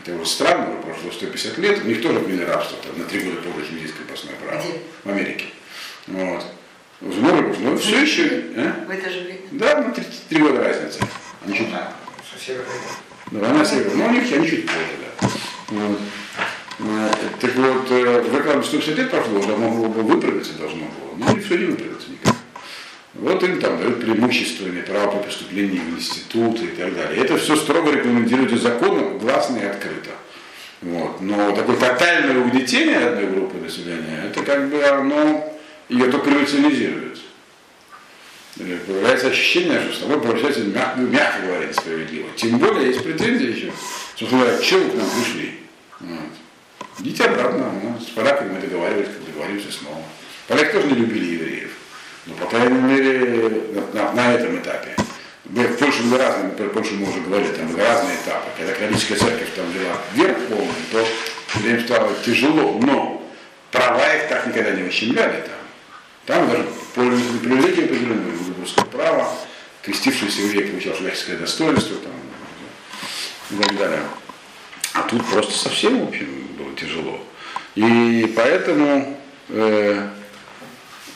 Это 0.00 0.14
уже 0.14 0.30
странно, 0.30 0.70
уже 0.70 0.82
прошло 0.82 1.10
150 1.10 1.58
лет, 1.58 1.80
у 1.84 1.88
них 1.88 2.00
тоже 2.00 2.18
отменили 2.18 2.44
рабство, 2.44 2.78
там, 2.84 2.96
на 2.96 3.04
три 3.06 3.20
года 3.20 3.40
позже, 3.40 3.74
есть 3.74 3.94
крепостное 3.96 4.34
право 4.36 4.62
в 5.02 5.08
Америке. 5.08 5.46
Вот. 6.06 6.44
Уже 7.00 7.20
много, 7.20 7.54
но 7.58 7.76
все 7.76 8.02
еще, 8.02 8.44
а? 8.56 8.84
В 8.86 8.90
это 8.90 9.10
же 9.10 9.20
время. 9.22 9.40
да, 9.50 9.82
ну, 9.82 9.92
33 9.92 10.40
года 10.40 10.62
разница. 10.62 11.00
Они 11.44 11.56
чуть 11.56 11.68
Да, 12.36 12.40
со 12.40 12.44
севера. 12.44 12.64
да, 13.30 13.40
война 13.40 13.64
север, 13.64 13.94
но 13.94 14.06
у 14.06 14.10
них 14.10 14.32
они 14.32 14.48
чуть 14.48 14.66
позже, 14.66 14.96
да. 15.20 15.28
Вот. 15.68 15.98
Э, 16.78 17.10
Так 17.40 17.54
вот, 17.56 17.90
э, 17.90 18.20
в 18.22 18.36
рекламе 18.36 18.62
150 18.62 18.98
лет 18.98 19.10
прошло, 19.10 19.38
уже 19.38 19.56
могло 19.56 19.88
бы 19.88 20.02
выправиться 20.02 20.52
должно 20.54 20.84
было, 20.84 21.16
но 21.16 21.40
все 21.40 21.56
не 21.56 21.64
выправится 21.66 22.10
никак. 22.10 22.34
Вот 23.14 23.42
им 23.42 23.58
там 23.60 23.78
дают 23.78 24.00
преимущественные 24.02 24.82
права 24.82 25.12
по 25.12 25.18
поступлению 25.18 25.82
в 25.84 25.96
институты 25.96 26.66
и 26.66 26.68
так 26.68 26.94
далее. 26.94 27.22
Это 27.22 27.38
все 27.38 27.56
строго 27.56 27.90
регламентируется 27.90 28.58
законом, 28.58 29.18
гласно 29.18 29.56
и 29.56 29.64
открыто. 29.64 30.10
Вот. 30.82 31.20
Но 31.22 31.52
такое 31.52 31.76
тотальное 31.76 32.38
угнетение 32.38 32.98
одной 32.98 33.26
группы 33.28 33.56
населения, 33.56 34.24
это 34.26 34.42
как 34.42 34.68
бы 34.68 34.84
оно 34.84 35.50
ее 35.88 36.10
только 36.10 36.28
революционизирует. 36.28 37.18
Появляется 38.56 39.28
ощущение, 39.28 39.80
что 39.82 39.94
с 39.94 39.98
тобой 39.98 40.16
обращаются, 40.16 40.60
мягко, 40.64 41.00
мягко 41.00 41.42
говоря, 41.46 41.66
несправедливо. 41.66 42.28
Тем 42.36 42.58
более 42.58 42.88
есть 42.88 43.02
претензии 43.02 43.54
еще. 43.54 43.72
Собственно 44.16 44.44
говоря, 44.44 44.62
чего 44.62 44.80
вы 44.80 44.90
к 44.90 44.94
нам 44.94 45.06
пришли? 45.10 45.60
Вот. 46.00 46.18
Идите 47.00 47.24
обратно, 47.24 47.70
ну, 47.82 48.00
с 48.00 48.06
поляками 48.10 48.54
мы 48.54 48.60
договаривались, 48.60 49.08
как 49.08 49.26
договоримся 49.26 49.70
снова. 49.70 50.02
Поляки 50.48 50.72
тоже 50.72 50.86
не 50.86 50.94
любили 50.94 51.34
евреев. 51.34 51.70
Но, 52.26 52.34
по 52.34 52.46
крайней 52.46 52.78
мере, 52.80 53.50
на, 53.92 54.02
на- 54.02 54.12
на 54.12 54.34
этом 54.34 54.56
этапе. 54.58 54.96
В 55.44 55.76
Польше 55.76 56.02
были 56.04 56.20
разные, 56.20 56.50
про 56.52 56.68
Польшу 56.70 56.94
мы 56.94 57.08
уже 57.10 57.20
говорили, 57.20 57.52
там 57.52 57.76
разные 57.76 58.16
этапы. 58.16 58.48
Когда 58.56 58.72
католическая 58.72 59.18
церковь 59.18 59.48
там 59.54 59.66
взяла 59.70 60.00
вверх 60.14 60.38
полный, 60.48 60.72
то 60.90 61.06
евреям 61.58 61.80
стало 61.84 62.12
тяжело. 62.24 62.80
Но 62.82 63.30
права 63.70 64.14
их 64.16 64.28
так 64.28 64.46
никогда 64.46 64.70
не 64.72 64.88
ущемляли 64.88 65.42
там. 65.42 65.60
Там 66.26 66.48
даже 66.50 66.66
привилегии 66.94 67.84
определенные, 67.84 68.34
русское 68.58 68.84
право, 68.84 69.28
крестившийся 69.82 70.42
еврей 70.42 70.64
получал 70.64 70.96
шляхетское 70.96 71.36
достоинство 71.36 71.96
там, 71.98 72.12
и 73.58 73.62
так 73.62 73.78
далее. 73.78 74.02
А 74.94 75.02
тут 75.02 75.24
просто 75.26 75.56
совсем, 75.56 76.04
в 76.04 76.08
общем, 76.08 76.48
было 76.58 76.74
тяжело. 76.74 77.20
И 77.76 78.32
поэтому 78.34 79.16
э, 79.50 80.08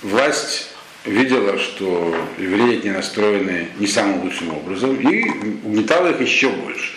власть 0.02 0.68
видела, 1.04 1.58
что 1.58 2.14
евреи 2.38 2.80
нее 2.82 2.92
настроены 2.92 3.68
не 3.78 3.88
самым 3.88 4.22
лучшим 4.22 4.54
образом, 4.54 4.94
и 4.94 5.28
угнетала 5.64 6.11
их 6.11 6.20
еще 6.20 6.50
больше. 6.50 6.92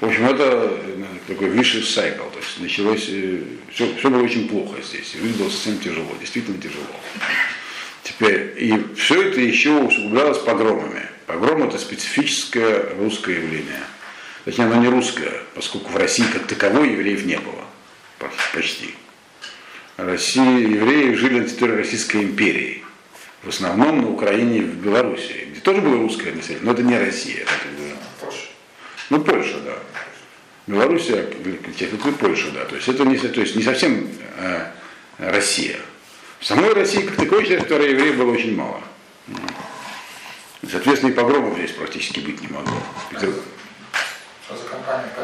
В 0.00 0.04
общем, 0.04 0.26
это 0.26 0.70
э, 0.72 1.04
такой 1.26 1.48
vicious 1.48 1.84
cycle, 1.84 2.30
то 2.30 2.38
есть 2.38 2.60
началось, 2.60 3.04
все, 3.72 3.94
все 3.96 4.10
было 4.10 4.22
очень 4.22 4.46
плохо 4.48 4.76
здесь, 4.82 5.14
и 5.14 5.18
выглядело 5.18 5.48
совсем 5.48 5.78
тяжело, 5.78 6.10
действительно 6.20 6.60
тяжело. 6.60 6.84
Теперь, 8.02 8.54
и 8.58 8.94
все 8.94 9.22
это 9.22 9.40
еще 9.40 9.70
усугублялось 9.70 10.38
погромами. 10.38 11.06
Погром 11.26 11.64
это 11.64 11.78
специфическое 11.78 12.94
русское 12.98 13.36
явление. 13.36 13.82
Точнее, 14.44 14.66
оно 14.66 14.76
не 14.76 14.88
русское, 14.88 15.32
поскольку 15.54 15.90
в 15.90 15.96
России 15.96 16.24
как 16.32 16.46
таковой 16.46 16.92
евреев 16.92 17.24
не 17.24 17.38
было. 17.38 17.64
Почти. 18.54 18.94
Россия, 19.96 20.58
евреи 20.58 21.14
жили 21.14 21.40
на 21.40 21.48
территории 21.48 21.76
Российской 21.78 22.18
империи. 22.22 22.84
В 23.42 23.48
основном 23.48 24.02
на 24.02 24.10
Украине 24.10 24.58
и 24.58 24.62
в 24.62 24.74
Белоруссии, 24.76 25.48
где 25.50 25.60
тоже 25.60 25.80
было 25.80 25.96
русское 25.96 26.32
население, 26.32 26.64
но 26.64 26.72
это 26.72 26.82
не 26.82 26.98
Россия. 26.98 27.42
Это 27.42 27.68
было- 27.76 27.86
Польша. 27.86 28.05
Ну, 29.10 29.20
Польша, 29.20 29.58
да. 29.64 29.72
Белоруссия, 30.66 31.28
это 31.80 31.96
Польша, 32.18 32.50
да. 32.50 32.64
То 32.64 32.74
есть 32.74 32.88
это 32.88 33.04
не, 33.04 33.16
то 33.16 33.40
есть 33.40 33.54
не 33.56 33.62
совсем 33.62 34.08
э, 34.38 34.66
Россия. 35.18 35.76
В 36.40 36.46
самой 36.46 36.72
России, 36.74 37.02
как 37.02 37.16
такой, 37.16 37.44
считаю, 37.44 37.64
что 37.64 37.80
евреев 37.80 38.16
было 38.16 38.32
очень 38.32 38.56
мало. 38.56 38.80
Соответственно, 40.68 41.10
и 41.10 41.14
погромов 41.14 41.56
здесь 41.56 41.70
практически 41.72 42.20
быть 42.20 42.40
не 42.40 42.48
могло. 42.48 42.78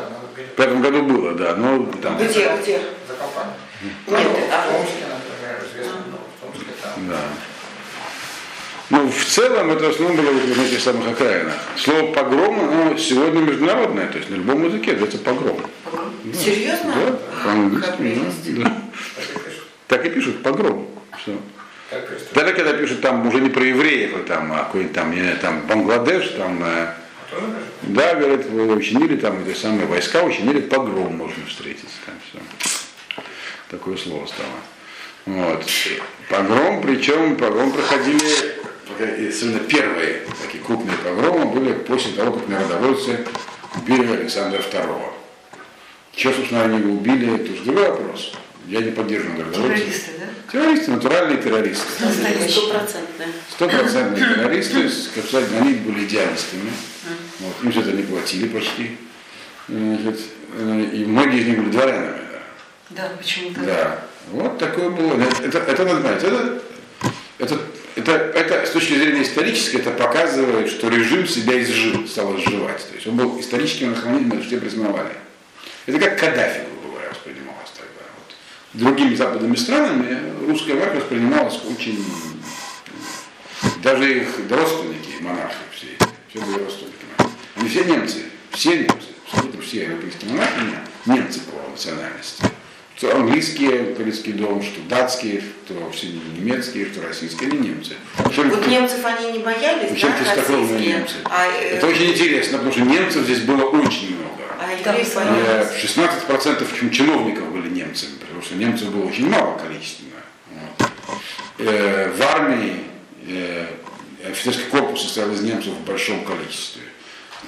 Надо 0.07 0.29
били? 0.37 0.49
В 0.57 0.61
этом 0.61 0.83
году 0.83 1.03
было, 1.03 1.35
да, 1.35 1.55
но 1.57 1.87
там... 2.01 2.17
Где, 2.17 2.57
где? 2.61 2.81
За 3.09 3.15
компанию. 3.15 3.55
Нет, 3.83 3.93
Ну, 4.07 4.17
а- 4.17 4.71
в 4.71 4.81
Омске, 4.81 5.05
например, 5.07 5.65
известно, 5.71 5.99
ну, 6.11 6.19
в 6.41 6.49
Омске 6.49 6.71
там. 6.83 7.09
Да. 7.09 7.21
Ну, 8.93 9.09
в 9.09 9.25
целом 9.25 9.71
это 9.71 9.87
в 9.87 9.89
основном 9.89 10.19
было 10.19 10.33
на 10.33 10.67
этих 10.67 10.81
самых 10.81 11.09
окраинах. 11.09 11.55
Слово 11.79 12.13
погром, 12.13 12.61
оно 12.61 12.99
сегодня 12.99 13.41
международное, 13.41 14.07
то 14.07 14.19
есть 14.19 14.29
на 14.29 14.35
любом 14.35 14.67
языке 14.67 14.91
это 14.91 15.17
погром. 15.17 15.63
Серьезно? 16.35 16.95
Да, 16.95 17.19
по-английски, 17.43 18.51
да, 18.51 18.65
да. 18.65 18.83
Так 19.89 20.05
и 20.05 20.11
пишут. 20.11 20.43
Погром. 20.43 20.89
Все. 21.17 21.39
Так 21.89 22.07
пишут. 22.07 22.29
Даже 22.35 22.53
когда 22.53 22.75
пишут 22.75 23.01
там 23.01 23.27
уже 23.27 23.41
не 23.41 23.49
про 23.49 23.65
евреев, 23.65 24.15
а 24.15 24.19
там, 24.25 24.53
а 24.53 24.65
какой-нибудь 24.65 24.95
там, 24.95 25.11
не 25.11 25.23
знаю, 25.23 25.39
там 25.39 25.67
Бангладеш, 25.67 26.29
там, 26.37 26.59
пишут? 26.59 27.49
да, 27.81 28.15
говорят, 28.15 28.45
вы 28.45 28.75
учинили 28.75 29.17
там 29.17 29.43
эти 29.43 29.57
самые 29.57 29.87
войска, 29.87 30.23
учинили 30.23 30.61
погром, 30.61 31.17
можно 31.17 31.47
встретить. 31.47 31.89
Там 32.05 32.15
все. 32.29 33.25
Такое 33.71 33.97
слово 33.97 34.27
стало. 34.27 34.49
Вот. 35.25 35.65
Погром, 36.29 36.83
причем 36.83 37.37
погром 37.37 37.73
проходили, 37.73 38.62
особенно 39.29 39.61
первые 39.61 40.23
такие 40.43 40.63
крупные 40.63 40.97
погромы 40.99 41.47
были 41.47 41.73
после 41.73 42.13
того, 42.13 42.33
как 42.33 42.49
народовольцы 42.49 43.25
убили 43.77 44.13
Александра 44.13 44.59
II. 44.59 45.13
Чего, 46.15 46.33
собственно, 46.35 46.65
они 46.65 46.79
его 46.79 46.95
убили, 46.95 47.35
это 47.35 47.53
уже 47.53 47.63
другой 47.65 47.89
вопрос. 47.89 48.33
Я 48.67 48.81
не 48.81 48.91
поддерживаю 48.91 49.39
народовольцев. 49.39 49.79
Террористы, 49.79 50.11
да? 50.19 50.53
Террористы, 50.53 50.91
натуральные 50.91 51.39
террористы. 51.39 52.05
Настоящие. 52.05 52.49
Стопроцентная. 52.49 53.29
Стопроцентные 53.51 54.25
террористы, 54.35 54.89
сказать, 54.91 55.49
они 55.59 55.75
были 55.75 56.05
идеалистами. 56.05 56.71
Вот, 57.41 57.55
им 57.63 57.73
за 57.73 57.81
это 57.81 57.93
не 57.93 58.03
платили 58.03 58.49
почти. 58.49 58.99
Значит, 59.69 60.21
э, 60.59 60.91
и 60.93 61.05
многие 61.05 61.41
из 61.41 61.47
них 61.47 61.59
были 61.59 61.71
дворянами. 61.71 62.19
Да, 62.91 63.11
почему-то. 63.19 63.61
Да. 63.61 64.05
Вот 64.31 64.59
такое 64.59 64.91
было. 64.91 65.21
Это, 65.43 65.59
это 65.59 65.85
надо 65.85 66.01
знать. 66.01 66.23
Это, 66.23 66.63
это, 67.39 67.61
это, 67.95 68.13
это 68.13 68.67
с 68.67 68.71
точки 68.71 68.95
зрения 68.95 69.23
исторической, 69.23 69.77
это 69.77 69.91
показывает, 69.91 70.71
что 70.71 70.89
режим 70.89 71.27
себя 71.27 71.61
изжил, 71.63 72.07
стал 72.07 72.39
изживать. 72.39 72.87
То 72.89 72.95
есть 72.95 73.07
он 73.07 73.17
был 73.17 73.41
историческим 73.41 73.93
это 73.93 74.43
все 74.43 74.59
признавали. 74.59 75.13
Это 75.87 75.99
как 75.99 76.19
Каддафи, 76.19 76.61
грубо 76.71 76.95
говоря, 76.95 77.11
воспринималось 77.11 77.71
тогда. 77.77 78.05
Вот. 78.17 78.35
Другими 78.73 79.15
западными 79.15 79.57
странами 79.57 80.19
русская 80.47 80.75
власть 80.75 80.95
воспринималась 80.95 81.59
очень... 81.69 82.05
Даже 83.83 84.21
их 84.21 84.29
родственники, 84.49 85.21
монархи 85.21 85.55
все, 85.75 85.87
все 86.29 86.41
были 86.45 86.65
родственники. 86.65 86.97
Они 87.57 87.69
все 87.69 87.85
немцы, 87.85 88.23
все 88.53 88.79
немцы, 88.79 89.09
абсолютно 89.27 89.63
все 89.63 89.83
европейские 89.85 90.31
монархи 90.31 90.61
немцы 91.07 91.41
по 91.41 91.71
национальности. 91.71 92.45
Что 92.97 93.17
английские, 93.17 93.95
корейский 93.97 94.33
дом, 94.33 94.63
что 94.63 94.81
датские, 94.89 95.43
что 95.67 95.91
все 95.91 96.09
немецкие, 96.09 96.87
что 96.93 97.03
российские, 97.03 97.51
они 97.51 97.59
немцы. 97.69 97.95
Причем 98.25 98.51
Вот 98.51 98.67
немцев 98.69 99.05
они 99.05 99.33
не 99.33 99.39
боялись, 99.41 99.91
причем 99.91 100.11
да, 100.25 100.35
российские? 100.35 100.93
немцы. 100.99 101.15
А, 101.25 101.47
э, 101.49 101.77
Это 101.77 101.87
очень 101.87 102.11
интересно, 102.13 102.59
потому 102.59 102.73
что 102.73 102.83
немцев 102.83 103.25
здесь 103.25 103.41
было 103.41 103.65
очень 103.65 104.17
много. 104.17 104.43
а 104.61 104.73
евреев 104.73 105.15
боялись. 105.15 105.69
Э, 105.73 105.79
16% 105.83 106.79
чем 106.79 106.91
чиновников 106.91 107.51
были 107.51 107.69
немцами, 107.71 108.13
потому 108.21 108.43
что 108.43 108.55
немцев 108.57 108.91
было 108.91 109.07
очень 109.07 109.29
мало 109.29 109.59
количественно. 109.59 110.11
Вот. 110.51 110.89
Э, 111.59 112.13
В 112.15 112.23
армии 112.23 112.75
э, 113.27 113.67
офицерский 114.29 114.65
корпус 114.71 115.03
состоял 115.03 115.33
из 115.33 115.41
немцев 115.41 115.73
в 115.73 115.85
большом 115.85 116.25
количестве. 116.25 116.83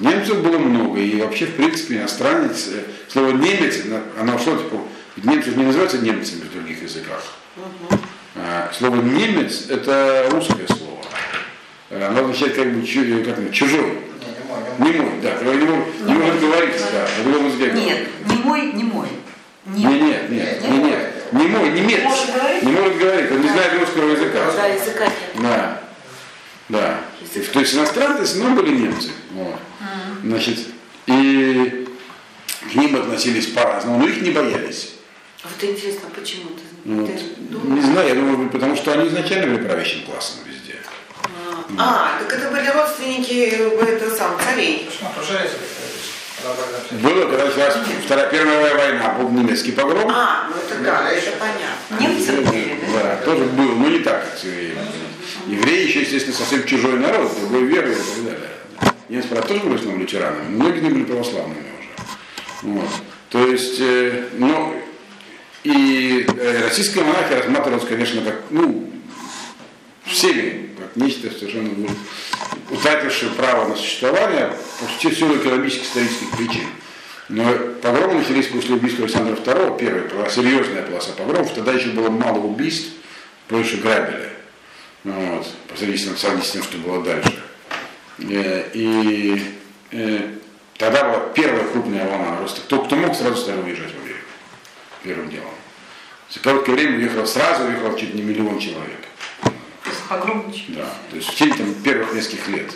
Немцев 0.01 0.43
было 0.43 0.59
много, 0.59 0.99
и 0.99 1.21
вообще, 1.21 1.47
в 1.47 1.55
принципе, 1.55 1.99
иностранец, 1.99 2.67
э, 2.69 2.83
слово 3.09 3.31
немец, 3.33 3.77
оно 4.19 4.35
ушло, 4.35 4.57
типа, 4.57 4.81
ведь 5.17 5.25
немцы 5.25 5.51
не 5.51 5.65
называются 5.65 5.99
немцами 5.99 6.41
в 6.41 6.53
других 6.53 6.83
языках. 6.83 7.23
А, 8.37 8.71
Слово 8.77 8.97
немец 8.97 9.67
это 9.69 10.27
русское 10.31 10.67
слово. 10.67 11.01
Э, 11.91 12.07
Оно 12.09 12.23
означает 12.23 12.55
как 12.57 12.73
бы 12.73 12.85
чу- 12.87 13.23
как 13.25 13.53
чужой. 13.53 13.99
Не, 14.79 14.91
не 14.91 14.99
мой, 14.99 15.13
не. 15.13 15.17
Не 15.17 15.21
да, 15.23 15.35
не, 15.43 15.65
может- 15.65 16.01
не 16.09 16.15
может 16.15 16.41
говорить, 16.41 16.75
да, 16.93 17.09
на 17.19 17.25
другом 17.33 17.47
языке 17.49 17.73
Нет, 17.73 18.09
не 18.27 18.37
мой, 18.39 18.73
не 18.73 18.85
мой. 18.85 19.09
Не, 19.67 19.85
Нет. 19.85 20.03
нет, 20.03 20.31
нет, 20.31 20.69
не, 20.69 20.79
нет, 20.79 21.33
не 21.33 21.47
мой, 21.47 21.71
немец. 21.71 22.03
Может 22.03 22.35
говорить? 22.35 22.63
Не 22.65 22.73
может 22.73 22.99
говорить, 22.99 23.31
он 23.31 23.41
не 23.41 23.49
знает 23.49 23.73
русского 23.81 24.11
языка. 24.11 24.53
Да, 24.57 24.67
языка 24.67 25.05
нет. 25.05 25.15
Да, 25.43 25.83
да. 26.69 27.01
То 27.53 27.61
есть 27.61 27.75
иностранцы 27.75 28.43
равно 28.43 28.57
были 28.63 28.75
немцы. 28.77 29.09
Вот. 29.33 29.55
Значит, 30.23 30.59
и 31.07 31.87
к 32.71 32.75
ним 32.75 32.97
относились 32.97 33.47
по-разному, 33.47 33.99
но 34.01 34.09
их 34.09 34.21
не 34.23 34.31
боялись. 34.31 34.91
А 35.45 35.49
Вот 35.49 35.63
интересно, 35.63 36.09
почему 36.15 36.51
ты, 36.57 36.63
Ну, 36.85 37.07
ты 37.07 37.13
вот, 37.13 37.51
думаешь? 37.51 37.85
не 37.85 37.93
знаю, 37.93 38.09
я 38.09 38.15
думаю, 38.15 38.49
потому 38.49 38.77
что 38.77 38.93
они 38.93 39.09
изначально 39.09 39.55
были 39.55 39.67
правящим 39.67 40.07
классом 40.07 40.39
везде. 40.47 40.77
А, 41.79 42.19
так 42.19 42.33
это 42.33 42.51
были 42.51 42.67
родственники 42.69 43.33
э, 43.53 43.81
это 43.83 44.15
сам, 44.15 44.39
царей. 44.43 44.89
Было, 47.03 47.29
когда 47.29 47.47
началась 47.47 47.75
Вторая, 48.05 48.29
Первая 48.31 48.75
война, 48.75 49.15
был 49.19 49.29
немецкий 49.31 49.73
погром. 49.73 50.11
А, 50.11 50.49
ну 50.49 50.57
это 50.57 50.83
да, 50.83 51.11
это 51.11 51.31
понятно. 51.39 52.01
Немцы 52.01 52.33
были, 52.41 52.79
да? 52.93 53.03
Да, 53.03 53.17
тоже 53.25 53.45
был, 53.45 53.77
но 53.77 53.89
не 53.89 53.99
так, 54.01 54.25
как 54.31 54.39
с 54.39 54.45
евреями. 54.45 54.79
Евреи 55.47 55.87
еще, 55.87 56.01
естественно, 56.01 56.37
совсем 56.37 56.65
чужой 56.65 56.99
народ, 56.99 57.33
другой 57.39 57.65
веры 57.65 57.93
и 57.93 57.95
так 57.97 58.25
далее. 58.25 58.95
Немцы, 59.09 59.29
правда, 59.29 59.49
тоже 59.49 59.61
были 59.61 59.73
в 59.73 59.77
основном 59.77 60.01
лютеранами, 60.01 60.45
но 60.49 60.65
многие 60.65 60.81
них 60.81 60.93
были 60.93 61.05
православными 61.05 61.65
уже. 61.79 62.73
Вот. 62.75 62.89
То 63.31 63.47
есть, 63.47 63.81
э, 63.81 64.25
ну, 64.35 64.75
и 65.65 66.27
э, 66.29 66.63
российская 66.65 67.03
монархия 67.03 67.39
рассматривалась, 67.39 67.87
конечно, 67.89 68.21
как, 68.21 68.43
ну, 68.51 68.91
всеми, 70.05 70.71
как 70.79 70.95
нечто 70.95 71.31
совершенно 71.31 71.71
ну, 71.75 71.89
утратившее 72.71 73.33
право 73.33 73.69
на 73.69 73.75
существование 73.75 74.53
по 75.03 75.11
силу 75.11 75.37
экономических 75.37 75.85
исторических 75.85 76.31
причин. 76.37 76.67
Но 77.31 77.45
погромы 77.81 78.21
начались 78.21 78.49
после 78.49 78.75
убийства 78.75 79.05
Александра 79.05 79.35
II, 79.35 79.79
первая 79.79 80.09
была 80.09 80.29
серьезная 80.29 80.83
полоса 80.83 81.13
погромов, 81.13 81.55
тогда 81.55 81.73
еще 81.73 81.89
было 81.89 82.11
мало 82.11 82.39
убийств, 82.41 82.93
больше 83.49 83.79
грабили. 83.79 84.29
Ну 85.05 85.13
Вот, 85.13 85.47
по 85.69 85.77
сравнению 85.79 86.17
с 86.17 86.51
тем, 86.51 86.63
что 86.63 86.77
было 86.79 87.03
дальше. 87.03 87.33
Э, 88.19 88.69
И 88.75 89.43
э, 89.93 90.31
тогда 90.77 91.05
была 91.05 91.21
первая 91.35 91.65
крупная 91.65 92.07
волна 92.07 92.39
роста. 92.41 92.61
Кто, 92.61 92.83
кто 92.83 92.97
мог, 92.97 93.17
сразу 93.17 93.37
стали 93.37 93.63
уезжать 93.63 93.91
в. 93.91 94.04
Первым 95.05 95.29
делом. 95.29 95.51
За 96.31 96.41
короткое 96.41 96.73
время 96.73 96.97
уехало, 96.97 97.27
сразу 97.27 97.65
уехало 97.65 97.99
чуть 97.99 98.15
не 98.15 98.23
миллион 98.23 98.59
человек. 98.59 99.01
Погромничали. 100.09 100.77
Да, 100.77 100.95
то 101.11 101.17
есть 101.17 101.29
в 101.29 101.33
течение 101.33 101.57
там, 101.57 101.75
первых 101.75 102.15
нескольких 102.15 102.49
лет. 102.49 102.73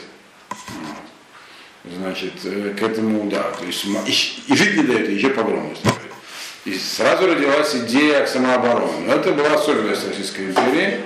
Вот. 0.50 1.94
Значит, 1.96 2.34
э, 2.44 2.74
к 2.78 2.82
этому, 2.82 3.30
да, 3.30 3.44
то 3.50 3.64
есть 3.64 3.84
и, 3.84 4.52
и 4.52 4.56
жить 4.56 4.76
не 4.76 4.82
дают, 4.82 5.08
и 5.08 5.14
еще 5.14 5.30
погромы 5.30 5.72
устраивают. 5.72 6.12
И 6.66 6.74
сразу 6.74 7.26
родилась 7.26 7.74
идея 7.74 8.26
самообороны. 8.26 9.06
Но 9.06 9.14
это 9.14 9.32
была 9.32 9.54
особенность 9.54 10.06
Российской 10.06 10.46
империи. 10.50 11.00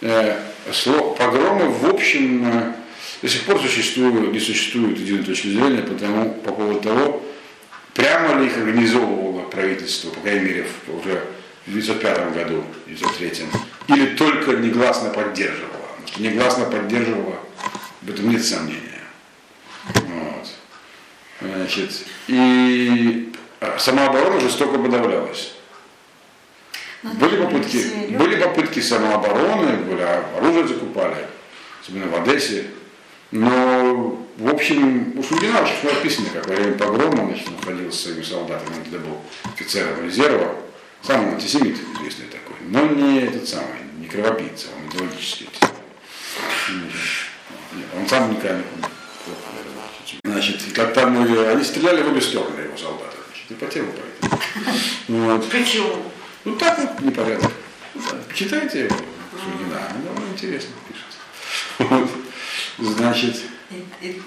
Э, 0.00 0.40
сло- 0.72 1.16
Погромы, 1.16 1.70
в 1.70 1.86
общем, 1.86 2.48
э, 2.48 2.72
до 3.22 3.28
сих 3.28 3.42
пор 3.42 3.60
существуют, 3.60 4.32
не 4.32 4.40
существует 4.40 4.98
единой 4.98 5.22
точки 5.24 5.46
зрения 5.48 5.82
потому, 5.82 6.30
по 6.34 6.52
поводу 6.52 6.80
того, 6.80 7.22
прямо 7.96 8.40
ли 8.40 8.46
их 8.46 8.56
организовывало 8.56 9.42
правительство, 9.48 10.10
по 10.10 10.20
крайней 10.20 10.44
мере, 10.44 10.66
уже 10.88 11.24
в 11.66 11.70
1905 11.70 12.34
году, 12.34 12.64
1903, 12.84 13.46
или 13.88 14.16
только 14.16 14.52
негласно 14.52 15.10
поддерживало. 15.10 15.72
Потому 15.72 16.08
что 16.08 16.22
негласно 16.22 16.64
поддерживало, 16.66 17.40
в 18.02 18.10
этом 18.10 18.30
нет 18.30 18.44
сомнения. 18.44 19.02
Вот. 19.94 20.48
Значит, 21.40 21.90
и 22.28 23.32
э, 23.60 23.78
самооборона 23.78 24.40
жестоко 24.40 24.78
подавлялась. 24.78 25.54
Ну, 27.02 27.12
Были 27.14 27.36
попытки, 27.36 27.78
были 28.10 28.36
попытки 28.36 28.80
самообороны, 28.80 29.76
были, 29.78 30.02
оружие 30.36 30.68
закупали, 30.68 31.26
особенно 31.80 32.08
в 32.08 32.14
Одессе. 32.16 32.66
Но, 33.32 34.18
в 34.36 34.48
общем, 34.48 35.18
у 35.18 35.22
Шульгина 35.22 35.62
очень 35.62 35.74
хорошо 35.80 35.96
написано, 35.96 36.28
как 36.32 36.46
во 36.46 36.54
время 36.54 36.78
погрома 36.78 37.26
значит, 37.26 37.48
он 37.48 37.64
ходил 37.64 37.92
с 37.92 38.00
своими 38.00 38.22
солдатами, 38.22 38.76
он 38.76 38.84
тогда 38.84 38.98
был 38.98 39.18
офицером 39.44 40.04
резерва, 40.04 40.54
Сам 41.02 41.28
антисемит 41.34 41.76
известный 41.96 42.26
такой. 42.26 42.56
Но 42.68 42.86
не 42.86 43.20
этот 43.20 43.48
самый, 43.48 43.80
не 43.98 44.06
кровопийца, 44.06 44.68
он 44.76 44.88
идеологический 44.88 45.48
он 47.94 48.08
сам 48.08 48.30
никогда 48.30 48.56
не 48.56 48.62
Значит, 50.24 50.60
как 50.74 50.92
там 50.92 51.24
э, 51.24 51.52
они 51.52 51.64
стреляли 51.64 52.02
в 52.02 52.08
обе 52.08 52.20
стороны 52.20 52.60
его 52.60 52.76
солдаты. 52.76 53.16
Значит, 53.28 53.50
и 53.50 53.54
по 53.54 53.66
телу 53.66 53.88
пойдет. 53.92 54.40
Вот. 55.08 55.50
Почему? 55.50 56.02
Ну 56.44 56.56
так 56.56 56.78
вот 56.78 57.00
непорядок. 57.00 57.52
Читайте 58.34 58.84
его, 58.84 58.96
Шульгина, 59.42 59.92
довольно 60.04 60.32
интересно 60.32 60.70
пишет. 60.88 61.90
Вот. 61.90 62.10
Значит, 62.78 63.36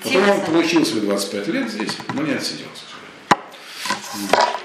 потом 0.04 0.30
он 0.30 0.41
получил 0.41 0.86
свои 0.86 1.02
25 1.02 1.47
лет 1.47 1.70
здесь, 1.70 1.95
но 2.14 2.24
не 2.24 2.34
отсидел. 2.34 2.68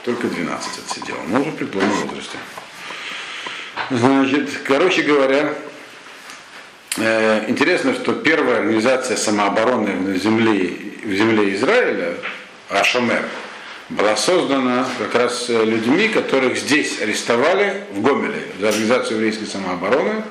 Только 0.04 0.28
12 0.28 0.78
отсидел, 0.84 1.16
но 1.28 1.40
уже 1.40 1.52
при 1.52 1.64
полном 1.64 1.90
возрасте. 2.06 2.38
Значит, 3.90 4.50
короче 4.64 5.02
говоря, 5.02 5.54
э, 6.96 7.44
интересно, 7.48 7.94
что 7.94 8.14
первая 8.14 8.60
организация 8.60 9.16
самообороны 9.16 10.12
в 10.14 10.16
земле, 10.18 10.76
в 11.04 11.12
земле 11.12 11.54
Израиля, 11.54 12.14
Ашомер, 12.70 13.24
была 13.90 14.16
создана 14.16 14.86
как 14.98 15.14
раз 15.14 15.50
э, 15.50 15.64
людьми, 15.64 16.08
которых 16.08 16.56
здесь 16.56 17.00
арестовали 17.02 17.84
в 17.92 18.00
Гомеле 18.00 18.46
за 18.58 18.68
организацию 18.68 19.16
еврейской 19.16 19.46
самообороны. 19.46 20.22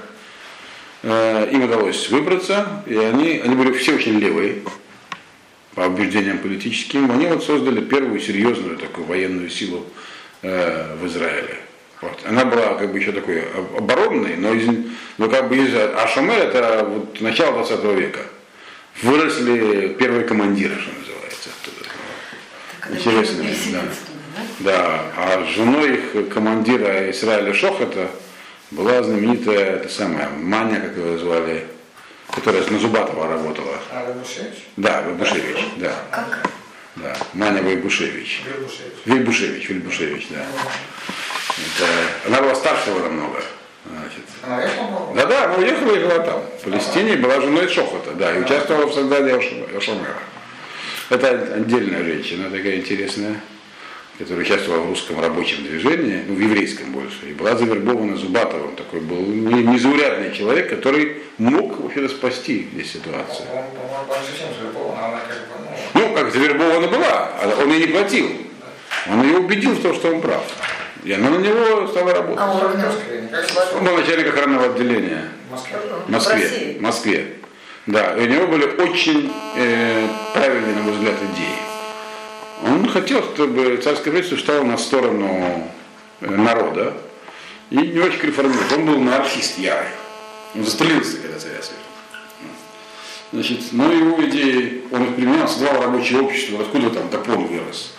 Э, 1.03 1.49
Им 1.51 1.63
удалось 1.63 2.09
выбраться, 2.09 2.83
и 2.85 2.95
они, 2.95 3.41
они 3.43 3.55
были 3.55 3.73
все 3.73 3.95
очень 3.95 4.19
левые, 4.19 4.61
по 5.75 5.81
убеждениям 5.81 6.37
политическим. 6.37 7.11
Они 7.11 7.27
вот 7.27 7.43
создали 7.43 7.81
первую 7.81 8.19
серьезную 8.19 8.77
такую 8.77 9.05
военную 9.07 9.49
силу 9.49 9.85
э, 10.41 10.95
в 11.01 11.05
Израиле. 11.07 11.57
Вот. 12.01 12.19
Она 12.25 12.45
была 12.45 12.75
как 12.75 12.91
бы 12.91 12.99
еще 12.99 13.11
такой 13.11 13.41
об- 13.41 13.77
оборонной, 13.77 14.35
но, 14.37 14.53
из, 14.53 14.67
но 15.17 15.29
как 15.29 15.49
бы 15.49 15.57
из 15.57 15.73
Ашамер 15.75 16.37
это 16.37 16.85
вот 16.87 17.19
начало 17.21 17.53
20 17.65 17.83
века. 17.97 18.19
Выросли 19.01 19.95
первые 19.99 20.23
командиры, 20.25 20.75
что 20.79 20.91
называется. 20.99 21.49
оттуда. 21.61 21.89
Так 22.79 22.91
это 22.91 22.99
Интересно, 22.99 23.43
да. 23.71 23.79
да? 23.79 23.83
Да, 24.59 25.01
а 25.17 25.45
женой 25.45 25.95
их 25.95 26.29
командира 26.29 27.09
Израиля 27.11 27.53
Шохата 27.53 28.09
была 28.73 29.03
знаменитая, 29.03 29.77
это 29.77 29.89
самая, 29.89 30.29
Маня, 30.29 30.79
как 30.79 30.97
ее 30.97 31.17
звали, 31.17 31.67
которая 32.31 32.63
на 32.69 32.79
Зубатова 32.79 33.27
работала. 33.27 33.77
А? 33.91 34.15
Да, 34.77 35.01
Вейбушевич, 35.01 35.65
да. 35.77 35.93
Как? 36.11 36.49
Да, 36.95 37.15
Маня 37.33 37.61
Вейбушевич. 37.61 38.43
Выбушевич. 38.45 38.93
Вейбушевич, 39.05 39.69
Вейбушевич, 39.69 40.27
да. 40.29 40.45
Это, 41.57 42.27
она 42.27 42.41
была 42.41 42.55
старше 42.55 42.89
его 42.89 42.99
намного. 42.99 43.41
Значит. 43.85 44.23
Она 44.41 44.63
ехала 44.63 44.87
была? 44.87 45.13
Да-да, 45.15 45.45
она 45.45 45.55
уехала 45.55 45.95
и 45.95 45.99
жила 45.99 46.19
там. 46.19 46.41
В 46.59 46.63
Палестине 46.63 47.17
была 47.17 47.41
женой 47.41 47.67
Шохота, 47.67 48.11
да, 48.13 48.35
и 48.35 48.41
участвовала 48.41 48.87
в 48.87 48.93
создании 48.93 49.75
Ошамера. 49.77 50.17
Это 51.09 51.29
отдельная 51.55 52.03
женщина, 52.03 52.49
такая 52.49 52.77
интересная, 52.77 53.39
которая 54.17 54.43
участвовала 54.45 54.81
в 54.83 54.89
русском 54.89 55.19
рабочем 55.19 55.63
движении, 55.63 56.23
ну, 56.27 56.35
в 56.35 56.39
еврейском 56.39 56.91
больше, 56.91 57.29
и 57.29 57.33
была 57.33 57.55
завербована 57.55 58.15
Зубатовым. 58.15 58.75
Такой 58.75 58.99
был 58.99 59.17
не- 59.17 59.63
незаурядный 59.63 60.33
человек, 60.33 60.69
который 60.69 61.17
мог 61.37 61.79
вообще-то 61.79 62.09
спасти 62.09 62.67
здесь 62.73 62.91
ситуацию. 62.93 63.47
А 63.51 63.65
ну, 65.93 66.09
Ну, 66.09 66.13
как 66.15 66.31
завербована 66.31 66.87
была, 66.87 67.31
а 67.41 67.59
он 67.61 67.71
ей 67.71 67.87
не 67.87 67.93
платил. 67.93 68.29
Он 69.09 69.21
ее 69.23 69.37
убедил 69.37 69.71
в 69.71 69.81
том, 69.81 69.93
что 69.95 70.09
он 70.13 70.21
прав. 70.21 70.43
И 71.03 71.11
она 71.11 71.29
на 71.29 71.37
него 71.37 71.87
стала 71.87 72.13
работать. 72.13 72.39
А 72.39 72.51
он 72.51 72.71
в 72.71 72.77
Москве, 72.77 73.29
Он 73.77 73.83
был 73.83 73.97
начальник 73.97 74.27
охранного 74.27 74.65
отделения 74.67 75.25
в 75.49 75.51
Москве. 75.51 75.77
в 76.07 76.09
Москве. 76.09 76.35
России. 76.43 76.77
В 76.77 76.81
Москве. 76.81 77.27
Да, 77.87 78.15
и 78.15 78.21
у 78.21 78.25
него 78.29 78.47
были 78.47 78.63
очень 78.81 79.29
э, 79.57 80.07
правильные, 80.33 80.75
на 80.75 80.81
мой 80.83 80.93
взгляд, 80.93 81.15
идеи. 81.15 81.72
Он 82.63 82.87
хотел, 82.87 83.21
чтобы 83.33 83.77
царское 83.83 84.11
правительство 84.11 84.37
встало 84.37 84.63
на 84.63 84.77
сторону 84.77 85.69
э, 86.21 86.29
народа 86.29 86.93
и 87.69 87.75
не 87.75 87.99
очень 87.99 88.21
реформировал. 88.21 88.63
Он 88.73 88.85
был 88.85 88.95
анархист 88.95 89.57
ярый. 89.57 89.89
Он 90.55 90.63
застрелился, 90.63 91.17
когда 91.17 91.39
царя 91.39 91.61
свергли. 91.61 91.83
Значит, 93.33 93.59
но 93.71 93.91
его 93.91 94.23
идеи, 94.27 94.83
он 94.91 95.05
их 95.05 95.15
применял, 95.15 95.47
создал 95.47 95.81
рабочее 95.81 96.21
общество, 96.21 96.61
откуда 96.61 96.91
там 96.91 97.09
Дапон 97.09 97.47
вырос. 97.47 97.93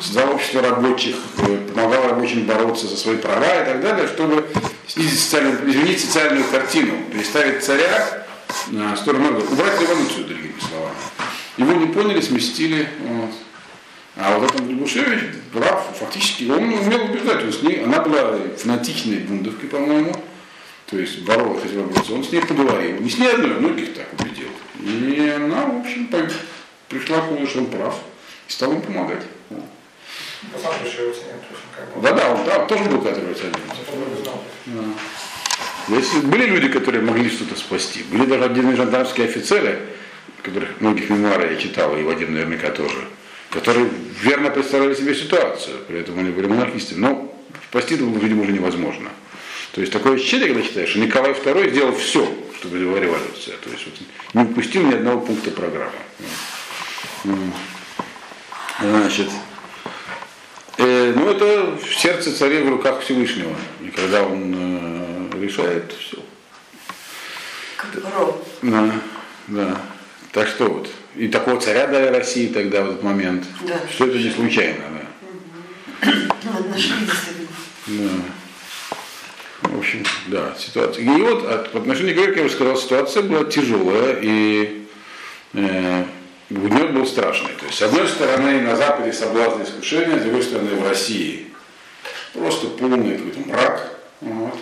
Создал 0.00 0.34
общество 0.34 0.62
рабочих, 0.62 1.16
э, 1.38 1.58
помогал 1.74 2.08
рабочим 2.08 2.44
бороться 2.44 2.88
за 2.88 2.96
свои 2.96 3.16
права 3.16 3.62
и 3.62 3.64
так 3.64 3.80
далее, 3.80 4.06
чтобы 4.06 4.46
снизить 4.86 5.20
социальную, 5.20 5.70
изменить 5.70 6.00
социальную 6.00 6.44
картину, 6.44 6.92
переставить 7.10 7.64
царя 7.64 8.26
на 8.68 8.94
сторону 8.96 9.30
народа, 9.30 9.46
убрать 9.50 9.80
революцию, 9.80 10.26
другими 10.26 10.54
словами. 10.68 10.96
Его 11.56 11.72
не 11.72 11.86
поняли, 11.86 12.20
сместили. 12.20 12.88
Вот. 13.06 13.30
А 14.16 14.38
вот 14.38 14.50
этот 14.50 14.66
Грибушевич 14.66 15.20
прав, 15.52 15.96
фактически, 15.98 16.44
он 16.50 16.64
умел 16.64 17.04
убеждать, 17.04 17.44
он 17.44 17.52
с 17.52 17.62
ней, 17.62 17.84
она 17.84 18.00
была 18.00 18.38
фанатичной 18.56 19.18
бундовкой, 19.20 19.68
по-моему, 19.68 20.14
то 20.86 20.98
есть 20.98 21.20
боролась, 21.20 21.62
хотела 21.62 21.84
бороться, 21.84 22.12
он 22.14 22.24
с 22.24 22.32
ней 22.32 22.42
поговорил, 22.42 23.00
не 23.00 23.08
с 23.08 23.18
ней 23.18 23.32
одной, 23.32 23.56
а 23.56 23.60
многих 23.60 23.94
так 23.94 24.06
убедил. 24.18 24.48
И 24.82 25.28
она, 25.28 25.66
в 25.66 25.80
общем, 25.80 26.08
пришла 26.88 27.20
к 27.20 27.28
выводу, 27.28 27.46
что 27.46 27.60
он 27.60 27.66
прав, 27.66 27.98
и 28.48 28.52
стала 28.52 28.72
ему 28.72 28.82
помогать. 28.82 29.22
То 29.48 29.56
есть, 30.84 31.22
бы. 31.94 32.02
Да-да, 32.02 32.34
он 32.34 32.44
да, 32.44 32.64
тоже 32.66 32.84
был 32.84 33.00
который 33.00 33.34
знал. 33.34 34.42
Если 35.88 36.20
были 36.20 36.46
люди, 36.46 36.68
которые 36.68 37.02
могли 37.02 37.28
что-то 37.28 37.56
спасти, 37.56 38.02
были 38.04 38.26
даже 38.26 38.44
отдельные 38.44 38.76
жандармские 38.76 39.26
офицеры, 39.26 39.80
которых 40.42 40.80
многих 40.80 41.10
мемуары 41.10 41.52
я 41.52 41.56
читал, 41.56 41.96
и 41.96 42.02
Вадим 42.02 42.34
наверняка 42.34 42.70
тоже, 42.70 43.06
которые 43.50 43.88
верно 44.22 44.50
представляли 44.50 44.94
себе 44.94 45.14
ситуацию, 45.14 45.78
при 45.88 46.00
этом 46.00 46.18
они 46.18 46.30
были 46.30 46.46
монархистами, 46.46 47.00
но 47.00 47.34
спасти 47.68 47.94
это 47.96 48.04
было, 48.04 48.18
видимо, 48.18 48.42
уже 48.42 48.52
невозможно. 48.52 49.10
То 49.72 49.80
есть 49.80 49.92
такое 49.92 50.14
ощущение, 50.14 50.48
когда 50.48 50.62
читаешь, 50.62 50.90
что 50.90 50.98
Николай 50.98 51.32
II 51.32 51.70
сделал 51.70 51.94
все, 51.94 52.28
чтобы 52.58 52.78
была 52.78 53.00
революция. 53.00 53.56
То 53.58 53.70
есть 53.70 53.84
вот, 53.86 53.94
не 54.34 54.42
упустил 54.42 54.82
ни 54.82 54.94
одного 54.94 55.20
пункта 55.20 55.50
программы. 55.50 55.92
Значит, 58.80 59.28
э, 60.78 61.12
ну 61.14 61.30
это 61.30 61.76
в 61.76 61.94
сердце 61.94 62.32
царей 62.32 62.62
в 62.62 62.68
руках 62.70 63.02
Всевышнего. 63.02 63.54
И 63.80 63.90
когда 63.90 64.22
он 64.22 64.54
э, 64.56 65.40
решает, 65.40 65.92
все. 65.98 66.18
Как. 67.76 67.90
Да, 68.62 68.92
да. 69.48 69.80
Так 70.32 70.48
что 70.48 70.66
вот. 70.68 70.90
И 71.16 71.28
такого 71.28 71.60
царя 71.60 71.86
дали 71.86 72.06
России 72.06 72.48
тогда 72.48 72.82
в 72.82 72.90
этот 72.90 73.02
момент. 73.02 73.44
Да. 73.66 73.80
Что 73.92 74.06
это 74.06 74.18
не 74.18 74.30
случайно, 74.30 74.82
да. 74.92 76.12
Ну. 77.86 78.08
Да. 79.62 79.68
В 79.70 79.78
общем, 79.78 80.04
да, 80.28 80.54
ситуация. 80.58 81.04
И 81.04 81.08
вот 81.08 81.46
от, 81.46 81.74
в 81.74 81.76
отношении 81.76 82.12
Грека, 82.12 82.38
я 82.38 82.44
бы 82.44 82.50
сказал, 82.50 82.76
ситуация 82.76 83.22
была 83.22 83.44
тяжелая, 83.44 84.18
и 84.20 84.86
э, 85.52 86.04
гнет 86.48 86.94
был 86.94 87.06
страшный. 87.06 87.52
То 87.58 87.66
есть, 87.66 87.78
с 87.78 87.82
одной 87.82 88.08
стороны, 88.08 88.62
на 88.62 88.76
Западе 88.76 89.12
соблазны 89.12 89.64
искушения, 89.64 90.18
с 90.18 90.22
другой 90.22 90.42
стороны, 90.42 90.74
в 90.76 90.88
России 90.88 91.46
просто 92.32 92.68
полный 92.68 93.16
какой-то 93.16 93.40
мрак. 93.48 93.98
Вот. 94.20 94.58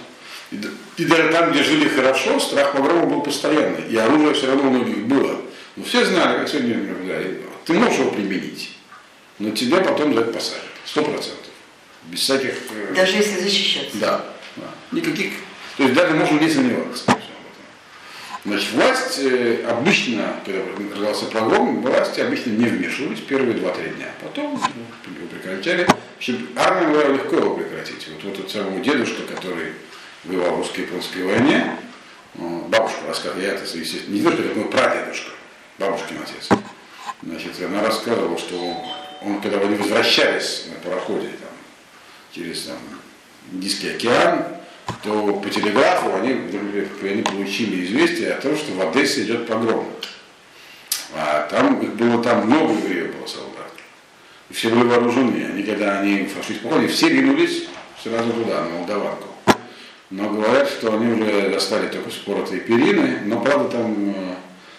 И, 0.51 0.61
и 0.97 1.05
даже 1.05 1.31
там, 1.31 1.53
где 1.53 1.63
жили 1.63 1.89
хорошо, 1.89 2.41
страх 2.41 2.73
погрома 2.73 3.07
был 3.07 3.23
постоянный. 3.23 3.85
И 3.89 3.97
оружие 3.97 4.35
все 4.35 4.47
равно 4.49 4.69
у 4.69 4.71
многих 4.71 5.07
было. 5.07 5.37
Но 5.79 5.85
все 5.85 6.05
знали, 6.05 6.39
как 6.39 6.49
сегодня 6.49 6.75
говорили, 6.75 7.41
ты 7.65 7.73
можешь 7.75 8.01
его 8.01 8.11
применить, 8.11 8.77
но 9.39 9.51
тебя 9.53 9.81
потом 9.81 10.13
за 10.13 10.23
это 10.23 10.33
посадят. 10.33 10.65
Сто 10.85 11.05
процентов. 11.05 11.47
Без 12.07 12.19
всяких... 12.19 12.55
э, 12.71 12.95
Даже 12.97 13.17
если 13.17 13.41
защищаться. 13.41 13.97
да, 13.99 14.25
да. 14.57 14.65
Никаких. 14.91 15.35
То 15.77 15.85
есть 15.85 15.95
даже 15.95 16.15
можно 16.15 16.41
не 16.41 16.51
сомневаться. 16.51 17.17
Значит, 18.45 18.73
власть 18.73 19.19
э, 19.21 19.65
обычно, 19.69 20.41
когда 20.45 20.63
разразился 20.97 21.27
погром, 21.27 21.81
власти 21.81 22.21
обычно 22.21 22.51
не 22.51 22.67
вмешивались 22.67 23.21
первые 23.21 23.55
два-три 23.59 23.91
дня. 23.91 24.09
Потом 24.21 24.61
ну, 24.61 25.15
его 25.15 25.27
прекращали. 25.29 25.87
Армия 26.57 26.89
была 26.89 27.05
легко 27.05 27.37
его 27.37 27.55
прекратить. 27.55 28.09
Вот, 28.09 28.25
вот 28.25 28.39
этот 28.41 28.51
самый 28.51 28.81
дедушка, 28.83 29.23
который 29.33 29.75
воевал 30.25 30.57
в 30.57 30.59
русско-японской 30.59 31.23
войне, 31.23 31.77
бабушка 32.35 33.07
рассказывала, 33.07 33.43
я 33.43 33.53
это, 33.53 33.63
естественно, 33.79 34.13
не 34.13 34.21
дедушка, 34.21 34.43
это 34.43 34.59
мой 34.59 34.69
прадедушка, 34.71 35.31
бабушкин 35.79 36.17
отец. 36.23 36.49
Значит, 37.23 37.53
она 37.65 37.83
рассказывала, 37.83 38.39
что 38.39 38.57
он, 39.23 39.41
когда 39.41 39.61
они 39.61 39.77
возвращались 39.77 40.67
на 40.69 40.89
пароходе 40.89 41.29
там, 41.29 41.51
через 42.33 42.63
там, 42.63 42.77
Индийский 43.53 43.91
океан, 43.91 44.45
то 45.03 45.33
по 45.35 45.49
телеграфу 45.49 46.15
они, 46.17 46.33
они 47.03 47.23
получили 47.23 47.87
известие 47.87 48.35
о 48.35 48.41
том, 48.41 48.57
что 48.57 48.73
в 48.73 48.89
Одессе 48.89 49.23
идет 49.23 49.47
погром. 49.47 49.87
А 51.15 51.49
там 51.49 51.81
их 51.81 51.95
было 51.95 52.23
там 52.23 52.47
много 52.47 52.73
евреев 52.75 53.17
было 53.17 53.27
солдат. 53.27 53.73
И 54.51 54.55
все 54.55 54.69
были 54.69 54.85
вооружены. 54.85 55.47
Они, 55.47 55.63
когда 55.63 56.01
они 56.01 56.25
пошли 56.25 56.57
в 56.57 56.61
погром, 56.61 56.89
все 56.89 57.09
ринулись 57.09 57.65
сразу 58.03 58.33
туда, 58.33 58.65
на 58.65 58.71
Молдаванку. 58.71 59.29
Но 60.11 60.31
говорят, 60.31 60.69
что 60.69 60.95
они 60.95 61.13
уже 61.13 61.51
достали 61.51 61.89
только 61.89 62.11
споротые 62.11 62.61
перины, 62.61 63.21
но 63.25 63.41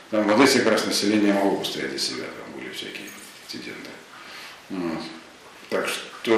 там 0.10 0.28
в 0.28 0.32
Одессе 0.32 0.60
как 0.60 0.74
раз 0.74 0.86
население 0.86 1.34
могло 1.34 1.58
постоять 1.58 1.92
за 1.92 2.00
себя, 2.00 2.24
там 2.24 2.60
были 2.60 2.72
всякие 2.74 3.08
инциденты. 3.46 3.90
Вот. 4.70 5.02
Так 5.70 5.88
что 5.88 6.34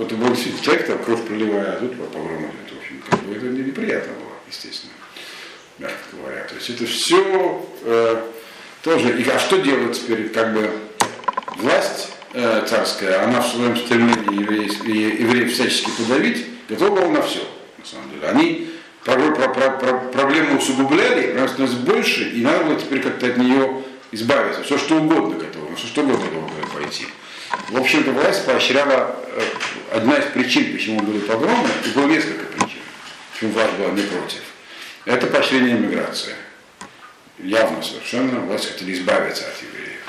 это 0.00 0.14
был 0.16 0.28
действительно 0.30 0.64
человек, 0.64 0.86
там 0.86 1.04
кровь 1.04 1.26
проливая, 1.26 1.74
а 1.74 1.80
тут 1.80 1.96
погромы, 1.96 2.50
это, 2.66 2.74
в 2.74 2.78
общем, 2.78 3.02
как 3.08 3.20
бы 3.20 3.34
это 3.36 3.46
неприятно 3.46 4.12
было, 4.14 4.32
естественно, 4.48 4.92
мягко 5.78 6.16
говоря. 6.16 6.42
То 6.44 6.54
есть 6.56 6.70
это 6.70 6.86
все 6.86 7.66
э, 7.84 8.22
тоже, 8.82 9.20
и, 9.20 9.28
а 9.28 9.38
что 9.38 9.58
делать 9.58 9.96
теперь, 10.00 10.28
как 10.30 10.52
бы 10.54 10.70
власть 11.56 12.08
э, 12.32 12.66
царская, 12.68 13.22
она 13.24 13.40
в 13.40 13.48
своем 13.48 13.76
стремлении 13.76 14.40
евреев, 14.40 14.84
евреев 14.84 15.52
всячески 15.52 15.90
подавить, 15.96 16.46
готова 16.68 16.96
была 16.96 17.08
на 17.08 17.22
все, 17.22 17.48
на 17.78 17.84
самом 17.84 18.10
деле. 18.10 18.26
Они 18.26 18.67
про, 19.04 19.14
про, 19.14 19.48
про, 19.48 19.70
про, 19.70 19.92
проблему 20.10 20.58
усугубляли, 20.58 21.32
она 21.36 21.48
становилась 21.48 21.80
больше, 21.80 22.28
и 22.30 22.42
надо 22.42 22.64
было 22.64 22.80
теперь 22.80 23.00
как-то 23.00 23.26
от 23.26 23.36
нее 23.36 23.82
избавиться. 24.12 24.62
Все 24.62 24.78
что 24.78 24.96
угодно 24.96 25.38
к 25.38 25.42
этому, 25.42 25.74
все 25.76 25.86
что 25.86 26.02
угодно 26.02 26.26
было 26.26 26.48
пойти. 26.74 27.06
В 27.68 27.78
общем-то, 27.78 28.12
власть 28.12 28.44
поощряла, 28.44 29.16
э, 29.32 29.42
одна 29.92 30.16
из 30.16 30.26
причин, 30.26 30.72
почему 30.72 31.00
были 31.00 31.18
погромы, 31.20 31.68
и 31.84 31.88
было 31.90 32.06
несколько 32.06 32.44
причин, 32.44 32.80
почему 33.32 33.52
власть 33.52 33.72
была 33.74 33.90
не 33.90 34.02
против. 34.02 34.40
Это 35.04 35.26
поощрение 35.26 35.76
иммиграции. 35.76 36.34
Явно 37.38 37.82
совершенно 37.82 38.40
власть 38.40 38.70
хотели 38.70 38.92
избавиться 38.94 39.44
от 39.46 39.62
евреев. 39.62 40.00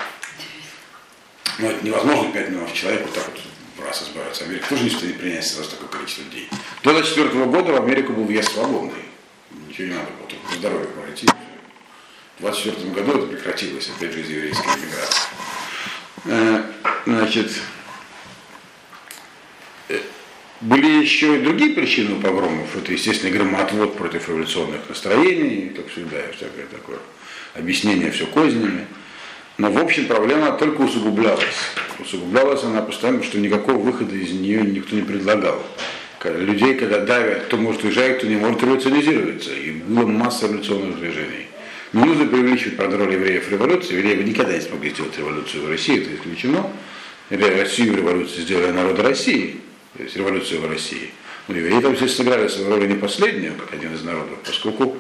Но 1.60 1.72
это 1.72 1.86
невозможно 1.86 2.32
5 2.32 2.50
миллионов 2.50 2.74
человек 2.74 3.02
вот 3.04 3.14
так 3.14 3.26
вот 3.28 3.40
раз 3.90 4.04
избавиться. 4.04 4.46
Америка 4.46 4.70
тоже 4.70 4.84
не 4.84 4.90
стоит 4.90 5.20
принять 5.20 5.46
сразу 5.46 5.72
такое 5.72 5.90
количество 5.90 6.24
людей. 6.24 6.48
До 6.84 6.94
2004 6.94 7.46
года 7.46 7.74
в 7.74 7.84
Америку 7.84 8.14
был 8.14 8.26
въезд 8.26 8.54
свободный. 8.54 9.04
Ничего 9.68 9.88
не 9.88 9.94
надо 9.94 10.12
было, 10.12 10.30
только 10.30 10.56
здоровье 10.56 10.88
пройти. 10.88 11.28
В 12.38 12.42
2024 12.42 12.92
году 12.94 13.18
это 13.18 13.28
прекратилось, 13.28 13.90
опять 13.96 14.14
же, 14.14 14.22
из 14.22 14.30
еврейской 14.30 14.68
иммиграции. 14.68 15.30
Э, 16.26 16.64
значит, 17.06 17.52
э, 19.90 20.00
были 20.62 21.02
еще 21.02 21.38
и 21.38 21.44
другие 21.44 21.74
причины 21.74 22.22
погромов. 22.22 22.76
Это, 22.76 22.94
естественно, 22.94 23.36
громоотвод 23.36 23.98
против 23.98 24.30
революционных 24.30 24.88
настроений, 24.88 25.74
как 25.76 25.90
всегда, 25.90 26.22
и 26.22 26.32
всякое 26.34 26.68
такое 26.68 27.00
объяснение 27.56 28.12
все 28.12 28.26
кознями. 28.28 28.88
Но, 29.60 29.70
в 29.70 29.78
общем, 29.78 30.06
проблема 30.06 30.54
только 30.54 30.82
усугублялась. 30.82 31.44
Усугублялась 32.00 32.64
она 32.64 32.82
постоянно, 32.82 33.22
что 33.22 33.40
никакого 33.40 33.78
выхода 33.78 34.16
из 34.16 34.32
нее 34.32 34.62
никто 34.62 34.96
не 34.96 35.02
предлагал. 35.02 35.62
Людей, 36.24 36.76
когда 36.76 37.00
давят, 37.00 37.44
кто 37.44 37.58
может 37.58 37.84
уезжать, 37.84 38.20
кто 38.20 38.28
не 38.28 38.38
может 38.38 38.64
революционизироваться. 38.64 39.54
И 39.54 39.72
было 39.72 40.06
масса 40.06 40.48
революционных 40.48 41.00
движений. 41.00 41.48
Не 41.92 42.06
нужно 42.06 42.26
преувеличивать 42.28 42.78
под 42.78 42.94
роль 42.94 43.12
евреев 43.12 43.52
революции. 43.52 43.98
Евреи 43.98 44.24
никогда 44.24 44.54
не 44.54 44.62
смогли 44.62 44.92
сделать 44.92 45.18
революцию 45.18 45.66
в 45.66 45.70
России, 45.70 46.04
это 46.04 46.16
исключено. 46.16 46.66
Россию 47.30 47.98
революцию 47.98 48.44
сделали 48.44 48.72
народы 48.72 49.02
России, 49.02 49.60
то 49.98 50.04
есть 50.04 50.16
революцию 50.16 50.62
в 50.62 50.70
России. 50.70 51.12
Но 51.50 51.58
евреи 51.58 51.82
там 51.82 51.98
здесь 51.98 52.16
сыграли 52.16 52.48
свою 52.48 52.70
роль 52.70 52.88
не 52.88 52.96
последнюю, 52.96 53.56
как 53.56 53.74
один 53.74 53.94
из 53.94 54.04
народов, 54.04 54.38
поскольку, 54.46 54.98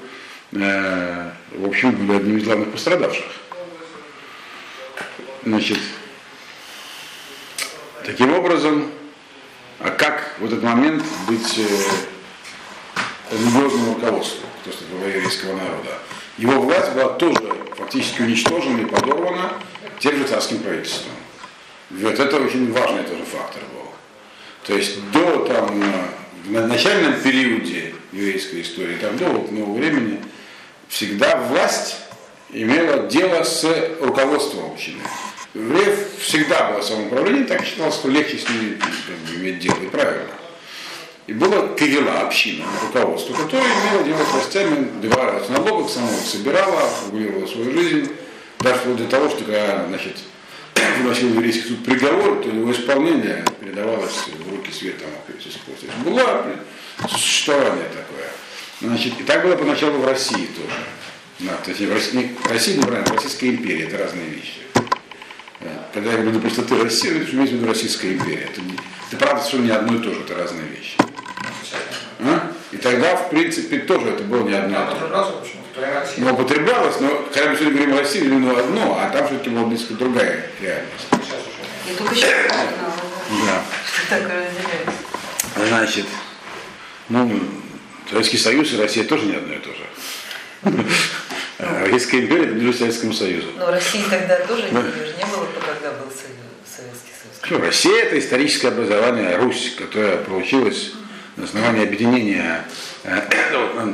э, 0.52 1.30
в 1.54 1.66
общем, 1.66 1.92
были 1.92 2.18
одним 2.18 2.38
из 2.38 2.44
главных 2.44 2.72
пострадавших. 2.72 3.26
Значит, 5.44 5.80
таким 8.06 8.34
образом, 8.34 8.92
а 9.80 9.90
как 9.90 10.36
в 10.40 10.46
этот 10.46 10.62
момент 10.62 11.04
быть 11.28 11.58
э, 11.58 13.32
религиозному 13.32 13.94
руководству, 13.94 14.46
то 14.66 14.70
есть 14.70 14.82
еврейского 14.92 15.56
народа? 15.56 15.98
Его 16.38 16.62
власть 16.62 16.92
была 16.92 17.14
тоже 17.14 17.40
фактически 17.78 18.22
уничтожена 18.22 18.82
и 18.82 18.86
подорвана 18.86 19.54
тем 20.00 20.18
же 20.18 20.26
царским 20.26 20.60
правительством. 20.60 21.14
Вот 21.90 22.20
это 22.20 22.38
очень 22.38 22.72
важный 22.74 23.04
тоже 23.04 23.24
фактор 23.24 23.62
был. 23.74 23.92
То 24.66 24.76
есть 24.76 25.10
до 25.12 25.46
там, 25.46 25.84
на 26.46 26.68
начальном 26.68 27.14
периоде 27.22 27.96
еврейской 28.12 28.62
истории, 28.62 28.98
там, 28.98 29.18
до 29.18 29.26
вот, 29.26 29.52
нового 29.52 29.78
времени, 29.78 30.22
всегда 30.90 31.38
власть 31.38 31.98
имела 32.52 33.08
дело 33.08 33.44
с 33.44 33.66
руководством 34.00 34.72
общины. 34.72 35.02
Евреев 35.54 36.20
всегда 36.20 36.72
было 36.72 36.82
самоуправление, 36.82 37.46
так 37.46 37.66
считалось, 37.66 37.96
что 37.96 38.10
легче 38.10 38.38
с 38.38 38.48
ними 38.50 38.78
иметь 39.36 39.60
дело, 39.60 39.78
и 39.82 39.88
правильно. 39.88 40.30
И 41.28 41.34
было 41.34 41.68
Кагела, 41.76 42.22
община, 42.22 42.66
руководство, 42.84 43.34
которое 43.34 43.68
имело 43.68 44.04
дело 44.04 44.24
с 44.24 44.34
властями, 44.34 44.88
добивалось 45.00 45.50
налогов, 45.50 45.92
само 45.92 46.10
собирала, 46.26 46.90
регулировала 47.08 47.46
свою 47.46 47.72
жизнь, 47.72 48.12
даже 48.60 48.80
вплоть 48.80 48.98
до 48.98 49.06
того, 49.06 49.30
что 49.30 49.44
когда 49.44 49.86
значит, 49.88 50.18
выносил 51.02 51.30
еврейский 51.30 51.70
суд 51.70 51.86
приговор, 51.86 52.42
то 52.42 52.50
его 52.50 52.72
исполнение 52.72 53.46
передавалось 53.60 54.28
в 54.28 54.50
руки 54.50 54.72
света 54.72 55.06
Было 56.04 56.46
существование 57.08 57.86
такое. 57.90 58.30
Значит, 58.82 59.20
и 59.20 59.24
так 59.24 59.44
было 59.44 59.56
поначалу 59.56 60.00
в 60.00 60.06
России 60.08 60.48
тоже. 60.48 60.76
Да, 61.40 61.54
то 61.64 61.72
есть 61.72 61.82
в 61.82 61.94
России, 61.94 62.36
Россия, 62.50 62.78
неправильно, 62.78 63.14
Российская 63.14 63.50
империя, 63.50 63.86
это 63.86 63.98
разные 63.98 64.26
вещи. 64.26 64.60
Когда 65.94 66.12
я 66.12 66.18
говорю, 66.18 66.40
допустим, 66.40 66.66
ты 66.66 66.84
Россия, 66.84 67.22
это 67.22 67.32
имеется 67.32 67.56
в 67.56 67.60
виду 67.60 67.68
Российская 67.68 68.14
империя. 68.14 68.50
Это, 68.52 68.62
это 69.10 69.18
правда 69.18 69.42
совершенно 69.42 69.66
не 69.66 69.72
одно 69.72 69.96
и 69.96 70.00
то 70.00 70.14
же, 70.14 70.22
это 70.22 70.36
разные 70.36 70.68
вещи. 70.68 70.98
А? 72.20 72.52
И 72.72 72.78
тогда, 72.78 73.16
в 73.16 73.30
принципе, 73.30 73.80
тоже 73.80 74.10
это 74.10 74.24
было 74.24 74.48
не 74.48 74.54
одно 74.54 74.84
и 74.84 74.86
то 74.90 75.00
же. 75.00 75.08
Но 76.18 76.34
употреблялось, 76.34 77.00
но 77.00 77.26
когда 77.34 77.52
мы 77.52 77.56
сегодня 77.56 77.78
говорим 77.78 77.96
о 77.96 78.00
России, 78.00 78.22
именно 78.22 78.60
одно, 78.60 79.00
а 79.02 79.10
там 79.10 79.28
все-таки 79.28 79.50
была 79.50 79.66
близко 79.66 79.94
другая 79.94 80.50
реальность. 80.60 81.08
Я 81.88 81.96
только 81.96 82.16
сейчас 82.16 82.32
Да. 82.52 83.64
Что 83.86 84.10
такое 84.10 84.46
разделяется? 84.46 85.68
Значит, 85.68 86.06
ну, 87.08 87.40
Советский 88.10 88.38
Союз 88.38 88.74
и 88.74 88.78
Россия 88.78 89.04
тоже 89.06 89.26
не 89.26 89.36
одно 89.36 89.54
и 89.54 89.60
то 89.60 89.70
же. 89.70 90.86
Российская 91.60 92.22
империя 92.22 92.44
принадлежит 92.48 92.78
Советскому 92.80 93.14
Союзу. 93.14 93.48
Но 93.58 93.70
России 93.70 94.02
тогда 94.10 94.38
тоже 94.46 94.64
не, 94.64 94.70
не 94.72 95.26
было, 95.26 95.46
когда 95.66 95.92
был 95.92 96.10
Советский 96.66 97.12
Союз. 97.22 97.52
Ну, 97.52 97.60
Россия 97.60 98.04
это 98.04 98.18
историческое 98.18 98.70
образование, 98.70 99.36
Русь, 99.36 99.76
которая 99.78 100.18
получилась 100.18 100.94
на 101.36 101.44
основании 101.46 101.84
объединения 101.84 102.66
э, 103.04 103.22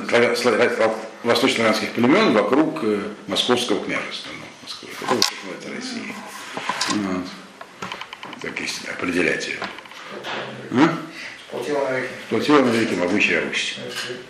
славя- 0.07 0.36
славя- 0.36 0.95
восточно-славянских 1.24 1.89
племен 1.93 2.34
вокруг 2.34 2.80
э, 2.84 2.99
московского 3.28 3.84
княжества. 3.84 4.32
Ну, 4.39 4.45
Москвы. 4.61 4.89
Это, 5.01 5.13
это 5.68 5.76
Россия. 5.76 6.16
Вот. 6.89 7.26
Так 8.41 8.59
если 8.59 8.89
определять 8.91 9.47
ее. 9.47 9.57
А? 10.72 10.97
Сплотила 12.28 12.59
на 12.59 12.70
великий 12.70 12.95
могучая 12.95 13.43
Русь. 13.47 13.78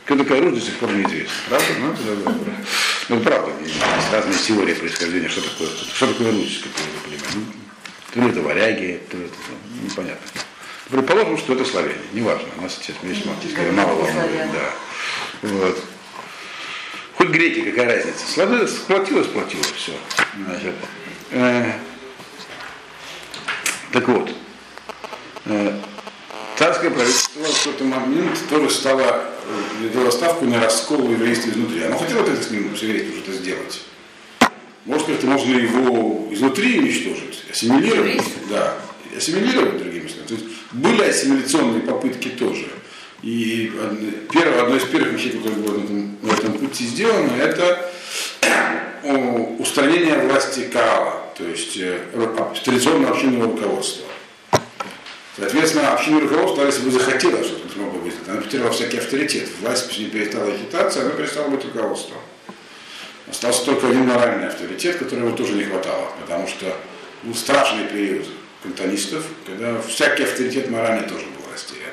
Кто 0.05 0.15
такая 0.17 0.41
Русь, 0.41 0.53
до 0.59 0.61
сих 0.61 0.75
пор 0.77 0.91
неизвестно. 0.91 1.33
Правда? 1.49 1.67
Ну, 1.79 1.91
это, 1.91 2.01
да, 2.03 2.15
да, 2.15 2.31
да. 2.31 2.51
Ну, 3.09 3.19
правда, 3.19 3.51
есть 3.63 3.75
разные 4.11 4.37
теории 4.37 4.73
происхождения, 4.73 5.29
что 5.29 5.41
такое, 5.41 5.69
что 5.93 6.07
такое 6.07 6.31
Русь, 6.31 6.63
как 6.63 6.71
вы 6.71 6.99
понимаете. 7.03 7.35
Ну, 7.35 7.43
то 8.13 8.19
ли 8.19 8.29
это 8.29 8.41
варяги, 8.41 9.01
то 9.11 9.17
ли 9.17 9.25
это 9.25 9.35
ну, 9.49 9.85
непонятно. 9.85 10.41
Предположим, 10.89 11.37
что 11.37 11.53
это 11.53 11.65
славяне, 11.65 11.95
неважно, 12.13 12.47
у 12.57 12.61
нас 12.61 12.75
сейчас 12.75 12.95
весьма 13.01 13.33
скорее 13.51 13.71
мало 13.71 13.93
волнует, 13.93 14.51
да. 14.51 14.71
Вот. 15.41 15.83
Хоть 17.17 17.29
греки, 17.29 17.69
какая 17.69 17.95
разница. 17.95 18.27
Сложилось, 18.27 18.71
сплотилось, 18.71 19.27
сплотилось, 19.27 19.71
все. 19.75 19.93
Значит, 20.45 20.75
э, 21.31 21.71
так 23.91 24.07
вот, 24.07 24.29
э, 25.45 25.79
царское 26.57 26.91
правительство 26.91 27.43
в 27.43 27.57
какой-то 27.57 27.83
момент 27.85 28.37
тоже 28.49 28.69
стало, 28.69 29.25
э, 29.47 29.89
делало 29.93 30.11
ставку 30.11 30.45
на 30.45 30.59
раскол 30.59 31.09
еврейства 31.09 31.49
изнутри. 31.49 31.83
Оно 31.83 31.97
хотело 31.97 32.21
это 32.21 32.41
с 32.41 32.49
ним, 32.51 32.75
с 32.75 32.81
еврейством 32.81 33.23
что-то 33.23 33.37
сделать. 33.37 33.81
Может, 34.85 35.07
как-то 35.07 35.27
можно 35.27 35.55
его 35.57 36.27
изнутри 36.31 36.79
уничтожить, 36.79 37.43
ассимилировать. 37.51 38.23
Да, 38.49 38.77
ассимилировать, 39.15 39.79
другими 39.79 40.07
словами. 40.07 40.27
То 40.27 40.33
есть 40.35 40.45
были 40.71 41.01
ассимиляционные 41.01 41.81
попытки 41.81 42.29
тоже. 42.29 42.67
И 43.23 43.71
первое, 44.31 44.63
одно 44.63 44.75
из 44.75 44.83
первых 44.83 45.13
вещей, 45.13 45.31
которые 45.31 45.55
было 45.55 45.77
на 45.77 45.83
этом, 45.83 46.17
на 46.21 46.31
этом 46.31 46.53
пути 46.53 46.85
сделано, 46.85 47.31
это 47.41 47.91
о, 49.03 49.55
устранение 49.59 50.19
власти 50.19 50.69
Каала, 50.71 51.23
то 51.35 51.43
есть 51.43 51.77
э, 51.77 51.99
традиционного 52.63 53.13
общинного 53.13 53.51
руководства. 53.51 54.05
Соответственно, 55.37 55.93
общинное 55.93 56.21
руководство, 56.21 56.65
если 56.65 56.83
бы 56.83 56.91
захотело 56.91 57.43
что-то 57.43 57.73
смогло 57.73 57.99
быть, 57.99 58.13
она 58.25 58.41
потеряла 58.41 58.71
всякий 58.71 58.97
авторитет. 58.97 59.49
Власть 59.59 59.89
перестала 60.11 60.49
считаться, 60.57 61.01
она 61.01 61.09
перестала 61.11 61.49
быть 61.49 61.65
руководством. 61.65 62.19
Остался 63.27 63.65
только 63.65 63.89
один 63.89 64.05
моральный 64.07 64.47
авторитет, 64.47 64.97
которого 64.97 65.35
тоже 65.35 65.53
не 65.53 65.65
хватало, 65.65 66.09
потому 66.21 66.47
что 66.47 66.73
был 67.23 67.35
страшный 67.35 67.85
период 67.85 68.25
кантонистов, 68.63 69.25
когда 69.45 69.81
всякий 69.81 70.23
авторитет 70.23 70.69
моральный 70.69 71.07
тоже 71.07 71.25
был 71.25 71.51
растерян. 71.51 71.91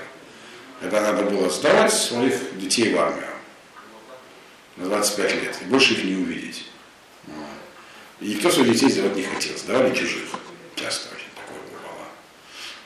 когда 0.81 1.01
надо 1.01 1.25
было 1.25 1.49
сдавать 1.49 1.93
своих 1.93 2.59
детей 2.59 2.93
в 2.93 2.99
армию 2.99 3.29
на 4.77 4.87
25 4.87 5.35
лет, 5.43 5.57
и 5.61 5.65
больше 5.65 5.95
их 5.95 6.05
не 6.05 6.15
увидеть. 6.15 6.65
И 8.21 8.27
никто 8.27 8.51
своих 8.51 8.73
детей 8.73 8.91
сдавать 8.91 9.17
не 9.17 9.25
хотел, 9.25 9.57
сдавали 9.57 9.95
чужих. 9.95 10.29
Часто. 10.77 11.09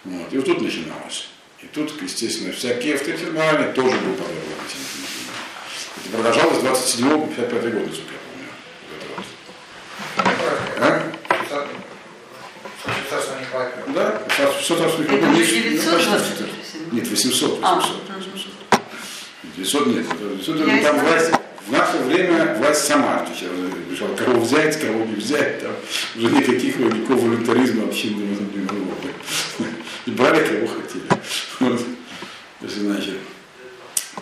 Вот. 0.06 0.32
И 0.32 0.36
вот 0.36 0.46
тут 0.46 0.60
начиналось. 0.60 1.28
И 1.62 1.66
тут, 1.66 2.00
естественно, 2.00 2.52
всякие 2.52 2.94
авторитеты 2.94 3.32
тоже 3.74 3.96
был 3.98 4.14
подвергнут 4.14 4.60
этим. 4.68 4.78
Это 6.04 6.16
продолжалось 6.16 6.58
с 6.58 6.60
27 6.60 7.10
по 7.10 7.26
55 7.26 7.72
год, 7.72 7.86
насколько 7.88 8.12
я 8.12 8.20
помню. 8.30 8.48
Вот 8.88 9.02
это 9.02 9.06
вот. 9.16 9.26
А? 10.80 11.12
Да, 13.94 14.22
все 14.60 14.76
там 14.76 14.86
Это 14.86 15.26
ну, 15.26 15.32
уже 15.32 15.40
почти 15.40 15.62
920 15.62 16.26
что-то. 16.26 16.50
Нет, 16.92 17.08
800, 17.08 17.50
800. 17.50 17.58
А, 17.62 17.74
800. 17.74 18.52
900 19.56 19.86
нет. 19.86 20.06
это 20.06 20.36
900 20.36 20.68
Я 20.68 20.82
там 20.82 21.00
власть, 21.00 21.30
в 21.66 21.72
наше 21.72 21.96
время 21.98 22.54
власть 22.58 22.84
сама 22.84 23.22
отвечала. 23.22 23.52
Решала, 23.90 24.14
кого 24.14 24.40
взять, 24.40 24.80
кого 24.80 25.04
не 25.04 25.14
взять. 25.14 25.62
Там 25.62 25.72
уже 26.14 26.30
никаких 26.30 26.76
никакого 26.76 27.18
волюнтаризма 27.18 27.88
общинного 27.88 28.28
не 28.28 28.60
было. 28.60 28.86
И 30.06 30.10
брали, 30.10 30.46
кого 30.46 30.66
хотели. 30.68 31.04
Вот. 31.60 31.80
Есть, 32.62 32.78
значит, 32.78 33.18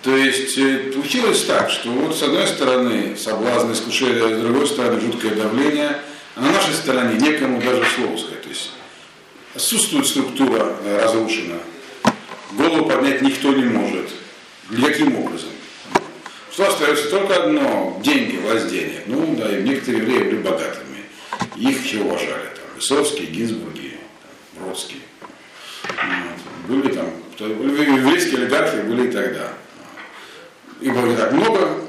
то 0.03 0.15
есть 0.17 0.59
э, 0.59 0.93
получилось 0.93 1.45
так, 1.45 1.71
что 1.71 1.89
вот 1.91 2.17
с 2.17 2.23
одной 2.23 2.47
стороны 2.47 3.17
соблазн 3.17 3.73
искушения, 3.73 4.25
а 4.25 4.39
с 4.39 4.43
другой 4.43 4.67
стороны 4.67 5.01
жуткое 5.01 5.35
давление, 5.35 5.99
а 6.35 6.41
на 6.41 6.53
нашей 6.53 6.75
стороне 6.75 7.19
некому 7.19 7.63
даже 7.63 7.85
слово 7.95 8.17
сказать. 8.17 8.43
То 8.43 8.49
есть 8.49 8.71
отсутствует 9.55 10.07
структура 10.07 10.77
э, 10.85 11.03
разрушена, 11.03 11.59
голову 12.53 12.87
поднять 12.87 13.23
никто 13.23 13.53
не 13.53 13.65
может. 13.65 14.11
Никаким 14.69 15.17
образом. 15.17 15.51
Что 16.53 16.69
остается 16.69 17.11
только 17.11 17.45
одно, 17.45 18.01
деньги, 18.03 18.37
власть 18.37 18.69
денег. 18.69 19.03
Ну 19.07 19.37
да, 19.37 19.59
и 19.59 19.63
некоторые 19.63 20.03
евреи 20.03 20.23
были 20.25 20.43
богатыми. 20.43 21.05
Их 21.57 21.85
еще 21.85 22.01
уважали. 22.01 22.51
Там, 22.55 22.65
Высоцкий, 22.75 23.27
Гинзбурги, 23.27 23.99
там, 24.23 24.65
Бродский. 24.65 25.01
Вот. 25.89 26.69
Были 26.69 26.93
там, 26.95 27.11
то- 27.37 27.47
еврейские 27.47 28.39
олигархи 28.43 28.77
были 28.83 29.09
и 29.09 29.13
тогда. 29.13 29.53
Их 30.81 30.93
было 30.93 31.07
не 31.07 31.17
так 31.17 31.33
много, 31.33 31.81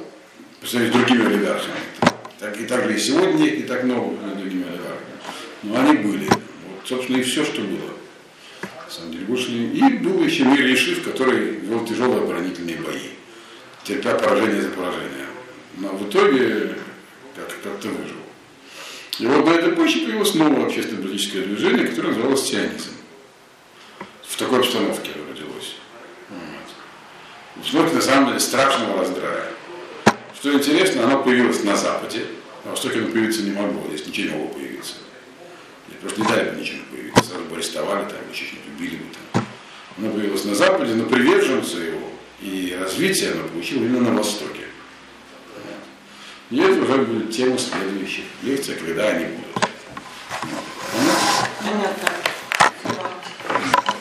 по 0.62 0.68
сравнению 0.68 0.94
с 0.94 1.06
другими 1.06 1.26
олигархами. 1.28 1.76
Так, 2.40 2.60
и 2.60 2.66
так 2.66 2.84
же 2.86 2.96
и 2.96 3.00
сегодня 3.00 3.44
не 3.52 3.64
так 3.64 3.84
много 3.84 4.16
с 4.34 4.38
другими 4.38 4.64
олигархами. 4.64 5.16
Но 5.64 5.80
они 5.80 5.98
были. 5.98 6.26
Вот, 6.28 6.86
собственно, 6.86 7.18
и 7.18 7.24
все, 7.24 7.44
что 7.46 7.62
было. 7.62 7.92
На 8.86 8.92
самом 8.92 9.12
деле, 9.14 9.26
больше. 9.26 9.52
И 9.52 9.82
был 9.98 10.24
еще 10.24 10.44
мир 10.44 10.66
Ешив, 10.66 11.04
который 11.04 11.52
вел 11.58 11.86
тяжелые 11.86 12.22
оборонительные 12.22 12.78
бои, 12.78 13.10
терпя 13.84 14.16
поражение 14.16 14.62
за 14.62 14.70
поражением. 14.70 15.26
Но 15.78 15.90
в 15.90 16.08
итоге 16.10 16.76
как- 17.36 17.62
как-то 17.64 17.88
выжил. 17.90 18.16
И 19.20 19.26
вот 19.26 19.46
на 19.46 19.52
этой 19.52 19.72
почве 19.74 20.02
появилось 20.06 20.36
новое 20.36 20.66
общественно-политическое 20.66 21.42
движение, 21.42 21.88
которое 21.88 22.10
называлось 22.10 22.44
сионизм. 22.48 22.92
В 24.36 24.38
такой 24.38 24.60
обстановке 24.60 25.12
родилось. 25.30 25.78
Вот. 27.72 27.94
На 27.94 28.02
самом 28.02 28.28
деле, 28.28 28.40
страшного 28.42 29.00
раздрая. 29.00 29.48
Что 30.38 30.52
интересно, 30.52 31.06
оно 31.06 31.24
появилось 31.24 31.64
на 31.64 31.78
Западе, 31.78 32.26
на 32.66 32.72
Востоке 32.72 33.00
оно 33.00 33.08
появиться 33.08 33.44
не 33.44 33.52
могло, 33.52 33.82
здесь 33.88 34.06
ничего 34.08 34.28
не 34.28 34.34
могло 34.34 34.48
появиться. 34.50 34.96
Здесь 35.88 36.02
просто 36.02 36.20
не 36.20 36.28
дали 36.28 36.50
бы 36.50 36.60
ничего 36.60 36.80
появиться, 36.92 37.24
сразу 37.24 37.46
бы 37.46 37.56
арестовали, 37.56 38.04
там, 38.10 38.18
или 38.28 38.36
что-нибудь 38.36 38.68
убили 38.78 38.96
бы 38.98 39.06
там. 39.32 39.46
Оно 39.98 40.12
появилось 40.12 40.44
на 40.44 40.56
Западе, 40.56 40.96
но 40.96 41.06
приверженцы 41.06 41.78
его 41.78 42.10
и 42.42 42.78
развитие 42.78 43.32
оно 43.32 43.48
получило 43.48 43.84
именно 43.84 44.12
на 44.12 44.18
Востоке. 44.18 44.66
И 46.50 46.60
это 46.60 46.82
уже 46.82 46.98
будет 46.98 47.32
тема 47.32 47.58
следующих 47.58 48.26
лекций, 48.44 48.76
когда 48.76 49.08
они 49.08 49.28
будут. 49.28 49.70
Понятно? 50.92 51.48
Понятно. 51.64 52.35